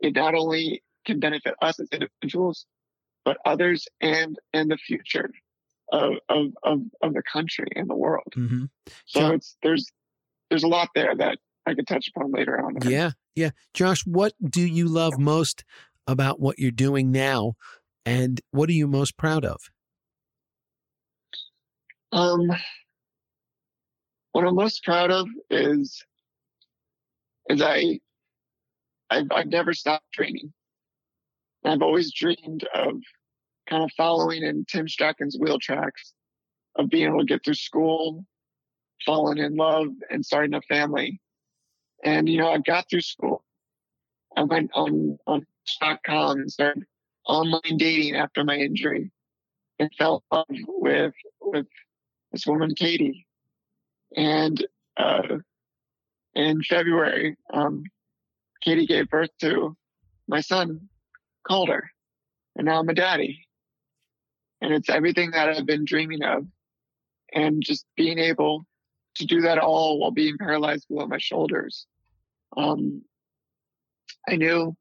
it 0.00 0.14
not 0.14 0.34
only 0.34 0.82
can 1.04 1.20
benefit 1.20 1.54
us 1.60 1.80
as 1.80 1.88
individuals, 1.90 2.66
but 3.24 3.38
others 3.44 3.86
and 4.00 4.38
in 4.52 4.68
the 4.68 4.76
future 4.76 5.30
of, 5.92 6.14
of, 6.28 6.46
of, 6.62 6.80
of 7.02 7.14
the 7.14 7.22
country 7.30 7.68
and 7.74 7.88
the 7.88 7.96
world. 7.96 8.32
Mm-hmm. 8.36 8.64
So 9.06 9.20
John, 9.20 9.34
it's 9.34 9.56
there's 9.62 9.86
there's 10.50 10.64
a 10.64 10.68
lot 10.68 10.88
there 10.94 11.14
that 11.16 11.38
I 11.66 11.74
could 11.74 11.86
touch 11.86 12.08
upon 12.14 12.32
later 12.32 12.58
on. 12.64 12.76
Yeah, 12.82 13.12
yeah. 13.34 13.50
Josh, 13.74 14.02
what 14.06 14.32
do 14.42 14.62
you 14.62 14.88
love 14.88 15.18
most 15.18 15.64
about 16.06 16.40
what 16.40 16.58
you're 16.58 16.70
doing 16.70 17.10
now, 17.12 17.54
and 18.06 18.40
what 18.50 18.68
are 18.68 18.74
you 18.74 18.86
most 18.86 19.16
proud 19.16 19.44
of? 19.44 19.60
Um, 22.10 22.50
what 24.32 24.46
I'm 24.46 24.54
most 24.54 24.82
proud 24.84 25.10
of 25.10 25.28
is 25.50 26.02
is 27.50 27.60
I 27.60 28.00
I've, 29.10 29.26
I've 29.30 29.46
never 29.48 29.72
stopped 29.72 30.12
training. 30.12 30.52
I've 31.64 31.82
always 31.82 32.12
dreamed 32.12 32.66
of 32.74 32.94
kind 33.68 33.84
of 33.84 33.90
following 33.96 34.42
in 34.42 34.64
Tim 34.66 34.88
Strachan's 34.88 35.36
wheel 35.38 35.58
tracks 35.58 36.14
of 36.76 36.88
being 36.88 37.08
able 37.08 37.20
to 37.20 37.24
get 37.24 37.44
through 37.44 37.54
school, 37.54 38.24
falling 39.04 39.38
in 39.38 39.56
love, 39.56 39.88
and 40.10 40.24
starting 40.24 40.54
a 40.54 40.62
family. 40.62 41.20
And 42.04 42.28
you 42.28 42.38
know, 42.38 42.50
I 42.50 42.58
got 42.58 42.88
through 42.88 43.02
school. 43.02 43.44
I 44.36 44.44
went 44.44 44.70
on 44.74 45.18
on 45.26 45.46
.com 46.06 46.38
and 46.38 46.50
started 46.50 46.84
online 47.26 47.76
dating 47.76 48.16
after 48.16 48.44
my 48.44 48.56
injury, 48.56 49.10
and 49.78 49.90
fell 49.98 50.22
in 50.32 50.36
love 50.36 50.46
with 50.68 51.14
with 51.40 51.66
this 52.32 52.46
woman, 52.46 52.74
Katie. 52.74 53.26
And 54.16 54.64
uh, 54.96 55.38
in 56.34 56.62
February, 56.62 57.36
um, 57.52 57.84
Katie 58.62 58.86
gave 58.86 59.10
birth 59.10 59.30
to 59.40 59.76
my 60.28 60.40
son, 60.40 60.88
Calder, 61.46 61.90
and 62.56 62.66
now 62.66 62.78
I'm 62.78 62.88
a 62.88 62.94
daddy. 62.94 63.47
And 64.60 64.72
it's 64.72 64.90
everything 64.90 65.30
that 65.32 65.48
I've 65.48 65.66
been 65.66 65.84
dreaming 65.84 66.22
of. 66.22 66.46
And 67.32 67.62
just 67.62 67.84
being 67.96 68.18
able 68.18 68.64
to 69.16 69.26
do 69.26 69.42
that 69.42 69.58
all 69.58 69.98
while 69.98 70.10
being 70.10 70.38
paralyzed 70.38 70.88
below 70.88 71.06
my 71.06 71.18
shoulders. 71.18 71.86
Um, 72.56 73.02
I 74.28 74.36
knew, 74.36 74.74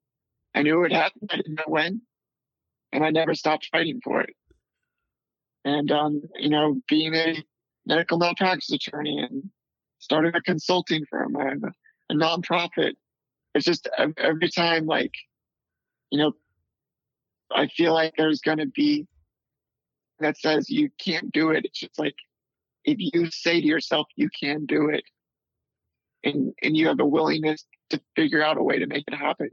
I 0.55 0.61
knew 0.61 0.77
it 0.77 0.81
would 0.81 0.93
happen. 0.93 1.27
I 1.29 1.35
didn't 1.37 1.55
know 1.55 1.63
when, 1.67 2.01
and 2.91 3.03
I 3.03 3.09
never 3.09 3.33
stopped 3.35 3.67
fighting 3.71 3.99
for 4.03 4.21
it. 4.21 4.33
And, 5.65 5.91
um, 5.91 6.21
you 6.35 6.49
know, 6.49 6.79
being 6.87 7.13
a 7.15 7.43
medical 7.85 8.17
malpractice 8.17 8.71
attorney 8.71 9.19
and 9.19 9.49
starting 9.99 10.33
a 10.35 10.41
consulting 10.41 11.03
firm 11.09 11.35
and 11.35 11.65
a 12.09 12.13
nonprofit, 12.13 12.93
it's 13.53 13.65
just 13.65 13.89
every 14.17 14.49
time, 14.49 14.85
like, 14.85 15.13
you 16.11 16.19
know, 16.19 16.31
I 17.51 17.67
feel 17.67 17.93
like 17.93 18.13
there's 18.17 18.39
going 18.41 18.59
to 18.59 18.67
be 18.67 19.07
that 20.19 20.37
says 20.37 20.69
you 20.69 20.89
can't 20.99 21.31
do 21.31 21.51
it. 21.51 21.65
It's 21.65 21.79
just 21.79 21.99
like 21.99 22.15
if 22.83 22.97
you 22.99 23.29
say 23.29 23.61
to 23.61 23.67
yourself 23.67 24.07
you 24.15 24.29
can 24.39 24.65
do 24.65 24.89
it, 24.89 25.03
and 26.23 26.53
and 26.61 26.75
you 26.75 26.87
have 26.87 26.97
the 26.97 27.05
willingness 27.05 27.65
to 27.89 28.01
figure 28.15 28.43
out 28.43 28.57
a 28.57 28.63
way 28.63 28.79
to 28.79 28.87
make 28.87 29.05
it 29.07 29.15
happen, 29.15 29.49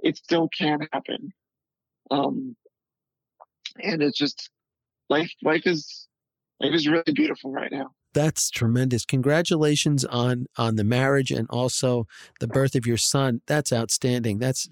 it 0.00 0.16
still 0.16 0.48
can 0.56 0.80
happen. 0.92 1.32
Um, 2.10 2.56
and 3.82 4.02
it's 4.02 4.18
just 4.18 4.50
life. 5.08 5.30
Life 5.42 5.66
is 5.66 6.08
life 6.60 6.74
is 6.74 6.88
really 6.88 7.12
beautiful 7.14 7.52
right 7.52 7.70
now. 7.70 7.92
That's 8.12 8.50
tremendous. 8.50 9.04
Congratulations 9.04 10.04
on 10.04 10.46
on 10.56 10.76
the 10.76 10.84
marriage 10.84 11.30
and 11.30 11.46
also 11.48 12.06
the 12.40 12.48
birth 12.48 12.74
of 12.74 12.86
your 12.86 12.96
son. 12.96 13.40
That's 13.46 13.72
outstanding. 13.72 14.38
That's 14.38 14.68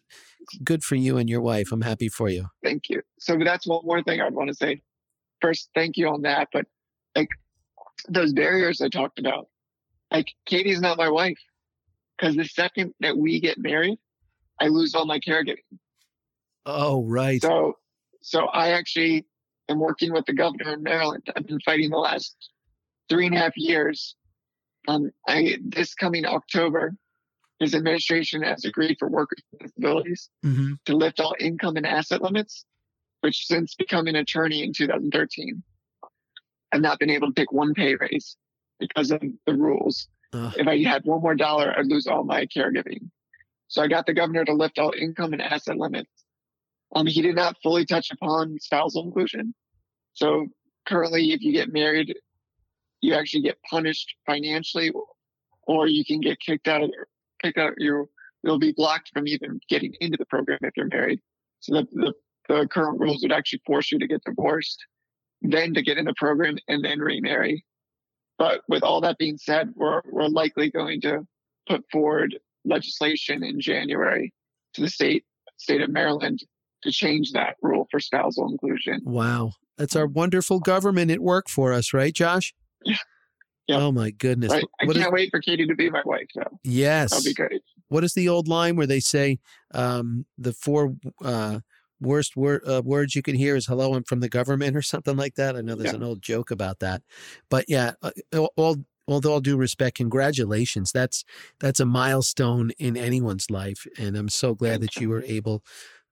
good 0.65 0.83
for 0.83 0.97
you 0.97 1.19
and 1.19 1.29
your 1.29 1.41
wife. 1.41 1.71
I'm 1.71 1.83
happy 1.83 2.09
for 2.09 2.29
you. 2.29 2.47
Thank 2.65 2.89
you. 2.89 3.03
So 3.21 3.39
that's 3.39 3.67
one 3.67 3.85
more 3.85 4.03
thing 4.03 4.21
I'd 4.21 4.35
want 4.35 4.49
to 4.49 4.55
say. 4.55 4.81
First, 5.41 5.71
thank 5.75 5.97
you 5.97 6.09
on 6.09 6.23
that. 6.23 6.49
But 6.53 6.67
like 7.17 7.29
those 8.09 8.33
barriers 8.33 8.81
I 8.81 8.89
talked 8.89 9.19
about, 9.19 9.49
like 10.11 10.33
Katie's 10.47 10.81
not 10.81 10.99
my 10.99 11.09
wife 11.09 11.39
because 12.17 12.37
the 12.37 12.45
second 12.45 12.95
that 13.01 13.17
we 13.17 13.41
get 13.41 13.59
married, 13.59 13.99
I 14.61 14.69
lose 14.69 14.95
all 14.95 15.07
my 15.07 15.21
caregiving. 15.21 15.59
Oh, 16.67 17.05
right. 17.05 17.41
So, 17.41 17.79
so 18.21 18.47
I 18.47 18.71
actually 18.71 19.27
am 19.69 19.79
working 19.79 20.13
with 20.13 20.27
the 20.27 20.35
governor 20.35 20.75
in 20.75 20.83
Maryland. 20.83 21.25
I've 21.37 21.47
been 21.47 21.61
fighting 21.61 21.91
the 21.91 21.99
last 21.99 22.37
three 23.09 23.27
and 23.27 23.35
a 23.35 23.39
half 23.39 23.57
years. 23.57 24.17
Um, 24.87 25.11
I 25.27 25.59
this 25.63 25.95
coming 25.95 26.25
October, 26.25 26.95
his 27.59 27.75
administration 27.75 28.43
has 28.43 28.65
agreed 28.65 28.97
for 28.99 29.09
workers 29.09 29.43
with 29.53 29.63
disabilities 29.63 30.31
hmm 30.43 30.75
to 30.85 30.97
lift 30.97 31.21
all 31.21 31.35
income 31.39 31.77
and 31.77 31.87
asset 31.87 32.23
limits, 32.23 32.65
which 33.21 33.47
since 33.47 33.75
becoming 33.75 34.15
an 34.15 34.23
attorney 34.23 34.63
in 34.63 34.73
2013, 34.73 35.63
I've 36.73 36.81
not 36.81 36.99
been 36.99 37.11
able 37.11 37.29
to 37.29 37.35
take 37.35 37.53
one 37.53 37.75
pay 37.75 37.95
raise 37.95 38.37
because 38.79 39.11
of 39.11 39.23
the 39.47 39.55
rules. 39.55 40.09
Uh, 40.33 40.53
If 40.57 40.69
I 40.69 40.83
had 40.83 41.05
one 41.05 41.23
more 41.23 41.35
dollar, 41.35 41.75
I'd 41.77 41.87
lose 41.87 42.07
all 42.07 42.25
my 42.25 42.47
caregiving. 42.47 43.11
So 43.69 43.83
I 43.83 43.89
got 43.89 44.07
the 44.07 44.15
governor 44.15 44.45
to 44.45 44.53
lift 44.53 44.79
all 44.79 44.93
income 44.99 45.33
and 45.33 45.43
asset 45.43 45.77
limits. 45.77 46.11
Um, 46.95 47.07
he 47.07 47.23
did 47.23 47.35
not 47.35 47.57
fully 47.63 47.85
touch 47.85 48.11
upon 48.11 48.59
spousal 48.61 49.05
inclusion. 49.05 49.55
So 50.15 50.47
currently, 50.87 51.33
if 51.33 51.43
you 51.43 51.53
get 51.53 51.73
married, 51.73 52.15
you 53.01 53.15
actually 53.15 53.43
get 53.43 53.59
punished 53.69 54.15
financially, 54.27 54.91
or 55.67 55.87
you 55.87 56.05
can 56.05 56.21
get 56.21 56.41
kicked 56.41 56.67
out 56.67 56.83
of 56.83 56.91
kicked 57.43 57.59
out. 57.59 57.75
You 57.77 58.09
you'll 58.43 58.59
be 58.59 58.73
blocked 58.73 59.11
from 59.13 59.29
even 59.29 59.61
getting 59.69 59.95
into 60.01 60.17
the 60.17 60.27
program 60.27 60.59
if 60.63 60.77
you're 60.77 60.87
married. 60.87 61.21
So 61.61 61.75
the, 61.75 61.89
the 61.93 62.15
the 62.49 62.67
current 62.69 62.99
rules 63.01 63.23
would 63.23 63.33
actually 63.33 63.61
force 63.67 63.93
you 63.93 63.99
to 63.99 64.07
get 64.07 64.23
divorced, 64.25 64.85
then 65.43 65.75
to 65.75 65.83
get 65.83 65.99
in 65.99 66.05
the 66.07 66.15
program, 66.17 66.57
and 66.69 66.85
then 66.85 66.99
remarry. 66.99 67.65
But 68.39 68.63
with 68.69 68.83
all 68.83 69.01
that 69.03 69.19
being 69.19 69.37
said, 69.39 69.71
we're 69.75 70.01
we're 70.11 70.29
likely 70.29 70.71
going 70.71 71.01
to 71.03 71.27
put 71.69 71.85
forward 71.93 72.39
legislation 72.65 73.43
in 73.45 73.61
January 73.61 74.33
to 74.75 74.81
the 74.81 74.89
state 74.89 75.25
state 75.57 75.81
of 75.81 75.91
Maryland 75.91 76.41
to 76.85 76.93
change 76.93 77.33
that 77.33 77.57
rule 77.63 77.87
for 77.91 77.99
spousal 78.01 78.49
inclusion. 78.51 79.01
wow. 79.05 79.53
That's 79.77 79.95
our 79.95 80.07
wonderful 80.09 80.59
government 80.59 81.11
at 81.13 81.21
work 81.21 81.49
for 81.49 81.73
us, 81.73 81.93
right, 81.93 82.13
Josh? 82.13 82.53
Yeah. 82.85 82.97
Yeah. 83.69 83.77
Oh 83.77 83.93
my 83.93 84.11
goodness. 84.11 84.51
Right? 84.51 84.65
I 84.81 84.87
What 84.87 84.97
is- 84.97 85.03
can't 85.03 85.13
wait 85.13 85.31
for 85.31 85.41
Katie 85.41 85.67
to 85.67 85.75
be 85.77 85.89
my 85.91 86.03
wife. 86.05 86.27
So 86.33 86.43
yes. 86.65 87.11
that'll 87.11 87.25
be 87.25 87.35
great. 87.35 87.63
What 87.89 88.03
is 88.03 88.15
the 88.15 88.29
old 88.29 88.49
line 88.49 88.75
where 88.77 88.87
they 88.89 88.99
say 89.01 89.39
um, 89.75 90.25
the 90.37 90.53
four 90.53 90.95
uh, 91.23 91.61
worst 92.01 92.37
wor- 92.37 92.63
uh, 92.69 92.81
words 92.83 93.15
you 93.15 93.23
can 93.23 93.35
hear 93.37 93.57
is 93.57 93.67
"Hello, 93.67 93.95
I'm 93.95 94.05
from 94.05 94.21
the 94.21 94.29
government" 94.29 94.77
or 94.77 94.83
something 94.83 95.17
like 95.17 95.35
that? 95.37 95.57
I 95.57 95.61
know 95.63 95.75
there's 95.77 95.93
Yeah. 95.93 95.95
an 95.95 96.03
old 96.03 96.23
joke 96.23 96.51
about 96.51 96.81
that, 96.81 97.03
but 97.51 97.65
yeah, 97.69 97.93
uh, 98.03 98.11
all, 98.35 98.53
all 98.57 98.77
with 99.07 99.25
all 99.27 99.41
due 99.41 99.57
respect, 99.57 99.97
congratulations. 99.97 100.93
That's 100.93 101.25
that's 101.61 101.81
a 101.81 101.87
milestone 101.87 102.71
in 102.79 102.97
anyone's 102.97 103.51
life, 103.51 103.87
and 103.99 104.17
I'm 104.17 104.29
so 104.29 104.55
glad 104.55 104.81
that 104.83 105.01
you 105.01 105.09
were 105.11 105.23
able. 105.25 105.63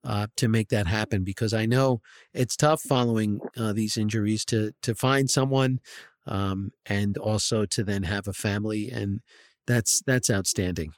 Uh, 0.04 0.28
to 0.36 0.46
make 0.46 0.68
that 0.68 0.86
happen, 0.86 1.24
because 1.24 1.52
I 1.52 1.66
know 1.66 2.00
it's 2.32 2.56
tough 2.56 2.80
following 2.80 3.40
uh, 3.56 3.72
these 3.72 3.96
injuries 3.96 4.44
to 4.46 4.72
to 4.82 4.94
find 4.94 5.28
someone, 5.28 5.80
um, 6.26 6.70
and 6.86 7.18
also 7.18 7.66
to 7.66 7.82
then 7.82 8.04
have 8.04 8.28
a 8.28 8.32
family, 8.32 8.88
and 8.90 9.20
that's 9.66 10.02
that's 10.06 10.30
outstanding. 10.30 10.92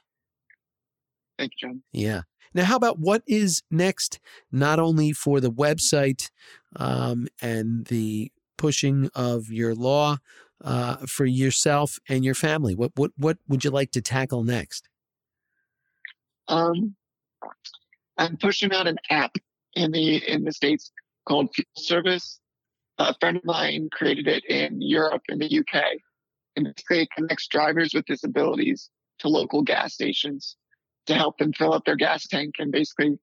Thank 1.37 1.53
you, 1.61 1.67
John. 1.69 1.83
Yeah. 1.91 2.21
Now, 2.53 2.65
how 2.65 2.75
about 2.75 2.99
what 2.99 3.23
is 3.27 3.61
next, 3.69 4.19
not 4.51 4.79
only 4.79 5.11
for 5.11 5.39
the 5.39 5.51
website 5.51 6.29
um, 6.75 7.27
and 7.41 7.85
the 7.85 8.31
pushing 8.57 9.09
of 9.13 9.49
your 9.49 9.75
law 9.75 10.17
uh, 10.63 10.97
for 11.07 11.25
yourself 11.25 11.99
and 12.07 12.25
your 12.25 12.35
family? 12.35 12.75
What 12.75 12.91
what 12.95 13.11
what 13.17 13.37
would 13.47 13.63
you 13.63 13.69
like 13.69 13.91
to 13.91 14.01
tackle 14.01 14.43
next? 14.43 14.89
Um, 16.47 16.95
I'm 18.17 18.37
pushing 18.37 18.73
out 18.73 18.87
an 18.87 18.97
app 19.09 19.35
in 19.75 19.91
the 19.91 20.17
in 20.27 20.43
the 20.43 20.51
states 20.51 20.91
called 21.27 21.53
Fuel 21.53 21.67
Service. 21.77 22.39
A 22.97 23.15
friend 23.19 23.37
of 23.37 23.45
mine 23.45 23.89
created 23.93 24.27
it 24.27 24.43
in 24.45 24.81
Europe 24.81 25.21
in 25.29 25.39
the 25.39 25.59
UK, 25.59 25.83
and 26.55 26.67
it 26.67 27.09
connects 27.15 27.47
drivers 27.47 27.93
with 27.93 28.05
disabilities 28.05 28.89
to 29.19 29.29
local 29.29 29.61
gas 29.61 29.93
stations 29.93 30.57
to 31.09 31.15
help 31.15 31.37
them 31.37 31.51
fill 31.53 31.73
up 31.73 31.85
their 31.85 31.95
gas 31.95 32.27
tank. 32.27 32.55
And 32.59 32.71
basically, 32.71 33.19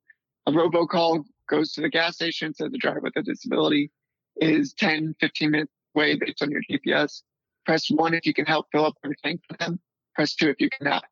a 0.47 0.53
robocall 0.53 1.24
goes 1.49 1.72
to 1.72 1.80
the 1.80 1.89
gas 1.89 2.16
station, 2.16 2.55
says 2.55 2.70
the 2.70 2.78
driver 2.78 3.01
with 3.01 3.16
a 3.16 3.22
disability 3.22 3.91
is 4.37 4.74
10, 4.74 5.14
15 5.20 5.51
minutes 5.51 5.72
away 5.95 6.16
based 6.16 6.43
on 6.43 6.51
your 6.51 6.61
GPS. 6.70 7.22
Press 7.64 7.89
one 7.91 8.14
if 8.14 8.26
you 8.26 8.34
can 8.34 8.45
help 8.45 8.66
fill 8.70 8.84
up 8.84 8.95
their 9.03 9.14
tank 9.24 9.41
for 9.49 9.57
them. 9.57 9.80
Press 10.14 10.34
two 10.34 10.49
if 10.49 10.57
you 10.61 10.68
cannot. 10.70 11.05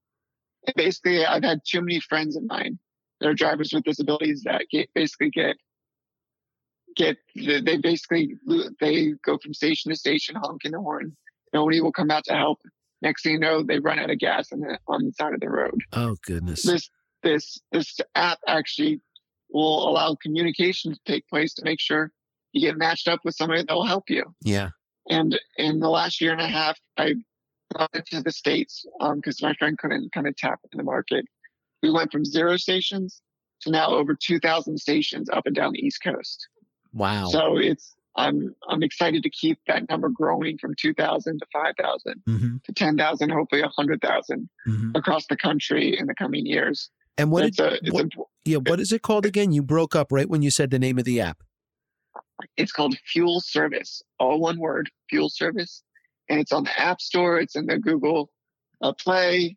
And 0.66 0.74
basically, 0.76 1.24
I've 1.24 1.42
had 1.42 1.60
too 1.66 1.80
many 1.80 2.00
friends 2.00 2.36
of 2.36 2.44
mine 2.44 2.78
that 3.20 3.28
are 3.28 3.34
drivers 3.34 3.72
with 3.72 3.84
disabilities 3.84 4.42
that 4.44 4.66
get 4.70 4.88
basically 4.94 5.30
get 5.30 5.56
get 6.96 7.16
they 7.34 7.76
basically 7.78 8.34
they 8.80 9.12
go 9.24 9.38
from 9.38 9.52
station 9.52 9.90
to 9.90 9.96
station 9.96 10.36
honking 10.36 10.72
the 10.72 10.80
horn. 10.80 11.16
Nobody 11.52 11.80
will 11.80 11.92
come 11.92 12.10
out 12.10 12.24
to 12.24 12.34
help. 12.34 12.60
Next 13.04 13.22
thing 13.22 13.32
you 13.34 13.38
know, 13.38 13.62
they 13.62 13.78
run 13.78 13.98
out 13.98 14.10
of 14.10 14.18
gas 14.18 14.50
on 14.50 14.60
the 14.60 14.78
on 14.88 15.04
the 15.04 15.12
side 15.12 15.34
of 15.34 15.40
the 15.40 15.50
road. 15.50 15.82
Oh 15.92 16.16
goodness. 16.26 16.62
This 16.62 16.90
this 17.22 17.60
this 17.70 18.00
app 18.14 18.38
actually 18.48 19.02
will 19.50 19.88
allow 19.88 20.16
communication 20.20 20.94
to 20.94 21.00
take 21.06 21.28
place 21.28 21.52
to 21.54 21.64
make 21.64 21.80
sure 21.80 22.10
you 22.52 22.66
get 22.66 22.78
matched 22.78 23.06
up 23.06 23.20
with 23.22 23.34
somebody 23.34 23.62
that 23.62 23.74
will 23.74 23.84
help 23.84 24.08
you. 24.08 24.24
Yeah. 24.42 24.70
And 25.10 25.38
in 25.58 25.80
the 25.80 25.90
last 25.90 26.22
year 26.22 26.32
and 26.32 26.40
a 26.40 26.48
half, 26.48 26.78
I 26.96 27.16
brought 27.70 27.90
it 27.92 28.06
to 28.06 28.22
the 28.22 28.32
States 28.32 28.86
um, 29.00 29.16
because 29.16 29.42
my 29.42 29.52
friend 29.54 29.76
couldn't 29.76 30.12
kind 30.12 30.26
of 30.26 30.34
tap 30.36 30.60
in 30.72 30.78
the 30.78 30.82
market. 30.82 31.26
We 31.82 31.90
went 31.90 32.10
from 32.10 32.24
zero 32.24 32.56
stations 32.56 33.20
to 33.62 33.70
now 33.70 33.88
over 33.88 34.14
2,000 34.14 34.78
stations 34.78 35.28
up 35.28 35.44
and 35.44 35.54
down 35.54 35.72
the 35.72 35.84
East 35.84 36.02
Coast. 36.02 36.48
Wow. 36.94 37.26
So 37.26 37.58
it's 37.58 37.94
I'm 38.16 38.54
I'm 38.68 38.82
excited 38.82 39.22
to 39.24 39.30
keep 39.30 39.58
that 39.66 39.88
number 39.88 40.08
growing 40.08 40.58
from 40.58 40.74
2,000 40.76 41.38
to 41.40 41.46
5,000 41.52 42.22
hmm 42.26 42.56
to 42.64 42.72
10,000, 42.72 43.30
hopefully 43.30 43.62
100,000 43.62 44.48
hmm 44.64 44.90
across 44.94 45.26
the 45.26 45.36
country 45.36 45.98
in 45.98 46.06
the 46.06 46.14
coming 46.14 46.46
years. 46.46 46.90
And 47.18 47.30
what? 47.30 47.44
it's 47.44 47.56
Did, 47.56 47.72
a, 47.72 47.74
it's, 47.82 47.90
what- 47.92 48.04
a, 48.06 48.22
yeah. 48.44 48.58
What 48.58 48.80
is 48.80 48.92
it 48.92 49.02
called 49.02 49.26
again? 49.26 49.52
You 49.52 49.62
broke 49.62 49.94
up 49.96 50.12
right 50.12 50.28
when 50.28 50.42
you 50.42 50.50
said 50.50 50.70
the 50.70 50.78
name 50.78 50.98
of 50.98 51.04
the 51.04 51.20
app. 51.20 51.42
it's 52.56 52.72
called 52.72 52.96
FuelService, 53.14 54.02
all 54.18 54.40
one 54.40 54.58
word, 54.58 54.90
FuelService, 55.12 55.82
and 56.28 56.38
it's 56.40 56.52
on 56.52 56.64
the 56.64 56.80
App 56.80 57.00
Store. 57.00 57.38
It's 57.40 57.56
in 57.56 57.66
the 57.66 57.78
Google 57.78 58.30
uh, 58.82 58.92
Play. 58.92 59.56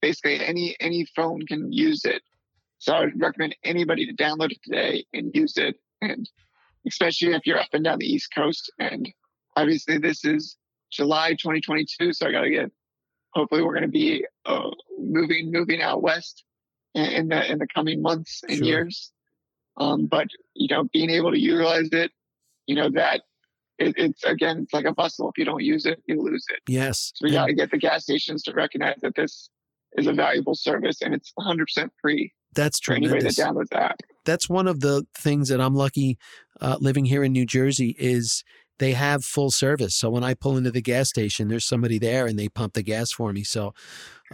Basically, 0.00 0.44
any 0.44 0.74
any 0.80 1.06
phone 1.14 1.46
can 1.46 1.72
use 1.72 2.04
it. 2.04 2.22
So 2.78 2.92
I 2.94 3.00
would 3.00 3.20
recommend 3.20 3.54
anybody 3.64 4.06
to 4.06 4.12
download 4.14 4.50
it 4.50 4.58
today 4.64 5.04
and 5.12 5.30
use 5.34 5.56
it, 5.56 5.76
and 6.00 6.28
especially 6.86 7.32
if 7.32 7.46
you're 7.46 7.58
up 7.58 7.68
and 7.72 7.84
down 7.84 7.98
the 7.98 8.06
East 8.06 8.30
Coast. 8.34 8.72
And 8.78 9.08
obviously, 9.56 9.98
this 9.98 10.24
is 10.24 10.56
July 10.90 11.30
2022, 11.30 12.12
so 12.12 12.26
I 12.26 12.32
got 12.32 12.42
to 12.42 12.50
get. 12.50 12.70
Hopefully, 13.34 13.62
we're 13.62 13.72
going 13.72 13.82
to 13.82 13.88
be 13.88 14.26
uh, 14.44 14.70
moving 14.98 15.50
moving 15.50 15.80
out 15.80 16.02
west 16.02 16.44
in, 16.94 17.04
in 17.04 17.28
the 17.28 17.50
in 17.50 17.58
the 17.58 17.66
coming 17.74 18.02
months 18.02 18.42
and 18.48 18.58
Sure. 18.58 18.66
years. 18.66 19.10
Um, 19.78 20.06
but 20.06 20.26
you 20.54 20.68
know, 20.68 20.84
being 20.92 21.08
able 21.08 21.32
to 21.32 21.40
utilize 21.40 21.88
it, 21.92 22.10
you 22.66 22.76
know 22.76 22.90
that 22.90 23.22
it, 23.78 23.94
it's 23.96 24.24
again, 24.24 24.60
it's 24.64 24.74
like 24.74 24.84
a 24.84 24.94
muscle. 24.96 25.30
If 25.30 25.38
you 25.38 25.44
don't 25.44 25.62
use 25.62 25.86
it, 25.86 26.02
you 26.06 26.20
lose 26.20 26.44
it. 26.50 26.60
Yes. 26.68 27.12
So 27.14 27.26
we 27.26 27.32
got 27.32 27.46
to 27.46 27.54
get 27.54 27.70
the 27.70 27.78
gas 27.78 28.02
stations 28.02 28.42
to 28.42 28.52
recognize 28.52 28.96
that 29.02 29.14
this 29.16 29.48
is 29.96 30.06
a 30.06 30.12
valuable 30.12 30.54
service 30.54 31.02
and 31.02 31.14
it's 31.14 31.32
100% 31.38 31.90
free 32.00 32.32
That's 32.54 32.78
that 32.80 32.84
tremendous. 32.84 33.38
downloads 33.38 33.68
the 33.70 33.82
app. 33.82 34.00
that's 34.24 34.48
one 34.48 34.68
of 34.68 34.80
the 34.80 35.06
things 35.14 35.48
that 35.48 35.60
I'm 35.60 35.74
lucky 35.74 36.18
uh, 36.60 36.76
living 36.80 37.04
here 37.06 37.24
in 37.24 37.32
New 37.32 37.46
Jersey 37.46 37.96
is 37.98 38.44
they 38.78 38.92
have 38.92 39.24
full 39.24 39.50
service. 39.50 39.94
So 39.94 40.10
when 40.10 40.24
I 40.24 40.34
pull 40.34 40.56
into 40.56 40.70
the 40.70 40.80
gas 40.82 41.08
station, 41.08 41.48
there's 41.48 41.64
somebody 41.66 41.98
there 41.98 42.26
and 42.26 42.38
they 42.38 42.48
pump 42.48 42.74
the 42.74 42.82
gas 42.82 43.12
for 43.12 43.32
me. 43.32 43.44
So 43.44 43.74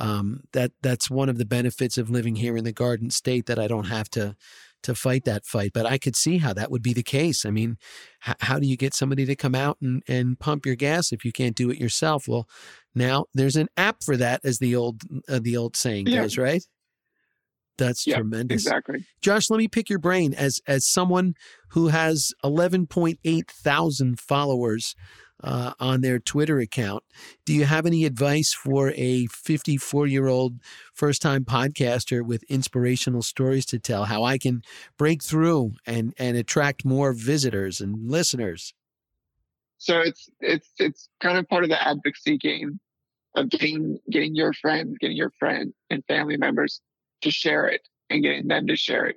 um, 0.01 0.43
that 0.53 0.73
that's 0.83 1.11
one 1.11 1.29
of 1.29 1.39
the 1.39 1.45
benefits 1.45 1.99
of 1.99 2.09
living 2.11 2.37
here 2.37 2.57
in 2.57 2.65
the 2.65 2.73
Garden 2.73 3.11
State 3.11 3.47
that 3.47 3.59
I 3.59 3.67
don't 3.67 3.87
have 3.87 4.09
to 4.11 4.37
to 4.85 4.95
fight 4.95 5.25
that 5.25 5.45
fight. 5.45 5.73
But 5.75 5.87
I 5.87 5.99
could 5.99 6.15
see 6.15 6.39
how 6.39 6.53
that 6.55 6.71
would 6.71 6.83
be 6.83 6.93
the 6.93 7.03
case. 7.03 7.45
I 7.45 7.51
mean, 7.51 7.79
h- 8.27 8.37
how 8.41 8.61
do 8.61 8.67
you 8.67 8.77
get 8.77 8.95
somebody 8.95 9.27
to 9.27 9.35
come 9.35 9.57
out 9.57 9.77
and, 9.83 10.05
and 10.07 10.39
pump 10.39 10.65
your 10.65 10.77
gas 10.77 11.11
if 11.11 11.25
you 11.25 11.33
can't 11.33 11.57
do 11.57 11.69
it 11.71 11.79
yourself? 11.79 12.29
Well, 12.29 12.49
now 12.95 13.25
there's 13.35 13.57
an 13.57 13.69
app 13.77 14.05
for 14.05 14.17
that, 14.19 14.41
as 14.45 14.61
the 14.61 14.77
old 14.77 15.03
uh, 15.29 15.41
the 15.43 15.57
old 15.57 15.75
saying 15.77 16.07
Yeah. 16.07 16.23
goes, 16.23 16.39
right? 16.39 16.65
That's 17.79 18.07
Yeah, 18.07 18.17
tremendous. 18.17 18.67
Exactly. 18.67 19.07
Josh, 19.23 19.51
let 19.51 19.59
me 19.59 19.69
pick 19.69 19.89
your 19.89 19.99
brain 19.99 20.35
as 20.35 20.61
as 20.67 20.87
someone 20.87 21.35
who 21.69 21.89
has 21.89 22.33
11.8 22.45 23.49
thousand 23.49 24.21
followers 24.21 24.95
uh, 25.43 25.73
on 25.79 26.01
their 26.01 26.19
Twitter 26.19 26.59
account. 26.59 27.05
Do 27.45 27.53
you 27.53 27.65
have 27.65 27.87
any 27.87 28.05
advice 28.05 28.53
for 28.53 28.93
a 28.97 29.27
54 29.27 30.07
year 30.07 30.27
old 30.27 30.55
first 30.93 31.23
time 31.23 31.45
podcaster 31.45 32.25
with 32.25 32.43
inspirational 32.45 33.23
stories 33.23 33.65
to 33.67 33.79
tell? 33.79 34.05
How 34.07 34.25
I 34.25 34.39
can 34.39 34.63
break 34.97 35.23
through 35.23 35.73
and 35.87 36.15
and 36.19 36.37
attract 36.37 36.85
more 36.85 37.13
visitors 37.13 37.81
and 37.81 38.11
listeners? 38.11 38.75
So 39.79 40.01
it's 40.01 40.29
it's 40.41 40.71
it's 40.79 41.09
kind 41.21 41.39
of 41.39 41.49
part 41.49 41.63
of 41.63 41.71
the 41.71 41.81
advocacy 41.81 42.37
game 42.37 42.81
of 43.37 43.49
getting 43.49 43.99
getting 44.11 44.35
your 44.35 44.53
friends, 44.53 44.97
getting 44.99 45.17
your 45.17 45.33
friend 45.39 45.73
and 45.91 46.05
family 46.07 46.37
members 46.37 46.81
to 47.23 47.31
share 47.31 47.67
it 47.67 47.83
and 48.11 48.23
getting 48.23 48.49
them 48.49 48.67
to 48.67 48.77
share 48.77 49.07
it. 49.07 49.17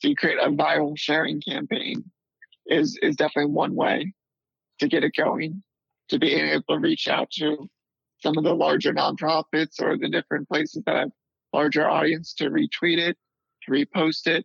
So 0.00 0.08
you 0.08 0.16
create 0.16 0.38
a 0.40 0.50
viral 0.50 0.98
sharing 0.98 1.40
campaign 1.40 2.04
is 2.66 2.98
is 3.02 3.16
definitely 3.16 3.52
one 3.52 3.74
way 3.74 4.12
to 4.78 4.88
get 4.88 5.04
it 5.04 5.14
going. 5.16 5.62
To 6.08 6.18
be 6.18 6.34
able 6.34 6.62
to 6.68 6.78
reach 6.78 7.08
out 7.08 7.30
to 7.38 7.70
some 8.20 8.36
of 8.36 8.44
the 8.44 8.54
larger 8.54 8.92
nonprofits 8.92 9.80
or 9.80 9.96
the 9.96 10.08
different 10.08 10.48
places 10.48 10.82
that 10.84 10.96
have 10.96 11.10
larger 11.52 11.88
audience 11.88 12.34
to 12.34 12.50
retweet 12.50 12.98
it, 12.98 13.16
to 13.62 13.72
repost 13.72 14.26
it, 14.26 14.44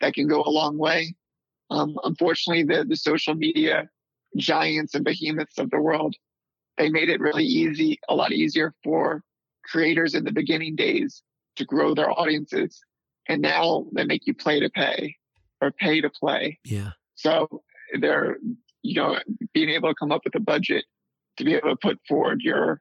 that 0.00 0.14
can 0.14 0.28
go 0.28 0.42
a 0.42 0.50
long 0.50 0.76
way. 0.76 1.14
Um, 1.70 1.96
unfortunately, 2.04 2.64
the, 2.64 2.84
the 2.84 2.96
social 2.96 3.34
media 3.34 3.88
giants 4.36 4.94
and 4.94 5.04
behemoths 5.04 5.58
of 5.58 5.70
the 5.70 5.80
world, 5.80 6.14
they 6.76 6.90
made 6.90 7.08
it 7.08 7.20
really 7.20 7.44
easy, 7.44 7.98
a 8.08 8.14
lot 8.14 8.32
easier 8.32 8.74
for 8.84 9.22
creators 9.64 10.14
in 10.14 10.24
the 10.24 10.32
beginning 10.32 10.76
days 10.76 11.22
to 11.58 11.64
grow 11.64 11.94
their 11.94 12.10
audiences. 12.10 12.80
And 13.28 13.42
now 13.42 13.86
they 13.94 14.04
make 14.04 14.26
you 14.26 14.34
play 14.34 14.60
to 14.60 14.70
pay 14.70 15.16
or 15.60 15.70
pay 15.70 16.00
to 16.00 16.10
play. 16.10 16.58
Yeah. 16.64 16.90
So 17.14 17.62
they're, 18.00 18.38
you 18.82 18.94
know, 18.94 19.18
being 19.52 19.70
able 19.70 19.90
to 19.90 19.94
come 19.94 20.12
up 20.12 20.22
with 20.24 20.34
a 20.34 20.40
budget 20.40 20.84
to 21.36 21.44
be 21.44 21.54
able 21.54 21.70
to 21.70 21.76
put 21.76 21.98
forward 22.08 22.40
your 22.42 22.80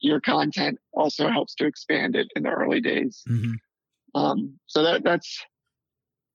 your 0.00 0.20
content 0.20 0.78
also 0.92 1.28
helps 1.28 1.54
to 1.54 1.66
expand 1.66 2.14
it 2.16 2.28
in 2.36 2.42
the 2.42 2.50
early 2.50 2.80
days. 2.80 3.22
Mm-hmm. 3.28 3.54
Um, 4.14 4.58
so 4.66 4.82
that 4.82 5.02
that's 5.04 5.42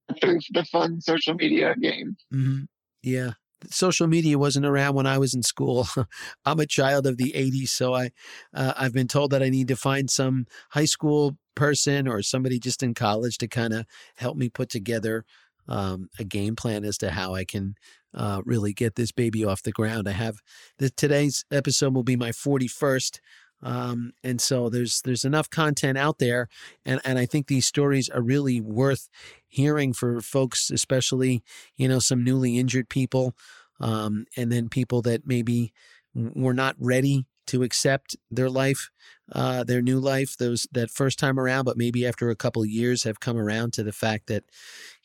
the, 0.09 0.41
the 0.51 0.65
fun 0.65 1.01
social 1.01 1.35
media 1.35 1.75
game. 1.79 2.17
Mm-hmm. 2.33 2.63
Yeah. 3.03 3.31
Social 3.69 4.07
media 4.07 4.39
wasn't 4.39 4.65
around 4.65 4.95
when 4.95 5.05
I 5.05 5.19
was 5.19 5.35
in 5.35 5.43
school. 5.43 5.87
I'm 6.45 6.59
a 6.59 6.65
child 6.65 7.05
of 7.05 7.17
the 7.17 7.33
80s, 7.35 7.69
so 7.69 7.93
I 7.93 8.09
uh, 8.53 8.73
I've 8.75 8.93
been 8.93 9.07
told 9.07 9.31
that 9.31 9.43
I 9.43 9.49
need 9.49 9.67
to 9.67 9.75
find 9.75 10.09
some 10.09 10.47
high 10.71 10.85
school 10.85 11.37
person 11.55 12.07
or 12.07 12.21
somebody 12.21 12.59
just 12.59 12.83
in 12.83 12.93
college 12.93 13.37
to 13.39 13.47
kind 13.47 13.73
of 13.73 13.85
help 14.15 14.37
me 14.37 14.49
put 14.49 14.69
together 14.69 15.25
um, 15.67 16.09
a 16.19 16.23
game 16.23 16.55
plan 16.55 16.83
as 16.83 16.97
to 16.99 17.11
how 17.11 17.33
I 17.33 17.45
can 17.45 17.75
uh, 18.13 18.41
really 18.45 18.73
get 18.73 18.95
this 18.95 19.11
baby 19.11 19.45
off 19.45 19.63
the 19.63 19.71
ground. 19.71 20.07
I 20.07 20.11
have 20.11 20.37
the, 20.77 20.89
today's 20.89 21.45
episode 21.51 21.93
will 21.93 22.03
be 22.03 22.15
my 22.15 22.31
41st. 22.31 23.19
Um, 23.63 24.13
and 24.23 24.41
so 24.41 24.69
there's 24.69 25.01
there's 25.03 25.23
enough 25.23 25.47
content 25.47 25.95
out 25.95 26.17
there, 26.17 26.47
and 26.83 26.99
and 27.05 27.19
I 27.19 27.27
think 27.27 27.45
these 27.45 27.67
stories 27.67 28.09
are 28.09 28.21
really 28.21 28.59
worth 28.59 29.07
hearing 29.47 29.93
for 29.93 30.19
folks, 30.19 30.71
especially 30.71 31.43
you 31.77 31.87
know 31.87 31.99
some 31.99 32.23
newly 32.23 32.57
injured 32.57 32.89
people, 32.89 33.35
um, 33.79 34.25
and 34.35 34.51
then 34.51 34.67
people 34.67 35.03
that 35.03 35.27
maybe 35.27 35.73
were 36.15 36.55
not 36.55 36.75
ready 36.79 37.27
to 37.51 37.63
accept 37.63 38.15
their 38.31 38.49
life, 38.49 38.89
uh, 39.33 39.63
their 39.63 39.81
new 39.81 39.99
life, 39.99 40.37
those 40.37 40.67
that 40.71 40.89
first 40.89 41.19
time 41.19 41.39
around, 41.39 41.65
but 41.65 41.77
maybe 41.77 42.05
after 42.05 42.29
a 42.29 42.35
couple 42.35 42.65
years 42.65 43.03
have 43.03 43.19
come 43.19 43.37
around 43.37 43.73
to 43.73 43.83
the 43.83 43.91
fact 43.91 44.27
that, 44.27 44.45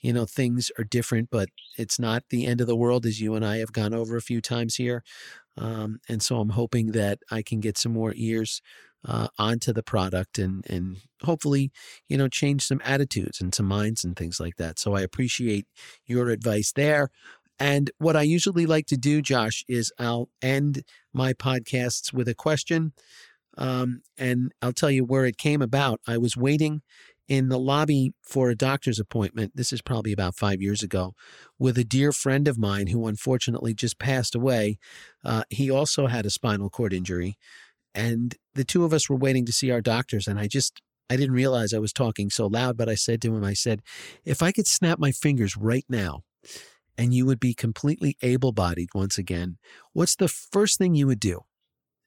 you 0.01 0.13
know, 0.13 0.25
things 0.27 0.71
are 0.79 0.85
different, 0.85 1.29
but 1.31 1.49
it's 1.77 1.99
not 1.99 2.23
the 2.31 2.47
end 2.47 2.61
of 2.61 2.69
the 2.69 2.77
world 2.77 3.05
as 3.05 3.21
you 3.21 3.35
and 3.35 3.45
I 3.45 3.59
have 3.59 3.73
gone 3.73 3.93
over 3.93 4.17
a 4.17 4.23
few 4.23 4.41
times 4.41 4.77
here. 4.77 5.03
Um, 5.57 6.01
and 6.09 6.23
so 6.23 6.39
I'm 6.41 6.51
hoping 6.51 6.93
that 6.93 7.19
I 7.31 7.43
can 7.43 7.61
get 7.61 7.79
some 7.79 7.93
more 7.93 8.13
ears 8.17 8.63
uh, 9.05 9.29
onto 9.39 9.73
the 9.73 9.85
product 9.85 10.39
and 10.39 10.65
and 10.69 10.97
hopefully 11.23 11.71
you 12.09 12.17
know 12.17 12.29
change 12.29 12.63
some 12.67 12.81
attitudes 12.85 13.41
and 13.41 13.55
some 13.55 13.67
minds 13.67 14.05
and 14.05 14.17
things 14.17 14.41
like 14.41 14.57
that. 14.57 14.79
So 14.79 14.95
I 14.95 15.03
appreciate 15.03 15.67
your 16.07 16.29
advice 16.31 16.73
there. 16.73 17.11
And 17.59 17.91
what 17.99 18.17
I 18.17 18.23
usually 18.23 18.67
like 18.67 18.87
to 18.87 18.97
do, 18.97 19.23
Josh, 19.23 19.65
is 19.69 19.93
I'll 19.99 20.29
end 20.43 20.85
my 21.13 21.33
podcasts 21.33 22.13
with 22.13 22.29
a 22.29 22.35
question. 22.35 22.93
Um, 23.57 24.03
and 24.19 24.53
I'll 24.61 24.73
tell 24.73 24.91
you 24.91 25.05
where 25.05 25.25
it 25.25 25.39
came 25.39 25.63
about. 25.63 26.01
I 26.07 26.19
was 26.19 26.37
waiting 26.37 26.83
in 27.29 27.49
the 27.49 27.59
lobby 27.59 28.13
for 28.23 28.51
a 28.51 28.55
doctor's 28.57 29.01
appointment. 29.01 29.53
This 29.55 29.73
is 29.73 29.83
probably 29.83 30.13
about 30.13 30.37
five 30.37 30.61
years 30.61 30.83
ago, 30.83 31.15
with 31.59 31.77
a 31.79 31.85
dear 31.85 32.13
friend 32.13 32.47
of 32.47 32.59
mine 32.59 32.89
who 32.89 33.07
unfortunately 33.07 33.75
just 33.75 33.99
passed 33.99 34.35
away. 34.35 34.79
Uh, 35.25 35.43
he 35.51 35.71
also 35.71 36.07
had 36.07 36.27
a 36.27 36.31
spinal 36.31 36.71
cord 36.71 36.93
injury. 36.93 37.37
And 37.95 38.35
the 38.55 38.65
two 38.65 38.85
of 38.85 38.93
us 38.93 39.09
were 39.09 39.17
waiting 39.17 39.47
to 39.47 39.53
see 39.53 39.71
our 39.71 39.81
doctors. 39.81 40.29
And 40.29 40.39
I 40.39 40.47
just, 40.47 40.83
I 41.09 41.17
didn't 41.17 41.35
realize 41.35 41.73
I 41.73 41.79
was 41.79 41.95
talking 41.95 42.31
so 42.31 42.47
loud, 42.47 42.77
but 42.77 42.89
I 42.89 42.95
said 42.95 43.23
to 43.23 43.35
him, 43.35 43.43
I 43.43 43.55
said, 43.55 43.81
if 44.25 44.43
I 44.43 44.53
could 44.53 44.67
snap 44.67 44.99
my 44.99 45.13
fingers 45.13 45.57
right 45.57 45.87
now 45.89 46.21
and 46.99 47.15
you 47.15 47.27
would 47.27 47.41
be 47.41 47.55
completely 47.55 48.17
able 48.23 48.53
bodied 48.53 48.91
once 48.95 49.19
again, 49.19 49.59
what's 49.93 50.17
the 50.17 50.29
first 50.29 50.79
thing 50.79 50.95
you 50.95 51.07
would 51.07 51.21
do? 51.21 51.41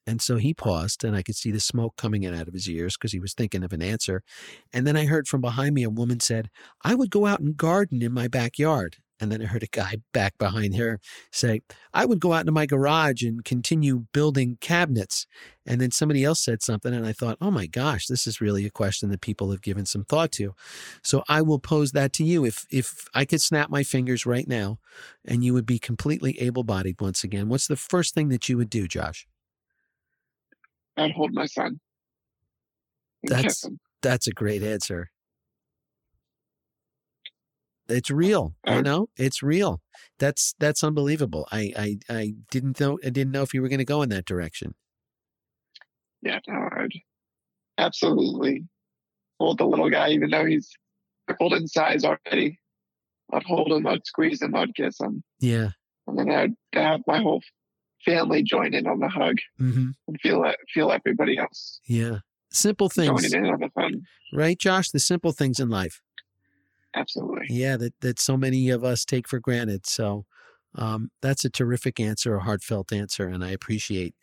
And 0.07 0.21
so 0.21 0.37
he 0.37 0.53
paused, 0.55 1.03
and 1.03 1.15
I 1.15 1.21
could 1.21 1.35
see 1.35 1.51
the 1.51 1.59
smoke 1.59 1.95
coming 1.95 2.23
in 2.23 2.33
out 2.33 2.47
of 2.47 2.53
his 2.53 2.67
ears 2.67 2.97
because 2.97 3.11
he 3.11 3.19
was 3.19 3.33
thinking 3.33 3.63
of 3.63 3.73
an 3.73 3.81
answer. 3.81 4.23
And 4.73 4.87
then 4.87 4.97
I 4.97 5.05
heard 5.05 5.27
from 5.27 5.41
behind 5.41 5.75
me 5.75 5.83
a 5.83 5.89
woman 5.89 6.19
said, 6.19 6.49
I 6.83 6.95
would 6.95 7.11
go 7.11 7.27
out 7.27 7.41
and 7.41 7.55
garden 7.55 8.01
in 8.01 8.11
my 8.11 8.27
backyard. 8.27 8.97
And 9.19 9.31
then 9.31 9.41
I 9.41 9.45
heard 9.45 9.63
a 9.63 9.67
guy 9.67 9.97
back 10.13 10.37
behind 10.37 10.75
her 10.75 10.99
say, 11.31 11.61
I 11.93 12.05
would 12.05 12.19
go 12.19 12.33
out 12.33 12.41
into 12.41 12.51
my 12.51 12.65
garage 12.65 13.21
and 13.21 13.43
continue 13.43 14.05
building 14.13 14.57
cabinets. 14.61 15.27
And 15.65 15.81
then 15.81 15.91
somebody 15.91 16.23
else 16.23 16.41
said 16.41 16.61
something, 16.61 16.93
and 16.93 17.05
I 17.05 17.13
thought, 17.13 17.37
oh 17.41 17.51
my 17.51 17.67
gosh, 17.67 18.07
this 18.07 18.25
is 18.25 18.41
really 18.41 18.65
a 18.65 18.71
question 18.71 19.09
that 19.09 19.21
people 19.21 19.51
have 19.51 19.61
given 19.61 19.85
some 19.85 20.03
thought 20.05 20.31
to. 20.33 20.53
So 21.03 21.23
I 21.27 21.41
will 21.41 21.59
pose 21.59 21.91
that 21.91 22.13
to 22.13 22.23
you. 22.23 22.45
If 22.45 22.65
if 22.71 23.07
I 23.13 23.25
could 23.25 23.41
snap 23.41 23.69
my 23.69 23.83
fingers 23.83 24.25
right 24.25 24.47
now 24.47 24.79
and 25.25 25.43
you 25.43 25.53
would 25.53 25.65
be 25.65 25.79
completely 25.79 26.39
able 26.39 26.63
bodied 26.63 27.01
once 27.01 27.23
again, 27.23 27.49
what's 27.49 27.67
the 27.67 27.75
first 27.75 28.13
thing 28.13 28.29
that 28.29 28.49
you 28.49 28.57
would 28.57 28.69
do, 28.69 28.87
Josh? 28.87 29.27
I'd 30.97 31.11
hold 31.11 31.33
my 31.33 31.45
son. 31.45 31.79
That's 33.23 33.65
that's 34.01 34.27
a 34.27 34.31
great 34.31 34.63
answer. 34.63 35.09
It's 37.89 38.11
real, 38.11 38.55
you 38.67 38.81
know. 38.83 39.09
It's 39.17 39.41
real. 39.41 39.81
That's 40.19 40.53
that's 40.59 40.83
unbelievable. 40.83 41.47
I 41.51 41.73
I 41.75 41.97
I 42.09 42.33
didn't 42.51 42.79
know 42.79 42.99
I 43.03 43.09
didn't 43.09 43.31
know 43.31 43.41
if 43.41 43.53
you 43.53 43.61
were 43.61 43.67
going 43.67 43.79
to 43.79 43.85
go 43.85 44.01
in 44.01 44.09
that 44.09 44.25
direction. 44.25 44.75
Yeah, 46.21 46.39
no, 46.47 46.69
I'd 46.77 46.91
absolutely 47.77 48.65
hold 49.39 49.57
the 49.57 49.65
little 49.65 49.89
guy, 49.89 50.09
even 50.09 50.29
though 50.29 50.45
he's 50.45 50.69
tripled 51.27 51.53
in 51.53 51.67
size 51.67 52.03
already. 52.03 52.59
I'd 53.31 53.43
hold 53.43 53.71
him, 53.71 53.87
I'd 53.87 54.05
squeeze 54.05 54.41
him, 54.41 54.55
I'd 54.55 54.75
kiss 54.75 54.99
him. 54.99 55.23
Yeah, 55.39 55.69
and 56.07 56.17
then 56.17 56.29
I'd 56.29 56.53
have 56.73 57.01
my 57.07 57.21
whole 57.21 57.41
family 58.05 58.43
join 58.43 58.73
in 58.73 58.87
on 58.87 58.99
the 58.99 59.09
hug 59.09 59.37
mm-hmm. 59.59 59.89
and 60.07 60.21
feel 60.21 60.45
feel 60.73 60.91
everybody 60.91 61.37
else. 61.37 61.79
Yeah, 61.87 62.19
simple 62.51 62.89
things. 62.89 63.21
Joining 63.21 63.45
in 63.45 63.51
on 63.51 63.59
the 63.61 63.69
fun, 63.69 64.03
right, 64.33 64.59
Josh? 64.59 64.91
The 64.91 64.99
simple 64.99 65.31
things 65.31 65.59
in 65.59 65.69
life 65.69 66.01
absolutely. 66.95 67.47
Yeah, 67.47 67.77
that 67.77 67.93
that 68.01 68.19
so 68.19 68.37
many 68.37 68.69
of 68.69 68.83
us 68.83 69.05
take 69.05 69.27
for 69.27 69.39
granted. 69.39 69.85
So 69.87 70.25
um, 70.75 71.09
that's 71.21 71.45
a 71.45 71.49
terrific 71.49 71.99
answer, 71.99 72.35
a 72.35 72.43
heartfelt 72.43 72.93
answer, 72.93 73.27
and 73.27 73.43
I 73.43 73.51
appreciate. 73.51 74.15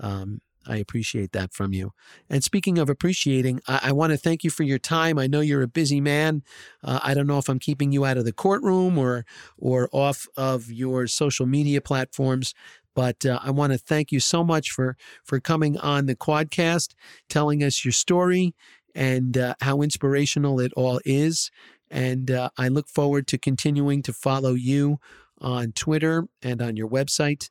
Um, 0.00 0.40
I 0.66 0.76
appreciate 0.76 1.32
that 1.32 1.52
from 1.52 1.74
you. 1.74 1.90
And 2.30 2.42
speaking 2.42 2.78
of 2.78 2.88
appreciating, 2.88 3.60
I, 3.68 3.80
I 3.84 3.92
want 3.92 4.12
to 4.12 4.16
thank 4.16 4.44
you 4.44 4.48
for 4.50 4.62
your 4.62 4.78
time. 4.78 5.18
I 5.18 5.26
know 5.26 5.40
you're 5.40 5.60
a 5.62 5.68
busy 5.68 6.00
man. 6.00 6.42
Uh, 6.82 7.00
I 7.02 7.12
don't 7.12 7.26
know 7.26 7.36
if 7.36 7.50
I'm 7.50 7.58
keeping 7.58 7.92
you 7.92 8.06
out 8.06 8.16
of 8.16 8.24
the 8.24 8.32
courtroom 8.32 8.96
or 8.98 9.26
or 9.58 9.88
off 9.92 10.26
of 10.36 10.72
your 10.72 11.06
social 11.06 11.44
media 11.46 11.80
platforms, 11.82 12.54
but 12.94 13.26
uh, 13.26 13.38
I 13.42 13.50
want 13.50 13.72
to 13.72 13.78
thank 13.78 14.10
you 14.12 14.20
so 14.20 14.42
much 14.44 14.70
for 14.70 14.96
for 15.24 15.38
coming 15.40 15.76
on 15.78 16.06
the 16.06 16.16
Quadcast, 16.16 16.94
telling 17.28 17.62
us 17.62 17.84
your 17.84 17.92
story 17.92 18.54
and 18.94 19.36
uh, 19.36 19.54
how 19.60 19.82
inspirational 19.82 20.60
it 20.60 20.72
all 20.76 21.00
is. 21.04 21.50
And 21.94 22.28
uh, 22.28 22.50
I 22.58 22.66
look 22.66 22.88
forward 22.88 23.28
to 23.28 23.38
continuing 23.38 24.02
to 24.02 24.12
follow 24.12 24.54
you 24.54 24.98
on 25.40 25.70
Twitter 25.70 26.26
and 26.42 26.60
on 26.60 26.76
your 26.76 26.88
website. 26.88 27.50